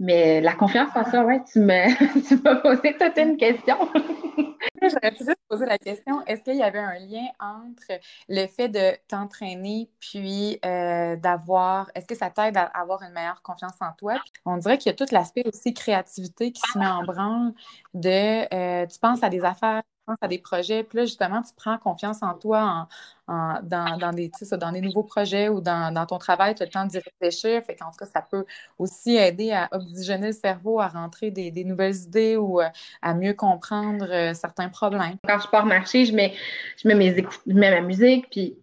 Mais 0.02 0.42
la 0.42 0.56
confiance 0.56 0.90
en 0.96 1.06
ça, 1.06 1.24
ouais, 1.24 1.44
tu 1.54 1.60
m'as 1.60 2.56
posé 2.56 2.98
toute 3.00 3.18
une 3.20 3.38
question. 3.38 3.78
J'aurais 4.82 5.12
pu 5.12 5.20
juste 5.20 5.38
poser 5.48 5.68
la 5.68 5.78
question, 5.78 6.26
est-ce 6.26 6.42
qu'il 6.42 6.56
y 6.56 6.64
avait 6.64 6.80
un 6.80 6.98
lien 6.98 7.28
entre 7.40 8.00
le 8.28 8.48
fait 8.48 8.68
de 8.68 8.98
t'entraîner 9.08 9.92
puis 10.00 10.60
euh, 10.66 11.16
d'avoir, 11.18 11.92
est-ce 11.94 12.08
que 12.08 12.16
ça 12.16 12.32
t'aide 12.32 12.58
à 12.58 12.64
avoir 12.64 13.04
une 13.04 13.14
meilleure 13.14 13.44
confiance 13.44 13.76
en 13.80 13.92
toi? 13.96 14.16
on 14.44 14.58
dirait 14.58 14.80
qu'il 14.80 14.92
y 14.92 14.96
a 14.96 14.96
tout 14.96 15.14
l'aspect 15.14 15.44
aussi 15.46 15.72
créativité 15.76 16.52
qui 16.52 16.62
se 16.62 16.80
met 16.80 16.88
en 16.88 17.04
branle 17.04 17.54
de, 17.94 18.54
euh, 18.56 18.88
tu 18.88 18.98
penses 18.98 19.22
à 19.22 19.30
des 19.30 19.46
affaires 19.46 19.84
à 20.20 20.28
des 20.28 20.40
projets, 20.40 20.84
puis 20.84 20.98
là, 20.98 21.06
justement, 21.06 21.42
tu 21.42 21.54
prends 21.56 21.78
confiance 21.78 22.22
en 22.24 22.34
toi 22.34 22.88
en, 23.28 23.60
dans, 23.64 24.12
des, 24.14 24.32
dans 24.60 24.72
des 24.72 24.82
nouveaux 24.82 25.04
projets 25.04 25.48
ou 25.48 25.62
dans, 25.62 26.06
ton 26.08 26.18
travail, 26.18 26.56
tu 26.56 26.64
as 26.64 26.66
le 26.66 26.72
temps 26.72 26.86
d'y 26.86 27.00
réfléchir. 27.00 27.64
Fait 27.64 27.76
qu'en 27.76 27.92
tout 27.92 27.98
cas, 27.98 28.06
ça 28.06 28.22
peut 28.22 28.46
aussi 28.78 29.16
aider 29.16 29.52
à 29.52 29.70
oxygéner 29.72 30.28
le 30.28 30.34
cerveau, 30.34 30.80
à 30.80 30.88
rentrer 30.88 31.32
des, 31.32 31.64
nouvelles 31.64 31.96
idées 31.96 32.36
ou 32.36 32.60
euh, 32.60 32.68
à 33.02 33.14
mieux 33.14 33.34
comprendre 33.34 34.06
euh, 34.10 34.34
certains 34.34 34.70
problèmes. 34.70 35.18
Quand 35.28 35.40
je 35.40 35.48
pars 35.48 35.66
marcher, 35.66 36.06
je 36.06 36.14
mets, 36.14 36.34
je 36.78 36.88
mets, 36.88 36.96
mes 36.96 37.16
je 37.16 37.54
mets 37.54 37.72
ma 37.72 37.82
musique, 37.82 38.30
puis 38.30 38.58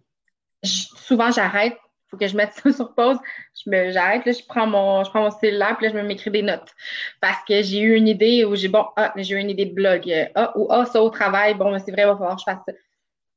souvent, 0.63 1.31
j'arrête 1.31 1.77
faut 2.09 2.17
que 2.17 2.27
je 2.27 2.35
mette 2.35 2.53
ça 2.53 2.71
sur 2.71 2.93
pause. 2.93 3.17
Je 3.63 3.69
me, 3.69 3.91
j'arrête, 3.91 4.25
là, 4.25 4.31
je 4.31 4.43
prends 4.47 4.67
mon, 4.67 5.03
je 5.03 5.09
prends 5.09 5.23
mon 5.23 5.31
cellulaire, 5.31 5.77
puis 5.77 5.87
là, 5.87 5.93
je 5.93 5.97
me 5.97 6.03
m'écris 6.03 6.31
des 6.31 6.41
notes. 6.41 6.73
Parce 7.21 7.43
que 7.47 7.61
j'ai 7.61 7.79
eu 7.79 7.95
une 7.95 8.07
idée 8.07 8.45
où 8.45 8.55
j'ai, 8.55 8.67
bon, 8.67 8.85
ah, 8.95 9.13
j'ai 9.15 9.35
eu 9.35 9.39
une 9.39 9.49
idée 9.49 9.65
de 9.65 9.73
blog. 9.73 10.11
Ah, 10.35 10.51
ou 10.57 10.67
ah, 10.71 10.85
ça 10.85 11.01
au 11.01 11.09
travail, 11.09 11.55
bon, 11.55 11.77
c'est 11.79 11.91
vrai, 11.91 12.03
il 12.03 12.07
va 12.07 12.13
falloir 12.13 12.35
que 12.35 12.41
je 12.41 12.51
fasse 12.51 12.63
ça. 12.67 12.73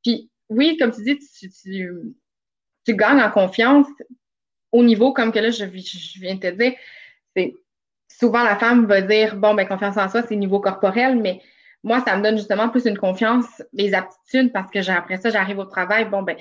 Puis, 0.03 0.31
oui, 0.49 0.77
comme 0.79 0.93
tu 0.93 1.03
dis, 1.03 1.19
tu, 1.19 1.51
tu, 1.51 1.93
tu 2.85 2.97
gagnes 2.97 3.23
en 3.23 3.31
confiance 3.31 3.87
au 4.73 4.83
niveau, 4.83 5.13
comme 5.13 5.33
que 5.33 5.39
là, 5.39 5.51
je, 5.51 5.65
je 5.67 6.21
viens 6.21 6.35
de 6.35 6.41
te 6.41 6.51
dire, 6.51 6.73
c'est 7.37 7.55
souvent 8.09 8.43
la 8.43 8.57
femme 8.57 8.87
va 8.87 9.01
dire, 9.03 9.37
bon, 9.37 9.55
ben, 9.55 9.67
confiance 9.67 9.97
en 9.97 10.09
soi, 10.09 10.23
c'est 10.23 10.37
niveau 10.37 10.61
corporel, 10.61 11.21
mais 11.21 11.41
moi, 11.83 12.03
ça 12.07 12.17
me 12.17 12.23
donne 12.23 12.37
justement 12.37 12.69
plus 12.69 12.87
une 12.87 12.99
confiance, 12.99 13.63
des 13.73 13.95
aptitudes, 13.95 14.53
parce 14.53 14.71
que 14.71 14.91
après 14.91 15.19
ça, 15.19 15.31
j'arrive 15.31 15.59
au 15.59 15.65
travail, 15.65 16.05
bon, 16.07 16.23
ben, 16.23 16.37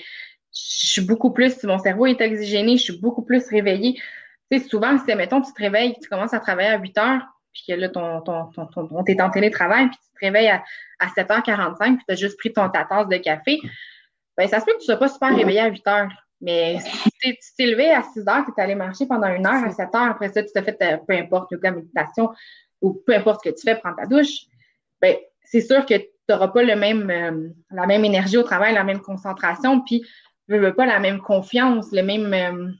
je 0.54 0.88
suis 0.88 1.02
beaucoup 1.02 1.32
plus, 1.32 1.64
mon 1.64 1.80
cerveau 1.80 2.06
est 2.06 2.22
oxygéné, 2.22 2.78
je 2.78 2.84
suis 2.84 3.00
beaucoup 3.00 3.24
plus 3.24 3.48
réveillée. 3.48 3.94
Tu 4.52 4.60
sais, 4.60 4.68
souvent, 4.68 4.98
si, 5.00 5.16
mettons, 5.16 5.42
tu 5.42 5.54
te 5.54 5.62
réveilles, 5.62 5.96
tu 6.02 6.10
commences 6.10 6.34
à 6.34 6.40
travailler 6.40 6.70
à 6.70 6.78
8 6.78 6.98
heures, 6.98 7.22
puis 7.54 7.64
que 7.68 7.74
là, 7.74 7.90
ton, 7.90 8.22
ton, 8.22 8.46
ton, 8.48 8.66
ton 8.66 9.04
t'es 9.04 9.22
en 9.22 9.30
télétravail, 9.30 9.88
puis 9.88 9.98
tu 9.98 10.12
te 10.20 10.26
réveilles 10.26 10.50
à, 10.50 10.64
à 11.00 11.08
7h45, 11.08 11.96
puis 11.96 12.06
tu 12.08 12.14
as 12.14 12.16
juste 12.16 12.38
pris 12.38 12.52
ton, 12.52 12.70
ta 12.70 12.84
tasse 12.84 13.08
de 13.08 13.18
café, 13.18 13.60
ben 14.38 14.48
ça 14.48 14.60
se 14.60 14.66
peut 14.66 14.74
que 14.74 14.78
tu 14.78 14.84
ne 14.84 14.96
sois 14.96 14.98
pas 14.98 15.08
super 15.08 15.36
réveillé 15.36 15.60
à 15.60 15.68
8 15.68 15.88
heures. 15.88 16.10
Mais 16.42 16.80
si 16.80 17.12
tu 17.22 17.36
t'es 17.56 17.66
levé 17.68 17.92
à 17.92 18.02
6 18.02 18.28
heures, 18.28 18.44
tu 18.46 18.52
es 18.58 18.64
allé 18.64 18.76
marcher 18.76 19.06
pendant 19.06 19.28
une 19.28 19.46
heure, 19.46 19.64
à 19.64 19.72
7 19.72 19.94
heures, 19.94 20.10
après 20.10 20.30
ça, 20.30 20.42
tu 20.44 20.50
t'as 20.54 20.64
fait 20.64 20.78
euh, 20.82 20.98
peu 20.98 21.14
importe 21.14 21.54
la 21.62 21.72
méditation 21.72 22.32
ou 22.82 23.00
peu 23.06 23.14
importe 23.14 23.42
ce 23.44 23.50
que 23.50 23.56
tu 23.56 23.62
fais, 23.62 23.76
prendre 23.76 23.98
ta 23.98 24.08
douche, 24.08 24.48
ben 25.00 25.16
c'est 25.44 25.62
sûr 25.62 25.86
que 25.86 25.94
tu 25.94 26.08
n'auras 26.30 26.48
pas 26.48 26.64
le 26.64 26.76
même, 26.76 27.10
euh, 27.10 27.50
la 27.72 27.86
même 27.86 28.04
énergie 28.06 28.38
au 28.38 28.44
travail, 28.44 28.74
la 28.74 28.84
même 28.84 29.02
concentration, 29.02 29.82
puis 29.82 30.04
je 30.52 30.58
veux 30.58 30.74
pas 30.74 30.86
la 30.86 31.00
même 31.00 31.22
confiance, 31.22 31.92
le 31.92 32.04
même, 32.04 32.34
euh, 32.34 32.72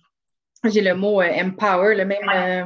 j'ai 0.70 0.82
le 0.82 0.94
mot 0.94 1.22
euh, 1.22 1.30
empower, 1.42 1.96
le 1.96 2.06
même, 2.06 2.30
euh, 2.30 2.66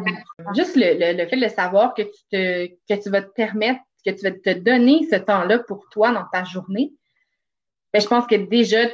juste 0.55 0.75
le, 0.75 1.13
le, 1.13 1.27
fait 1.27 1.37
de 1.37 1.47
savoir 1.47 1.93
que 1.93 2.01
tu, 2.01 2.23
te, 2.31 2.67
que 2.67 3.01
tu 3.01 3.09
vas 3.09 3.21
te 3.21 3.31
permettre, 3.33 3.81
que 4.05 4.11
tu 4.11 4.23
vas 4.23 4.31
te 4.31 4.53
donner 4.59 5.07
ce 5.09 5.15
temps-là 5.17 5.59
pour 5.59 5.87
toi 5.89 6.11
dans 6.11 6.25
ta 6.31 6.43
journée. 6.43 6.93
Ben, 7.93 8.01
je 8.01 8.07
pense 8.07 8.27
que 8.27 8.35
déjà, 8.35 8.87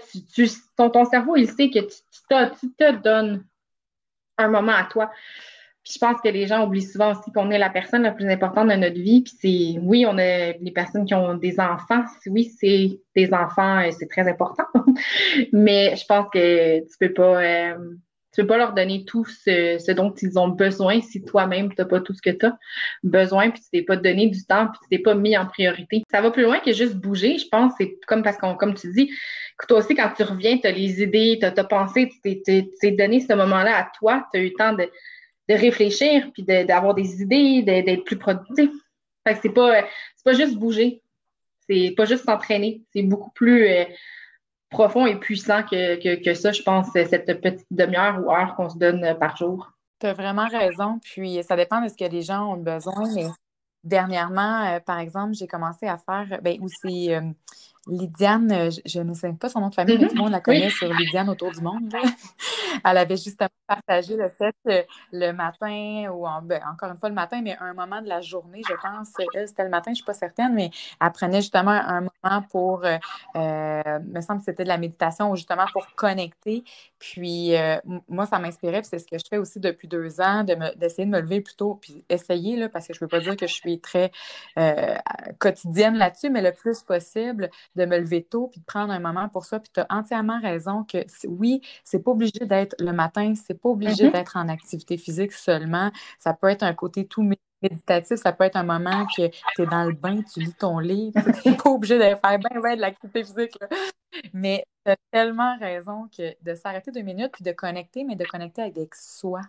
ton, 0.78 0.89
ton, 0.89 1.06
cerveau, 1.06 1.36
il 1.36 1.47
sait 1.47 1.69
que 1.69 1.80
tu, 1.80 1.95
tu, 2.60 2.74
te 2.78 2.91
donnes 2.91 3.45
un 4.38 4.47
moment 4.47 4.74
à 4.74 4.84
toi. 4.84 5.12
Puis 5.84 5.94
je 5.96 6.00
pense 6.00 6.22
que 6.22 6.30
les 6.30 6.46
gens 6.46 6.65
oublient 6.65 6.84
souvent 6.84 7.12
aussi 7.12 7.32
qu'on 7.32 7.50
est 7.50 7.58
la 7.58 7.70
personne 7.70 8.04
la 8.04 8.12
plus 8.12 8.30
importante 8.30 8.70
de 8.70 8.76
notre 8.76 9.00
vie. 9.00 9.24
Puis 9.24 9.34
c'est, 9.39 9.80
oui, 9.82 10.06
on 10.08 10.17
a 10.17 10.52
les 10.52 10.72
personnes 10.72 11.06
qui 11.06 11.15
ont 11.15 11.34
des 11.34 11.60
enfants. 11.60 12.04
Oui, 12.28 12.52
c'est 12.60 13.00
des 13.15 13.34
enfants, 13.34 13.80
et 13.80 13.91
c'est 13.91 14.08
très 14.08 14.28
important. 14.30 14.65
Mais 15.52 15.96
je 15.96 16.06
pense 16.06 16.28
que 16.32 16.80
tu 16.82 16.98
peux 17.00 17.13
pas, 17.13 17.41
euh, 17.41 17.76
tu 18.32 18.41
peux 18.41 18.48
pas 18.48 18.58
leur 18.58 18.74
donner 18.74 19.06
tout 19.06 19.26
ce, 19.26 19.91
dont 19.94 20.13
ils 20.22 20.38
ont 20.38 20.50
besoin 20.50 21.02
si 21.02 21.24
toi-même 21.24 21.70
tu 21.70 21.76
n'as 21.80 21.86
pas 21.86 22.00
tout 22.00 22.13
ce 22.13 22.22
que 22.22 22.30
tu 22.30 22.46
as 22.46 22.58
besoin, 23.04 23.50
puis 23.50 23.62
tu 23.62 23.70
t'es 23.72 23.82
pas 23.82 23.98
donné 23.98 24.28
du 24.28 24.46
temps, 24.46 24.67
puis 24.67 24.80
tu 24.84 24.89
t'es 24.89 25.04
pas 25.04 25.15
mis 25.15 25.36
en 25.36 25.48
priorité. 25.48 26.04
Ça 26.12 26.22
va 26.22 26.30
plus 26.30 26.44
loin 26.44 26.60
que 26.60 26.74
juste 26.74 26.96
bouger. 26.96 27.39
Je 27.39 27.48
pense 27.48 27.74
c'est 27.80 27.98
comme 28.08 28.22
parce 28.22 28.38
qu'on, 28.38 28.56
comme 28.56 28.76
tu 28.76 28.91
dis, 28.94 29.12
toi 29.67 29.80
aussi, 29.80 29.96
quand 29.96 30.12
tu 30.15 30.24
reviens, 30.24 30.58
tu 30.58 30.67
as 30.67 30.72
les 30.72 31.02
idées, 31.02 31.38
tu 31.39 31.46
as, 31.46 31.63
pensé, 31.63 32.10
tu 32.24 32.41
t'es 32.41 32.91
donné 32.91 33.20
ce 33.20 33.34
moment-là 33.34 33.76
à 33.78 33.91
toi, 33.98 34.26
tu 34.32 34.39
as 34.39 34.44
eu 34.44 34.50
le 34.50 34.54
temps 34.54 34.74
de 34.74 34.89
de 35.50 35.56
réfléchir, 35.56 36.30
puis 36.34 36.44
d'avoir 36.44 36.94
des 36.94 37.22
idées, 37.22 37.64
d'être 37.64 38.04
plus 38.04 38.18
productif. 38.18 38.70
Fait 39.28 39.36
que 39.36 39.40
c'est 39.42 39.50
pas, 39.50 39.84
pas 40.24 40.34
juste 40.34 40.58
bouger, 40.58 41.02
c'est 41.70 41.94
pas 41.96 42.06
juste 42.06 42.26
s'entraîner, 42.26 42.84
c'est 42.94 43.04
beaucoup 43.04 43.32
plus 43.32 43.68
euh, 43.68 43.86
profond 44.70 45.06
et 45.06 45.20
puissant 45.20 45.64
que, 45.64 46.24
que, 46.24 46.34
ça, 46.34 46.52
je 46.52 46.64
pense, 46.64 46.92
cette 46.94 47.42
petite 47.42 47.68
demi-heure 47.70 48.20
ou 48.24 48.32
heure 48.32 48.56
qu'on 48.56 48.70
se 48.70 48.78
donne 48.78 49.16
par 49.20 49.38
jour. 49.38 49.72
Tu 50.00 50.08
as 50.08 50.14
vraiment 50.14 50.48
raison, 50.48 51.00
puis 51.04 51.44
ça 51.44 51.56
dépend 51.56 51.82
de 51.82 51.90
ce 51.90 51.96
que 51.96 52.10
les 52.10 52.24
gens 52.24 52.54
ont 52.54 52.58
besoin, 52.58 53.14
mais 53.14 53.28
dernièrement, 53.84 54.66
euh, 54.66 54.80
par 54.80 55.00
exemple, 55.00 55.34
j'ai 55.34 55.48
commencé 55.48 55.88
à 55.88 55.98
faire, 55.98 56.40
ben, 56.42 56.58
euh, 56.86 57.22
Lydiane, 57.88 58.52
euh, 58.52 58.70
je, 58.86 59.00
ne 59.00 59.13
sais 59.15 59.34
pas 59.34 59.50
son 59.50 59.60
nom 59.60 59.70
de 59.70 59.76
famille, 59.76 59.98
mais 59.98 60.08
tout 60.08 60.15
le 60.15 60.22
monde 60.22 60.32
la 60.32 60.39
connaît 60.39 60.70
sur 60.70 60.94
Lydiane 60.94 61.30
autour 61.30 61.52
du 61.52 61.62
monde. 61.62 61.91
Elle 62.86 62.98
avait 62.98 63.17
justement 63.17 63.50
partagé 63.67 64.15
le 64.15 64.30
fait 64.30 64.56
que 64.65 64.86
le 65.12 65.32
matin, 65.32 66.12
ou 66.12 66.26
ben, 66.44 66.62
encore 66.72 66.91
une 66.91 66.98
fois 66.98 67.10
le 67.10 67.15
matin, 67.15 67.41
mais 67.41 67.58
un 67.60 67.74
moment 67.74 68.02
de 68.02 68.08
la 68.08 68.22
journée, 68.22 68.62
je 68.67 68.74
pense, 68.74 69.10
elle, 69.34 69.48
c'était 69.48 69.63
le 69.63 69.70
matin, 69.70 69.86
je 69.88 69.91
ne 69.91 69.96
suis 69.96 70.06
pas 70.06 70.13
certaine, 70.13 70.54
mais 70.54 70.72
elle 71.02 71.12
prenait 71.12 71.41
justement 71.41 71.72
un 71.72 72.02
moment 72.02 72.41
pour, 72.50 72.86
euh, 72.86 72.98
euh 73.36 74.00
me 74.00 74.22
semble 74.22 74.39
que 74.39 74.46
c'était 74.46 74.63
de 74.63 74.70
la 74.70 74.78
méditation, 74.78 75.32
ou 75.32 75.36
justement 75.36 75.65
pour 75.74 75.86
connecter. 75.96 76.63
Puis 77.00 77.56
euh, 77.56 77.78
moi, 78.08 78.26
ça 78.26 78.39
m'inspirait, 78.39 78.82
puis 78.82 78.89
c'est 78.89 79.00
ce 79.00 79.08
que 79.08 79.17
je 79.17 79.26
fais 79.30 79.38
aussi 79.38 79.60
depuis 79.60 79.88
deux 79.88 80.22
ans, 80.22 80.44
d'essayer 80.44 81.06
de, 81.06 81.12
me 81.12 81.20
lever 81.20 81.41
plus 81.41 81.56
tôt, 81.56 81.78
puis 81.82 82.06
essayer, 82.10 82.58
là, 82.58 82.70
parce 82.70 82.88
que 82.88 82.94
je 82.94 83.00
ne 83.04 83.08
peux 83.08 83.17
pas 83.17 83.24
dire 83.24 83.36
que 83.36 83.48
je 83.48 83.54
suis 83.54 83.80
très 83.80 84.12
quotidienne 85.39 85.96
là-dessus, 85.96 86.30
mais 86.30 86.41
le 86.41 86.52
plus 86.52 86.82
possible 86.82 87.50
de 87.76 87.86
me 87.86 87.98
lever 87.98 88.24
tôt 88.24 88.48
puis 88.48 88.60
de 88.60 88.66
prendre 88.66 88.92
un 88.92 89.00
moment 89.00 89.30
pour 89.30 89.46
ça. 89.46 89.60
Puis 89.60 89.72
tu 89.74 89.80
as 89.80 89.88
entièrement 89.90 90.40
raison 90.42 90.84
que 90.84 91.00
oui, 91.28 91.62
c'est 91.84 92.00
pas 92.00 92.12
obligé 92.12 92.46
d'être 92.46 92.76
le 92.80 92.92
matin, 92.92 93.34
c'est 93.36 93.60
pas 93.60 93.70
obligé 93.70 94.08
mm-hmm. 94.08 94.12
d'être 94.12 94.38
en 94.38 94.50
activité 94.50 94.98
physique 94.98 95.34
seulement. 95.34 95.92
Ça 96.20 96.34
peut 96.34 96.48
être 96.48 96.64
un 96.64 96.74
côté 96.74 97.06
tout 97.06 97.30
méditatif, 97.62 98.18
ça 98.18 98.32
peut 98.32 98.44
être 98.44 98.56
un 98.56 98.64
moment 98.64 99.06
que 99.16 99.28
tu 99.28 99.62
es 99.62 99.66
dans 99.66 99.84
le 99.84 99.94
bain, 99.94 100.22
tu 100.22 100.40
lis 100.40 100.54
ton 100.54 100.80
livre, 100.80 101.20
tu 101.42 101.50
n'es 101.50 101.56
pas 101.56 101.70
obligé 101.70 101.98
de 101.98 102.04
faire 102.04 102.40
ben 102.40 102.60
ouais, 102.60 102.76
de 102.76 102.82
l'activité 102.82 103.24
physique. 103.24 103.58
Mais 104.34 104.66
tu 104.86 104.92
as 104.92 104.98
tellement 105.12 105.58
raison 105.60 106.10
que 106.16 106.36
de 106.44 106.56
s'arrêter 106.56 106.92
deux 106.92 107.02
minutes 107.02 107.32
puis 107.34 107.44
de 107.44 107.52
connecter, 107.52 108.04
mais 108.04 108.16
de 108.16 108.26
connecter 108.26 108.62
avec 108.64 108.96
soi 108.96 109.42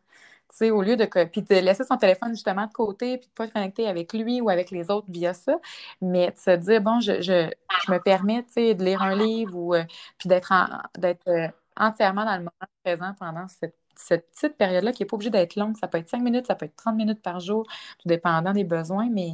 sais, 0.56 0.70
au 0.70 0.82
lieu 0.82 0.96
de 0.96 1.04
puis 1.24 1.42
de 1.42 1.54
laisser 1.56 1.84
son 1.84 1.96
téléphone 1.96 2.30
justement 2.30 2.66
de 2.66 2.72
côté, 2.72 3.18
puis 3.18 3.28
de 3.28 3.32
pas 3.32 3.48
connecter 3.48 3.88
avec 3.88 4.12
lui 4.12 4.40
ou 4.40 4.50
avec 4.50 4.70
les 4.70 4.90
autres 4.90 5.06
via 5.08 5.34
ça, 5.34 5.58
mais 6.00 6.30
de 6.30 6.38
se 6.38 6.50
dire, 6.56 6.80
bon, 6.80 7.00
je, 7.00 7.20
je, 7.20 7.50
je 7.86 7.92
me 7.92 7.98
permets, 7.98 8.42
tu 8.44 8.52
sais, 8.52 8.74
de 8.74 8.84
lire 8.84 9.02
un 9.02 9.16
livre 9.16 9.56
ou 9.56 9.74
euh, 9.74 9.84
puis 10.18 10.28
d'être 10.28 10.52
d'être 10.98 11.28
euh, 11.28 11.48
entièrement 11.76 12.24
dans 12.24 12.36
le 12.36 12.40
moment 12.40 12.50
présent 12.84 13.14
pendant 13.18 13.48
cette, 13.48 13.76
cette 13.96 14.30
petite 14.30 14.56
période-là 14.56 14.92
qui 14.92 15.02
n'est 15.02 15.06
pas 15.06 15.14
obligée 15.14 15.30
d'être 15.30 15.56
longue. 15.56 15.76
Ça 15.78 15.88
peut 15.88 15.98
être 15.98 16.08
5 16.08 16.22
minutes, 16.22 16.46
ça 16.46 16.54
peut 16.54 16.66
être 16.66 16.76
30 16.76 16.96
minutes 16.96 17.22
par 17.22 17.40
jour, 17.40 17.66
tout 17.98 18.08
dépendant 18.08 18.52
des 18.52 18.64
besoins, 18.64 19.08
mais 19.10 19.30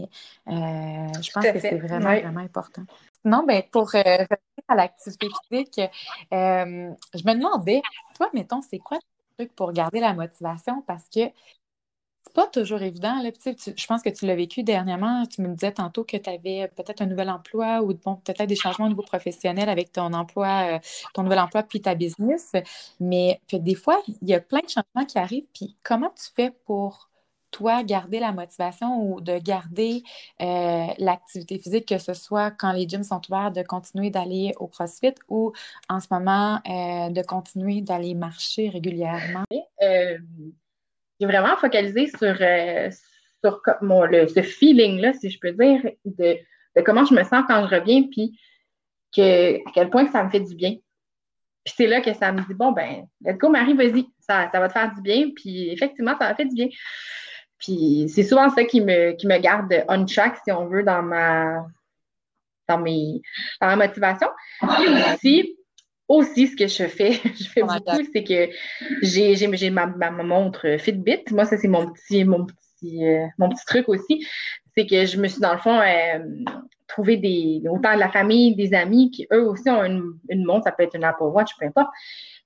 euh, 0.49 0.53
je 1.21 1.31
pense 1.33 1.45
que 1.45 1.59
c'est 1.59 1.79
vraiment, 1.79 2.17
vraiment 2.21 2.41
important. 2.41 2.83
Non, 3.25 3.45
ben 3.47 3.63
pour 3.73 3.91
revenir 3.91 4.29
à 4.69 4.75
l'activité 4.77 5.29
physique, 5.51 5.81
je 6.31 7.27
me 7.27 7.35
demandais, 7.35 7.83
toi, 8.17 8.31
mettons, 8.33 8.63
c'est 8.63 8.79
quoi 8.79 8.99
pour 9.47 9.73
garder 9.73 10.01
la 10.01 10.15
motivation 10.15 10.83
parce 10.87 11.05
que 11.09 11.21
c'est 12.25 12.35
pas 12.35 12.47
toujours 12.47 12.83
évident. 12.83 13.23
Là. 13.23 13.31
je 13.33 13.87
pense 13.87 14.03
que 14.03 14.11
tu 14.11 14.27
l'as 14.27 14.37
vécu 14.37 14.63
dernièrement. 14.63 15.25
Tu 15.27 15.41
me 15.43 15.55
disais 15.55 15.73
tantôt 15.73 16.05
que 16.05 16.17
tu 16.17 16.29
avais 16.29 16.69
peut-être 16.77 17.01
un 17.01 17.07
nouvel 17.07 17.31
emploi 17.31 17.83
ou 17.83 17.95
bon, 17.95 18.17
peut-être 18.17 18.47
des 18.47 18.57
changements 18.57 18.87
au 18.87 18.89
niveau 18.91 19.03
professionnel 19.03 19.69
avec 19.69 19.93
ton 19.93 20.13
emploi, 20.13 20.77
euh, 20.77 20.79
ton 21.15 21.23
nouvel 21.23 21.39
emploi 21.39 21.63
puis 21.63 21.81
ta 21.81 21.95
business. 21.95 22.53
Mais 23.01 23.41
des 23.53 23.75
fois, 23.75 24.03
il 24.07 24.29
y 24.29 24.35
a 24.35 24.41
plein 24.41 24.61
de 24.61 24.69
changements 24.69 25.07
qui 25.07 25.19
arrivent. 25.19 25.47
Puis 25.55 25.77
comment 25.83 26.11
tu 26.11 26.31
fais 26.35 26.51
pour 26.67 27.09
toi, 27.51 27.83
garder 27.83 28.21
la 28.21 28.33
motivation 28.33 29.03
ou 29.03 29.21
de 29.21 29.39
garder 29.39 30.03
euh, 30.41 30.87
l'activité 30.99 31.59
physique, 31.59 31.87
que 31.87 31.99
ce 31.99 32.15
soit 32.15 32.51
quand 32.51 32.73
les 32.73 32.89
gyms 32.89 33.03
sont 33.03 33.21
ouverts, 33.29 33.53
de 33.53 33.63
continuer 33.63 34.11
d'aller 34.11 34.53
au 34.59 34.67
CrossFit 34.67 35.15
ou 35.29 35.53
en 35.89 36.01
ce 36.01 36.09
moment 36.11 36.61
euh, 36.67 37.11
de 37.11 37.23
continuer 37.23 37.81
d'aller 37.81 38.15
marcher 38.15 38.69
régulièrement? 38.69 39.45
Euh, 39.83 40.19
j'ai 41.21 41.27
vraiment 41.27 41.57
focalisé 41.57 42.07
sur, 42.07 42.37
sur 43.45 43.61
mon, 43.83 44.03
ce 44.29 44.43
feeling-là, 44.43 45.13
si 45.15 45.31
je 45.31 45.39
peux 45.41 45.53
dire, 45.53 45.83
de, 46.05 46.39
de, 46.77 46.83
comment 46.83 47.05
je 47.05 47.15
me 47.15 47.25
sens 47.25 47.45
quand 47.49 47.67
je 47.67 47.75
reviens, 47.75 48.05
puis 48.05 48.39
que, 49.15 49.57
à 49.57 49.73
quel 49.75 49.91
point 49.91 50.07
que 50.07 50.13
ça 50.13 50.23
me 50.23 50.31
fait 50.31 50.41
du 50.41 50.55
bien. 50.55 50.77
Puis 51.65 51.75
c'est 51.77 51.87
là 51.87 52.01
que 52.01 52.15
ça 52.15 52.33
me 52.33 52.41
dit, 52.47 52.55
bon, 52.55 52.73
ben, 52.73 53.07
let's 53.23 53.37
go, 53.37 53.49
Marie, 53.49 53.75
vas-y, 53.75 54.07
ça, 54.21 54.49
ça 54.53 54.61
va 54.61 54.69
te 54.69 54.73
faire 54.73 54.95
du 54.95 55.03
bien. 55.03 55.31
Puis 55.35 55.71
effectivement, 55.71 56.17
ça 56.19 56.29
m'a 56.29 56.35
fait 56.35 56.47
du 56.47 56.55
bien. 56.55 56.69
Puis 57.59 58.09
c'est 58.09 58.23
souvent 58.23 58.51
ça 58.51 58.65
qui 58.65 58.81
me, 58.81 59.13
qui 59.13 59.27
me 59.27 59.39
garde 59.39 59.85
on 59.89 60.05
track, 60.05 60.39
si 60.45 60.53
on 60.53 60.67
veut, 60.67 60.83
dans 60.83 61.03
ma, 61.03 61.67
dans 62.69 62.79
mes, 62.79 63.21
dans 63.61 63.69
ma 63.69 63.77
motivation. 63.77 64.29
Puis 64.61 64.89
aussi, 65.13 65.57
aussi, 66.09 66.47
ce 66.47 66.57
que 66.57 66.67
je 66.67 66.89
fais, 66.89 67.13
je 67.39 67.49
fais 67.49 67.63
beaucoup, 67.63 68.03
c'est 68.13 68.25
que 68.25 68.49
j'ai, 69.03 69.35
j'ai, 69.35 69.71
ma, 69.71 69.87
ma, 69.87 70.11
montre 70.11 70.79
Fitbit. 70.79 71.25
Moi, 71.31 71.45
ça, 71.45 71.57
c'est 71.57 71.69
mon 71.69 71.91
petit, 71.91 72.25
mon 72.25 72.47
petit, 72.47 73.05
euh, 73.05 73.27
mon 73.39 73.49
petit 73.49 73.65
truc 73.67 73.89
aussi. 73.89 74.27
C'est 74.77 74.87
que 74.87 75.05
je 75.05 75.19
me 75.19 75.27
suis, 75.27 75.41
dans 75.41 75.53
le 75.53 75.59
fond, 75.59 75.81
euh, 75.81 76.19
trouvé 76.87 77.17
des, 77.17 77.63
autant 77.69 77.95
de 77.95 78.01
la 78.01 78.09
famille, 78.09 78.55
des 78.55 78.73
amis 78.75 79.11
qui, 79.11 79.27
eux 79.33 79.49
aussi, 79.49 79.69
ont 79.69 79.85
une, 79.85 80.13
une 80.29 80.45
montre. 80.45 80.65
Ça 80.65 80.73
peut 80.73 80.85
être 80.85 80.95
une 80.95 81.05
Apple 81.05 81.25
Watch, 81.25 81.51
peu 81.59 81.67
importe. 81.67 81.89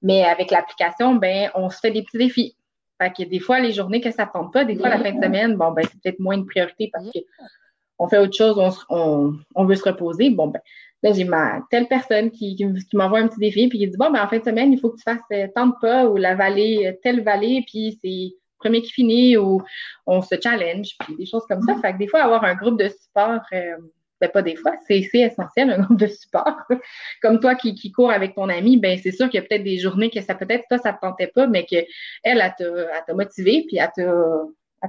Mais 0.01 0.25
avec 0.25 0.51
l'application, 0.51 1.15
ben, 1.15 1.51
on 1.55 1.69
se 1.69 1.79
fait 1.79 1.91
des 1.91 2.03
petits 2.03 2.19
défis. 2.19 2.57
Fait 3.03 3.25
que 3.25 3.29
des 3.29 3.41
fois, 3.41 3.59
les 3.59 3.73
journées 3.73 4.01
que 4.01 4.11
ça 4.11 4.27
ne 4.27 4.31
tente 4.31 4.53
pas, 4.53 4.65
des 4.65 4.77
fois, 4.77 4.89
la 4.89 4.99
fin 4.99 5.13
de 5.13 5.23
semaine, 5.23 5.57
bon, 5.57 5.73
ben, 5.73 5.85
c'est 5.85 6.01
peut-être 6.01 6.21
moins 6.21 6.37
une 6.37 6.47
priorité 6.47 6.91
parce 6.93 7.05
qu'on 7.11 8.09
fait 8.09 8.19
autre 8.19 8.37
chose, 8.37 8.57
on, 8.89 9.35
on, 9.55 9.65
veut 9.65 9.75
se 9.75 9.83
reposer. 9.83 10.31
Bon, 10.31 10.49
ben, 10.49 10.61
là, 11.03 11.13
j'ai 11.13 11.25
ma 11.25 11.63
telle 11.71 11.89
personne 11.89 12.31
qui, 12.31 12.55
qui, 12.55 12.97
m'envoie 12.97 13.19
un 13.19 13.29
petit 13.29 13.41
défi, 13.41 13.69
puis 13.69 13.79
qui 13.79 13.89
dit, 13.89 13.97
bon, 13.97 14.11
ben, 14.11 14.23
en 14.23 14.29
fin 14.29 14.39
de 14.39 14.45
semaine, 14.45 14.73
il 14.73 14.79
faut 14.79 14.91
que 14.91 14.97
tu 14.97 15.03
fasses 15.03 15.21
euh, 15.33 15.49
tant 15.55 15.67
de 15.67 15.75
pas 15.81 16.07
ou 16.07 16.17
la 16.17 16.35
vallée, 16.35 16.87
euh, 16.87 16.93
telle 17.03 17.23
vallée, 17.23 17.65
puis 17.67 17.99
c'est 18.03 18.37
premier 18.59 18.83
qui 18.83 18.93
finit 18.93 19.37
ou 19.37 19.61
on 20.07 20.23
se 20.23 20.37
challenge, 20.41 20.91
puis 21.01 21.17
des 21.17 21.27
choses 21.27 21.45
comme 21.49 21.63
ça. 21.63 21.75
Fait 21.81 21.95
que 21.95 21.99
des 21.99 22.07
fois, 22.07 22.23
avoir 22.23 22.45
un 22.45 22.55
groupe 22.55 22.79
de 22.79 22.89
support, 22.89 23.41
euh, 23.53 23.77
ben, 24.23 24.31
pas 24.31 24.43
des 24.43 24.55
fois, 24.57 24.73
c'est 24.87 25.09
essentiel, 25.13 25.71
un 25.71 25.81
groupe 25.81 25.99
de 25.99 26.07
support. 26.07 26.57
Comme 27.23 27.41
toi 27.41 27.57
qui, 27.57 27.75
qui 27.75 27.91
cours 27.91 28.11
avec 28.11 28.35
ton 28.35 28.49
ami, 28.49 28.77
ben 28.77 28.99
c'est 29.03 29.11
sûr 29.11 29.29
qu'il 29.29 29.41
y 29.41 29.45
a 29.45 29.47
peut-être 29.47 29.65
des 29.65 29.79
journées 29.79 30.11
que 30.11 30.21
ça 30.21 30.35
peut-être 30.35 30.65
toi, 30.69 30.79
ça 30.79 30.93
ne 30.93 30.97
te 30.97 31.01
tentait 31.01 31.27
pas, 31.27 31.49
mais 31.49 31.65
qu'elle, 31.65 31.87
elle, 32.23 32.55
t'a 32.57 33.15
motivé, 33.15 33.65
puis 33.67 33.79
elle 33.79 33.91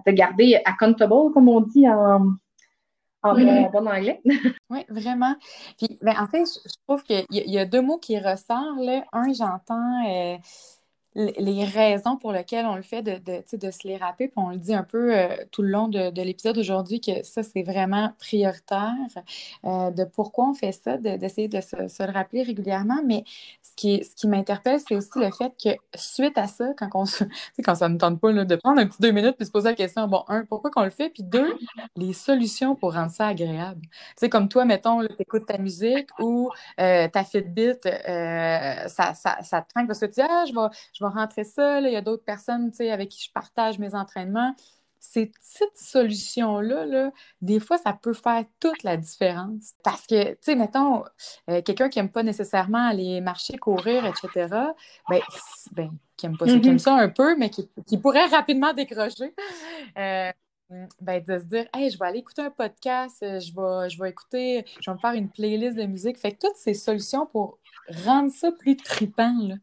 t'a 0.05 0.11
gardé 0.11 0.61
accountable, 0.65 1.33
comme 1.33 1.49
on 1.49 1.61
dit 1.61 1.89
en, 1.89 2.33
en 3.23 3.33
bon, 3.33 3.87
anglais. 3.87 4.21
oui, 4.69 4.85
vraiment. 4.89 5.35
Puis, 5.77 5.97
ben, 6.01 6.13
en 6.19 6.27
fait, 6.27 6.43
je, 6.45 6.73
trouve 6.87 7.03
qu'il 7.03 7.25
y, 7.31 7.51
y, 7.51 7.57
a 7.57 7.65
deux 7.65 7.81
mots 7.81 7.97
qui 7.97 8.19
ressortent. 8.19 8.79
Là. 8.79 9.03
Un, 9.13 9.33
j'entends 9.33 10.07
euh, 10.07 10.37
les 11.15 11.63
raisons 11.65 12.17
pour 12.17 12.31
lesquelles 12.31 12.65
on 12.65 12.75
le 12.75 12.81
fait, 12.81 13.01
de, 13.01 13.17
de, 13.17 13.57
de 13.57 13.71
se 13.71 13.87
les 13.87 13.97
rappeler, 13.97 14.27
puis 14.27 14.37
on 14.37 14.49
le 14.49 14.57
dit 14.57 14.73
un 14.73 14.83
peu 14.83 15.15
euh, 15.15 15.27
tout 15.51 15.61
le 15.61 15.69
long 15.69 15.87
de, 15.87 16.09
de 16.09 16.21
l'épisode 16.21 16.57
aujourd'hui, 16.57 17.01
que 17.01 17.23
ça, 17.23 17.43
c'est 17.43 17.63
vraiment 17.63 18.11
prioritaire, 18.19 18.93
euh, 19.65 19.91
de 19.91 20.05
pourquoi 20.05 20.49
on 20.49 20.53
fait 20.53 20.71
ça, 20.71 20.97
d'essayer 20.97 21.47
de, 21.47 21.61
se, 21.61 21.87
se, 21.87 22.03
le 22.03 22.11
rappeler 22.11 22.43
régulièrement. 22.43 23.01
Mais 23.05 23.23
ce 23.61 23.71
qui, 23.75 24.03
ce 24.03 24.15
qui 24.15 24.27
m'interpelle, 24.27 24.79
c'est 24.79 24.95
aussi 24.95 25.09
le 25.15 25.31
fait 25.31 25.53
que 25.61 25.69
suite 25.95 26.37
à 26.37 26.47
ça, 26.47 26.73
quand, 26.77 26.89
on 26.95 27.05
se, 27.05 27.23
quand 27.63 27.75
ça 27.75 27.89
ne 27.89 27.97
tente 27.97 28.19
pas 28.19 28.31
là, 28.31 28.45
de 28.45 28.55
prendre 28.55 28.79
un 28.79 28.87
petit 28.87 29.01
deux 29.01 29.11
minutes 29.11 29.35
puis 29.37 29.45
se 29.45 29.51
poser 29.51 29.69
la 29.69 29.75
question, 29.75 30.07
bon, 30.07 30.23
un, 30.27 30.45
pourquoi 30.45 30.71
qu'on 30.71 30.83
le 30.83 30.89
fait, 30.89 31.09
puis 31.09 31.23
deux, 31.23 31.53
les 31.95 32.13
solutions 32.13 32.75
pour 32.75 32.93
rendre 32.93 33.11
ça 33.11 33.27
agréable. 33.27 33.81
Tu 33.81 33.89
sais, 34.17 34.29
comme 34.29 34.49
toi, 34.49 34.65
mettons, 34.65 35.01
tu 35.01 35.15
écoutes 35.19 35.45
ta 35.45 35.57
musique 35.57 36.09
ou 36.19 36.49
euh, 36.79 37.07
ta 37.07 37.23
Fitbit, 37.23 37.73
ça, 37.83 39.13
ça, 39.13 39.37
ça 39.41 39.61
te 39.61 39.69
trinque 39.73 39.87
parce 39.87 39.99
que 39.99 40.05
tu 40.05 40.13
dis, 40.13 40.21
ah, 40.21 40.45
je 40.47 40.53
vais 40.53 41.02
vais 41.05 41.13
rentrer 41.13 41.43
ça. 41.43 41.79
Il 41.81 41.91
y 41.91 41.95
a 41.95 42.01
d'autres 42.01 42.23
personnes 42.23 42.71
avec 42.79 43.09
qui 43.09 43.23
je 43.23 43.31
partage 43.31 43.79
mes 43.79 43.95
entraînements. 43.95 44.55
Ces 44.99 45.25
petites 45.25 45.77
solutions-là, 45.77 46.85
là, 46.85 47.11
des 47.41 47.59
fois, 47.59 47.77
ça 47.77 47.91
peut 47.91 48.13
faire 48.13 48.45
toute 48.61 48.83
la 48.83 48.95
différence. 48.95 49.73
Parce 49.83 50.07
que, 50.07 50.31
tu 50.31 50.37
sais, 50.39 50.55
mettons, 50.55 51.03
euh, 51.49 51.61
quelqu'un 51.61 51.89
qui 51.89 51.99
n'aime 51.99 52.09
pas 52.09 52.23
nécessairement 52.23 52.87
aller 52.87 53.19
marcher, 53.19 53.57
courir, 53.57 54.05
etc., 54.05 54.47
ben, 55.09 55.19
ben 55.73 55.91
qui 56.15 56.25
aime 56.25 56.37
pas 56.37 56.47
ça, 56.47 56.57
qui 56.57 56.69
aime 56.69 56.75
mm-hmm. 56.75 56.79
ça 56.79 56.95
un 56.95 57.09
peu, 57.09 57.35
mais 57.35 57.49
qui, 57.49 57.97
pourrait 57.97 58.27
rapidement 58.27 58.73
décrocher. 58.73 59.35
Euh, 59.97 60.31
ben, 61.01 61.23
de 61.23 61.37
se 61.37 61.43
dire, 61.43 61.67
hey, 61.73 61.89
je 61.89 61.99
vais 61.99 62.05
aller 62.05 62.19
écouter 62.19 62.41
un 62.41 62.49
podcast, 62.49 63.21
euh, 63.23 63.39
je 63.39 63.53
vais, 63.53 63.89
je 63.89 64.01
vais 64.01 64.09
écouter, 64.09 64.65
je 64.79 64.89
vais 64.89 64.95
me 64.95 64.99
faire 64.99 65.13
une 65.13 65.29
playlist 65.29 65.77
de 65.77 65.83
musique. 65.83 66.17
Fait 66.17 66.31
que 66.31 66.47
toutes 66.47 66.55
ces 66.55 66.73
solutions 66.73 67.25
pour 67.25 67.59
rendre 68.05 68.31
ça 68.31 68.51
plus 68.51 68.77
tripant. 68.77 69.35
Là. 69.41 69.55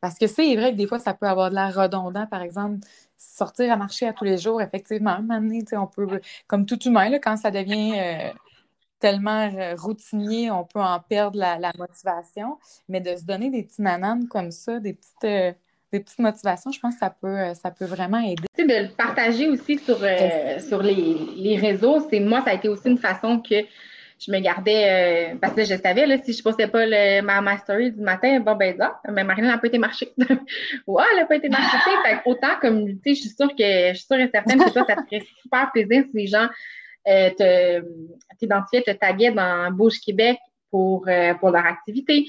Parce 0.00 0.18
que 0.18 0.26
c'est 0.26 0.54
vrai 0.56 0.72
que 0.72 0.76
des 0.76 0.86
fois, 0.86 0.98
ça 0.98 1.14
peut 1.14 1.26
avoir 1.26 1.50
de 1.50 1.54
l'air 1.54 1.74
redondant, 1.74 2.26
par 2.26 2.42
exemple, 2.42 2.78
sortir 3.16 3.72
à 3.72 3.76
marcher 3.76 4.06
à 4.06 4.12
tous 4.12 4.24
les 4.24 4.38
jours, 4.38 4.60
effectivement. 4.60 5.16
On 5.72 5.86
peut, 5.86 6.20
comme 6.46 6.66
tout 6.66 6.80
humain, 6.84 7.08
là, 7.08 7.18
quand 7.18 7.36
ça 7.36 7.50
devient 7.50 7.94
euh, 7.96 8.30
tellement 9.00 9.50
euh, 9.54 9.74
routinier, 9.76 10.50
on 10.50 10.64
peut 10.64 10.80
en 10.80 11.00
perdre 11.00 11.38
la, 11.38 11.72
motivation. 11.78 12.58
Mais 12.88 13.00
de 13.00 13.16
se 13.16 13.24
donner 13.24 13.50
des 13.50 13.62
petits 13.62 13.82
nananes 13.82 14.28
comme 14.28 14.50
ça, 14.50 14.80
des 14.80 14.94
petites. 14.94 15.24
Euh, 15.24 15.52
des 15.92 16.00
petites 16.00 16.18
motivations, 16.18 16.72
je 16.72 16.80
pense 16.80 16.94
que 16.94 16.98
ça 16.98 17.10
peut, 17.10 17.54
ça 17.54 17.70
peut 17.70 17.84
vraiment 17.84 18.18
aider. 18.18 18.42
Tu 18.56 18.62
sais, 18.62 18.66
de 18.66 18.88
le 18.88 18.92
partager 18.96 19.48
aussi 19.48 19.78
sur, 19.78 19.96
sur 20.58 20.82
les, 20.82 21.16
les 21.36 21.56
réseaux, 21.56 22.04
c'est 22.10 22.18
moi, 22.18 22.42
ça 22.42 22.50
a 22.50 22.54
été 22.54 22.68
aussi 22.68 22.88
une 22.88 22.98
façon 22.98 23.38
que 23.38 23.64
je 24.18 24.30
me 24.30 24.38
gardais, 24.40 25.32
euh, 25.32 25.38
parce 25.40 25.54
que 25.54 25.64
je 25.64 25.74
savais, 25.76 26.06
là, 26.06 26.18
si 26.22 26.32
je 26.32 26.42
postais 26.42 26.68
pas 26.68 26.86
le, 26.86 27.20
ma, 27.22 27.40
ma, 27.40 27.58
story 27.58 27.92
du 27.92 28.00
matin, 28.00 28.40
bon, 28.40 28.54
ben, 28.54 28.76
ça, 28.76 29.00
mais 29.10 29.24
Marine 29.24 29.46
n'a 29.46 29.58
pas 29.58 29.66
été 29.66 29.78
marchée. 29.78 30.12
ouais, 30.86 31.04
elle 31.12 31.18
n'a 31.18 31.26
pas 31.26 31.36
été 31.36 31.48
marchée. 31.48 31.76
fait 32.04 32.20
autant 32.24 32.56
comme, 32.60 32.86
tu 32.86 33.00
sais, 33.04 33.14
je 33.14 33.20
suis 33.20 33.30
sûre 33.30 33.50
que, 33.50 33.88
je 33.88 33.94
suis 33.94 34.06
sûre 34.06 34.18
et 34.18 34.30
certaine 34.32 34.58
que 34.58 34.70
toi, 34.70 34.84
ça 34.86 34.96
te 34.96 35.02
ferait 35.02 35.26
super 35.42 35.70
plaisir 35.72 36.04
si 36.10 36.16
les 36.16 36.26
gens 36.26 36.48
euh, 37.08 37.82
t'identifiaient, 38.38 38.82
te 38.82 38.92
taguaient 38.92 39.32
dans 39.32 39.70
Bouge 39.72 40.00
Québec 40.00 40.38
pour, 40.70 41.06
euh, 41.08 41.34
pour 41.34 41.50
leur 41.50 41.66
activité. 41.66 42.26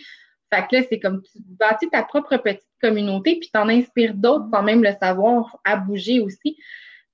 Fait 0.54 0.68
que 0.68 0.76
là, 0.76 0.84
c'est 0.90 1.00
comme 1.00 1.22
tu 1.22 1.40
bâtis 1.40 1.90
ta 1.90 2.04
propre 2.04 2.38
petite 2.38 2.62
communauté, 2.82 3.38
puis 3.40 3.50
t'en 3.52 3.70
inspires 3.70 4.14
d'autres 4.14 4.46
sans 4.52 4.64
même 4.64 4.84
le 4.84 4.92
savoir 5.00 5.58
à 5.64 5.76
bouger 5.78 6.20
aussi. 6.20 6.58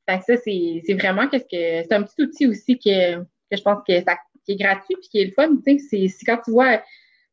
Fait 0.09 0.19
que 0.19 0.25
ça, 0.25 0.37
c'est 0.37 0.93
vraiment 0.93 1.27
qu'est-ce 1.27 1.45
que 1.45 1.87
c'est 1.87 1.93
un 1.93 2.03
petit 2.03 2.21
outil 2.21 2.47
aussi 2.47 2.77
que, 2.77 3.17
que 3.19 3.57
je 3.57 3.61
pense 3.61 3.81
que 3.87 4.01
ça 4.01 4.17
qui 4.45 4.53
est 4.53 4.55
gratuit 4.55 4.95
puis 4.99 5.09
qui 5.09 5.19
est 5.19 5.25
le 5.25 5.31
fun. 5.31 5.55
Tu 5.65 5.79
sais, 5.79 6.07
c'est 6.07 6.25
quand 6.25 6.39
tu 6.43 6.51
vois 6.51 6.81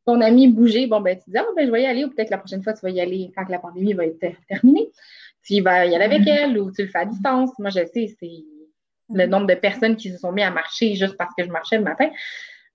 ton 0.08 0.20
ami 0.22 0.48
bouger, 0.48 0.86
bon, 0.86 1.02
ben, 1.02 1.18
tu 1.18 1.24
te 1.24 1.30
dis, 1.30 1.36
ah, 1.36 1.44
ben, 1.54 1.66
je 1.66 1.70
vais 1.70 1.82
y 1.82 1.86
aller, 1.86 2.04
ou 2.04 2.08
peut-être 2.08 2.30
la 2.30 2.38
prochaine 2.38 2.62
fois, 2.62 2.72
tu 2.72 2.80
vas 2.80 2.90
y 2.90 3.00
aller 3.00 3.30
quand 3.36 3.46
la 3.48 3.58
pandémie 3.58 3.92
va 3.92 4.06
être 4.06 4.18
terminée. 4.48 4.90
Tu 5.42 5.60
vas 5.60 5.84
y 5.84 5.94
aller 5.94 6.04
avec 6.04 6.26
elle 6.26 6.58
ou 6.58 6.72
tu 6.72 6.82
le 6.82 6.88
fais 6.88 7.00
à 7.00 7.04
distance. 7.04 7.50
Moi, 7.58 7.70
je 7.70 7.84
sais, 7.92 8.16
c'est 8.18 8.44
le 9.12 9.26
nombre 9.26 9.46
de 9.46 9.54
personnes 9.54 9.96
qui 9.96 10.10
se 10.10 10.18
sont 10.18 10.32
mis 10.32 10.42
à 10.42 10.50
marcher 10.50 10.94
juste 10.94 11.16
parce 11.16 11.34
que 11.36 11.44
je 11.44 11.50
marchais 11.50 11.76
le 11.76 11.84
matin. 11.84 12.08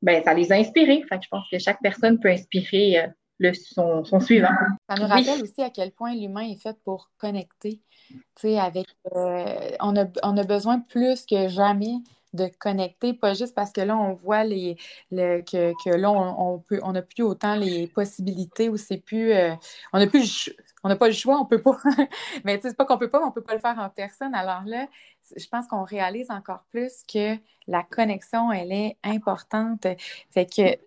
Ben, 0.03 0.23
ça 0.23 0.33
les 0.33 0.51
a 0.51 0.55
inspirés. 0.55 1.03
Fait 1.09 1.17
que 1.17 1.23
je 1.23 1.29
pense 1.29 1.49
que 1.49 1.57
chaque 1.57 1.81
personne 1.81 2.19
peut 2.19 2.29
inspirer 2.29 2.99
euh, 2.99 3.07
le, 3.39 3.53
son, 3.53 4.03
son, 4.03 4.19
suivant. 4.19 4.49
Ça 4.87 4.95
nous 5.01 5.07
rappelle 5.07 5.41
aussi 5.41 5.61
à 5.61 5.69
quel 5.69 5.91
point 5.91 6.13
l'humain 6.13 6.49
est 6.51 6.61
fait 6.61 6.77
pour 6.83 7.09
connecter. 7.17 7.81
Tu 8.09 8.19
sais, 8.35 8.59
avec, 8.59 8.87
euh, 9.15 9.71
on, 9.79 9.95
a, 9.95 10.05
on 10.23 10.37
a 10.37 10.43
besoin 10.43 10.79
plus 10.79 11.25
que 11.25 11.47
jamais 11.47 11.95
de 12.33 12.49
connecter, 12.59 13.13
pas 13.13 13.33
juste 13.33 13.55
parce 13.55 13.71
que 13.71 13.81
là, 13.81 13.97
on 13.97 14.13
voit 14.13 14.43
les, 14.43 14.77
que, 15.11 15.73
que, 15.83 15.89
là, 15.95 16.11
on, 16.11 16.59
peut, 16.59 16.79
on 16.83 16.93
n'a 16.93 17.01
plus 17.01 17.23
autant 17.23 17.55
les 17.55 17.87
possibilités 17.87 18.69
ou 18.69 18.77
c'est 18.77 18.97
plus. 18.97 19.31
Euh, 19.33 19.53
on 19.93 19.99
n'a 19.99 20.07
plus 20.07 20.53
on 20.83 20.89
n'a 20.89 20.95
pas 20.97 21.07
le 21.07 21.13
choix, 21.13 21.39
on 21.39 21.45
peut 21.45 21.61
pas. 21.61 21.77
mais 22.43 22.59
c'est 22.61 22.75
pas 22.75 22.85
qu'on 22.85 22.97
peut 22.97 23.09
pas, 23.09 23.19
mais 23.19 23.25
on 23.25 23.31
peut 23.31 23.41
pas 23.41 23.53
le 23.53 23.59
faire 23.59 23.79
en 23.79 23.89
personne. 23.89 24.35
Alors 24.35 24.63
là, 24.65 24.87
je 25.35 25.47
pense 25.47 25.67
qu'on 25.67 25.83
réalise 25.83 26.29
encore 26.29 26.63
plus 26.71 27.03
que 27.11 27.37
la 27.67 27.83
connexion, 27.83 28.51
elle 28.51 28.71
est 28.71 28.97
importante. 29.03 29.87
Fait 30.31 30.45
que 30.45 30.77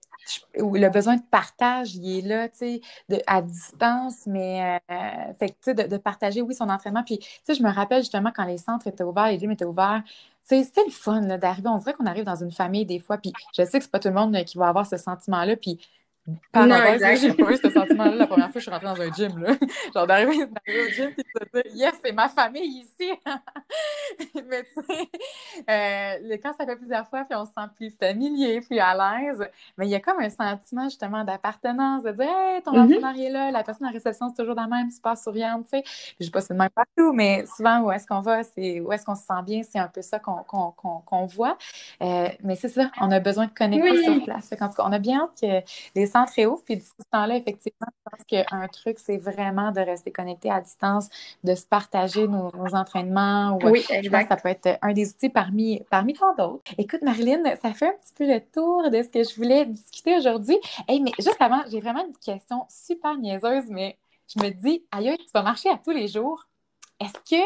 le 0.55 0.89
besoin 0.89 1.17
de 1.17 1.23
partage, 1.23 1.95
il 1.95 2.19
est 2.19 2.23
là, 2.23 2.49
tu 2.49 2.81
sais, 3.09 3.23
à 3.27 3.41
distance, 3.41 4.27
mais 4.27 4.81
euh, 4.91 5.33
fait 5.39 5.55
que, 5.65 5.71
de, 5.71 5.89
de, 5.89 5.97
partager, 5.97 6.43
oui, 6.43 6.55
son 6.55 6.69
entraînement. 6.69 7.05
Puis, 7.05 7.19
tu 7.19 7.29
sais, 7.45 7.55
je 7.55 7.63
me 7.63 7.71
rappelle 7.71 8.03
justement 8.03 8.33
quand 8.35 8.45
les 8.45 8.59
centres 8.59 8.87
étaient 8.87 9.05
ouverts, 9.05 9.29
les 9.29 9.39
gyms 9.39 9.53
étaient 9.53 9.65
ouverts, 9.65 10.03
c'était 10.47 10.85
le 10.85 10.91
fun 10.91 11.23
d'arriver. 11.39 11.69
On 11.69 11.79
dirait 11.79 11.95
qu'on 11.95 12.07
arrive 12.07 12.25
dans 12.25 12.37
une 12.37 12.53
famille 12.53 12.87
des 12.87 13.01
fois, 13.01 13.19
puis 13.19 13.33
je 13.57 13.65
sais 13.65 13.79
que 13.79 13.85
c'est 13.85 13.91
pas 13.91 13.99
tout 13.99 14.09
le 14.09 14.15
monde 14.15 14.37
qui 14.45 14.59
va 14.59 14.69
avoir 14.69 14.87
ce 14.87 14.97
sentiment-là, 14.97 15.57
puis 15.57 15.81
par 16.51 16.67
non, 16.67 16.77
j'ai 16.99 17.33
pas 17.33 17.53
eu 17.53 17.57
ce 17.57 17.71
sentiment-là 17.71 18.15
la 18.17 18.27
première 18.27 18.47
fois 18.47 18.55
que 18.55 18.61
je 18.61 18.65
suis 18.65 18.71
rentrée 18.71 18.87
dans 18.87 19.01
un 19.01 19.13
gym. 19.13 19.39
Là. 19.39 19.55
Genre 19.95 20.07
d'arriver 20.07 20.45
au 20.45 20.89
gym 20.91 21.11
et 21.17 21.23
de 21.23 21.63
dire 21.63 21.73
Yes, 21.75 21.95
c'est 22.05 22.13
ma 22.13 22.29
famille 22.29 22.85
ici! 22.85 23.13
Mais 24.49 24.65
tu 24.65 24.83
sais, 24.85 25.09
euh, 25.71 26.37
quand 26.43 26.53
ça 26.59 26.67
fait 26.67 26.77
plusieurs 26.77 27.07
fois, 27.09 27.25
puis 27.25 27.37
on 27.39 27.45
se 27.45 27.53
sent 27.53 27.69
plus 27.77 27.91
familier, 27.91 28.61
plus 28.61 28.79
à 28.79 28.95
l'aise, 28.95 29.47
mais 29.77 29.87
il 29.87 29.91
y 29.91 29.95
a 29.95 30.01
comme 30.01 30.21
un 30.21 30.31
sentiment 30.31 30.85
justement 30.85 31.25
d'appartenance, 31.25 32.03
de 32.03 32.13
dire 32.13 32.29
Hey, 32.29 32.63
ton 32.63 32.73
mm 32.73 32.93
est 32.93 33.31
là, 33.31 33.51
la 33.51 33.63
personne 33.63 33.87
en 33.87 33.93
réception, 33.93 34.29
c'est 34.29 34.43
toujours 34.43 34.55
la 34.55 34.67
même, 34.67 34.91
super 34.91 35.17
souriante, 35.17 35.65
tu 35.65 35.79
sais. 35.79 35.85
Je 36.19 36.25
sais 36.25 36.31
pas 36.31 36.41
si 36.41 36.49
c'est 36.49 36.55
le 36.55 36.59
même 36.59 36.71
partout, 36.71 37.13
mais 37.13 37.45
souvent, 37.47 37.81
où 37.81 37.93
est-ce 37.93 38.07
qu'on 38.07 38.21
va, 38.21 38.43
c'est 38.43 38.81
où 38.81 38.93
est-ce 38.93 39.05
qu'on 39.05 39.15
se 39.15 39.25
sent 39.25 39.43
bien, 39.45 39.63
c'est 39.63 39.79
un 39.79 39.89
peu 39.89 40.03
ça 40.03 40.19
qu'on 40.19 40.45
qu'on 40.45 41.27
voit. 41.27 41.57
Euh, 42.03 42.29
mais 42.43 42.57
c'est 42.57 42.69
ça, 42.69 42.91
on 43.01 43.11
a 43.11 43.21
besoin 43.21 43.47
de 43.47 43.53
connecter 43.53 44.03
sur 44.03 44.25
place. 44.25 44.49
Fait 44.49 44.59
on 44.79 44.93
a 44.93 44.99
bien 44.99 45.23
hâte 45.23 45.41
que 45.41 45.71
les 45.95 46.07
très 46.25 46.47
haut. 46.47 46.61
Puis, 46.65 46.81
ce 46.81 47.03
temps-là, 47.13 47.37
effectivement, 47.37 47.89
je 47.89 48.11
pense 48.11 48.25
qu'un 48.27 48.69
truc, 48.69 48.99
c'est 48.99 49.19
vraiment 49.19 49.73
de 49.73 49.81
rester 49.81 50.11
connecté 50.11 50.51
à 50.51 50.61
distance, 50.61 51.09
de 51.45 51.55
se 51.55 51.67
partager 51.67 52.27
nos, 52.27 52.51
entraînements. 52.75 53.59
oui, 53.65 53.85
exact. 53.91 54.29
ça 54.29 54.37
peut 54.37 54.49
être 54.49 54.79
un 54.83 54.93
des 54.93 55.11
outils 55.11 55.29
parmi, 55.29 55.83
parmi 55.91 56.15
tant 56.15 56.35
d'autres. 56.35 56.73
Écoute, 56.79 57.03
Marilyn, 57.03 57.43
ça 57.63 57.73
fait 57.73 57.89
un 57.89 57.93
petit 57.93 58.15
peu 58.17 58.27
le 58.27 58.41
tour 58.41 58.91
de 58.91 59.03
ce 59.03 59.09
que 59.09 59.23
je 59.23 59.37
voulais 59.37 59.67
discuter 59.67 60.17
aujourd'hui. 60.17 60.59
Hey, 60.89 61.01
mais 61.01 61.13
juste 61.19 61.41
avant, 61.41 61.63
j'ai 61.71 61.81
vraiment 61.81 62.07
une 62.07 62.17
question 62.17 62.65
super 62.69 63.17
niaiseuse, 63.17 63.65
mais 63.69 63.97
je 64.35 64.43
me 64.43 64.51
dis, 64.51 64.85
aïe, 64.91 65.17
tu 65.19 65.31
vas 65.35 65.43
marcher 65.43 65.71
à 65.71 65.79
tous 65.79 65.93
les 65.93 66.09
jours. 66.09 66.47
Est-ce 66.99 67.13
que 67.13 67.43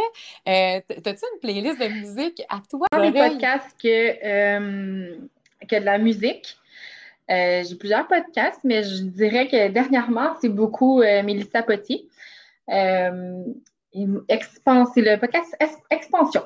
euh, 0.49 0.81
as-tu 1.05 1.25
une 1.35 1.41
playlist 1.41 1.81
de 1.81 1.89
musique 1.89 2.43
à 2.49 2.61
toi? 2.71 2.87
Des 2.93 3.11
podcasts 3.11 3.77
que, 3.83 3.89
euh, 4.25 5.17
que 5.69 5.77
de 5.77 5.85
la 5.85 5.99
musique. 5.99 6.57
Euh, 7.31 7.63
j'ai 7.63 7.77
plusieurs 7.77 8.09
podcasts, 8.09 8.61
mais 8.65 8.83
je 8.83 9.03
dirais 9.05 9.47
que 9.47 9.69
dernièrement, 9.69 10.35
c'est 10.41 10.49
beaucoup 10.49 11.01
euh, 11.01 11.23
Mélissa 11.23 11.63
Potier. 11.63 12.09
Euh, 12.69 13.45
c'est 13.93 15.03
le 15.03 15.17
podcast 15.19 15.57
Expansion. 15.91 16.43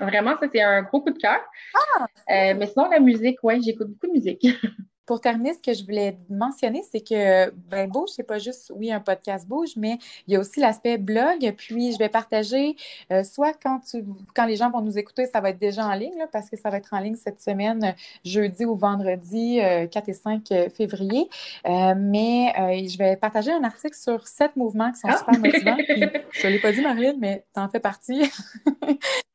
Vraiment, 0.00 0.36
ça, 0.38 0.46
c'est 0.52 0.62
un 0.62 0.82
gros 0.82 1.00
coup 1.00 1.10
de 1.10 1.18
cœur. 1.18 1.40
Ah! 1.74 2.06
mais 2.28 2.66
sinon, 2.66 2.88
la 2.88 3.00
musique, 3.00 3.38
oui, 3.42 3.62
j'écoute 3.62 3.88
beaucoup 3.88 4.06
de 4.08 4.12
musique. 4.12 4.46
Pour 5.12 5.20
terminer, 5.20 5.52
ce 5.52 5.58
que 5.58 5.74
je 5.74 5.84
voulais 5.84 6.16
mentionner, 6.30 6.82
c'est 6.90 7.06
que 7.06 7.50
ben, 7.68 7.86
Bouge, 7.86 8.08
c'est 8.16 8.22
pas 8.22 8.38
juste, 8.38 8.72
oui, 8.74 8.90
un 8.90 8.98
podcast 8.98 9.46
Bouge, 9.46 9.72
mais 9.76 9.98
il 10.26 10.32
y 10.32 10.36
a 10.36 10.40
aussi 10.40 10.58
l'aspect 10.58 10.96
blog. 10.96 11.52
Puis, 11.58 11.92
je 11.92 11.98
vais 11.98 12.08
partager, 12.08 12.76
euh, 13.10 13.22
soit 13.22 13.52
quand, 13.52 13.80
tu, 13.80 14.02
quand 14.34 14.46
les 14.46 14.56
gens 14.56 14.70
vont 14.70 14.80
nous 14.80 14.96
écouter, 14.96 15.26
ça 15.26 15.42
va 15.42 15.50
être 15.50 15.58
déjà 15.58 15.86
en 15.86 15.92
ligne, 15.92 16.24
parce 16.32 16.48
que 16.48 16.56
ça 16.56 16.70
va 16.70 16.78
être 16.78 16.94
en 16.94 16.98
ligne 16.98 17.16
cette 17.16 17.42
semaine, 17.42 17.94
jeudi 18.24 18.64
ou 18.64 18.74
vendredi, 18.74 19.58
4 19.90 19.96
euh, 19.96 20.00
et 20.06 20.14
5 20.14 20.50
euh, 20.50 20.70
février. 20.70 21.28
mais 21.66 22.54
je 22.88 22.96
vais 22.96 23.16
partager 23.16 23.52
un 23.52 23.64
article 23.64 23.94
sur 23.94 24.26
sept 24.26 24.56
mouvements 24.56 24.92
qui 24.92 25.00
sont 25.00 25.08
ah! 25.10 25.18
super 25.18 25.38
motivants. 25.38 25.76
je 26.30 26.46
ne 26.46 26.52
l'ai 26.52 26.58
pas 26.58 26.72
dit, 26.72 26.80
Marine, 26.80 27.18
mais 27.18 27.44
tu 27.52 27.60
en 27.60 27.68
fais 27.68 27.80
partie. 27.80 28.22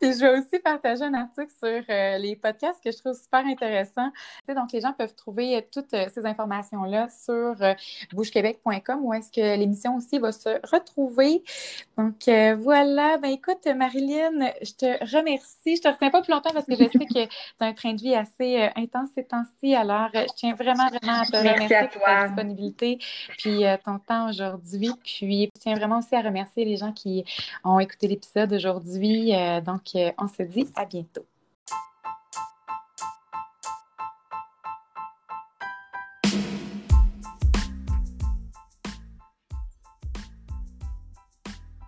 Et 0.00 0.12
je 0.12 0.20
vais 0.20 0.38
aussi 0.38 0.58
partager 0.62 1.04
un 1.04 1.14
article 1.14 1.52
sur 1.58 1.82
euh, 1.88 2.18
les 2.18 2.36
podcasts 2.36 2.82
que 2.82 2.90
je 2.90 2.98
trouve 2.98 3.14
super 3.14 3.44
intéressant. 3.46 4.10
Donc, 4.48 4.72
les 4.72 4.80
gens 4.80 4.92
peuvent 4.92 5.14
trouver 5.14 5.56
euh, 5.56 5.60
toutes 5.72 5.92
euh, 5.94 6.06
ces 6.12 6.26
informations-là 6.26 7.08
sur 7.08 7.56
bougequebec.com 8.12 9.00
où 9.02 9.14
est-ce 9.14 9.30
que 9.30 9.56
l'émission 9.56 9.96
aussi 9.96 10.18
va 10.18 10.32
se 10.32 10.60
retrouver. 10.70 11.42
Donc, 11.96 12.28
voilà. 12.60 13.18
Ben, 13.18 13.30
écoute, 13.30 13.66
Marilyn, 13.66 14.52
je 14.62 14.72
te 14.72 15.16
remercie. 15.16 15.76
Je 15.76 15.82
te 15.82 15.88
retiens 15.88 16.10
pas 16.10 16.22
plus 16.22 16.32
longtemps 16.32 16.52
parce 16.52 16.66
que 16.66 16.74
je 16.74 16.84
sais 16.84 17.06
que 17.06 17.24
tu 17.24 17.28
as 17.60 17.66
un 17.66 17.72
train 17.72 17.94
de 17.94 18.00
vie 18.00 18.14
assez 18.14 18.70
intense 18.76 19.10
ces 19.14 19.24
temps-ci. 19.24 19.74
Alors, 19.74 20.08
je 20.12 20.32
tiens 20.36 20.54
vraiment, 20.54 20.88
vraiment 20.88 21.20
à 21.20 21.26
te 21.26 21.36
remercier 21.36 21.88
pour 21.92 22.02
ta 22.02 22.26
disponibilité 22.26 22.98
puis 23.38 23.64
ton 23.84 23.98
temps 23.98 24.28
aujourd'hui. 24.28 24.90
Puis, 25.02 25.50
je 25.54 25.60
tiens 25.60 25.74
vraiment 25.74 25.98
aussi 25.98 26.14
à 26.14 26.20
remercier 26.20 26.64
les 26.64 26.76
gens 26.76 26.92
qui 26.92 27.24
ont 27.64 27.78
écouté 27.78 28.08
l'épisode 28.08 28.52
aujourd'hui. 28.52 28.83
Euh, 29.34 29.60
donc, 29.60 29.94
euh, 29.96 30.12
on 30.18 30.28
se 30.28 30.42
dit 30.42 30.70
à 30.76 30.84
bientôt. 30.86 31.26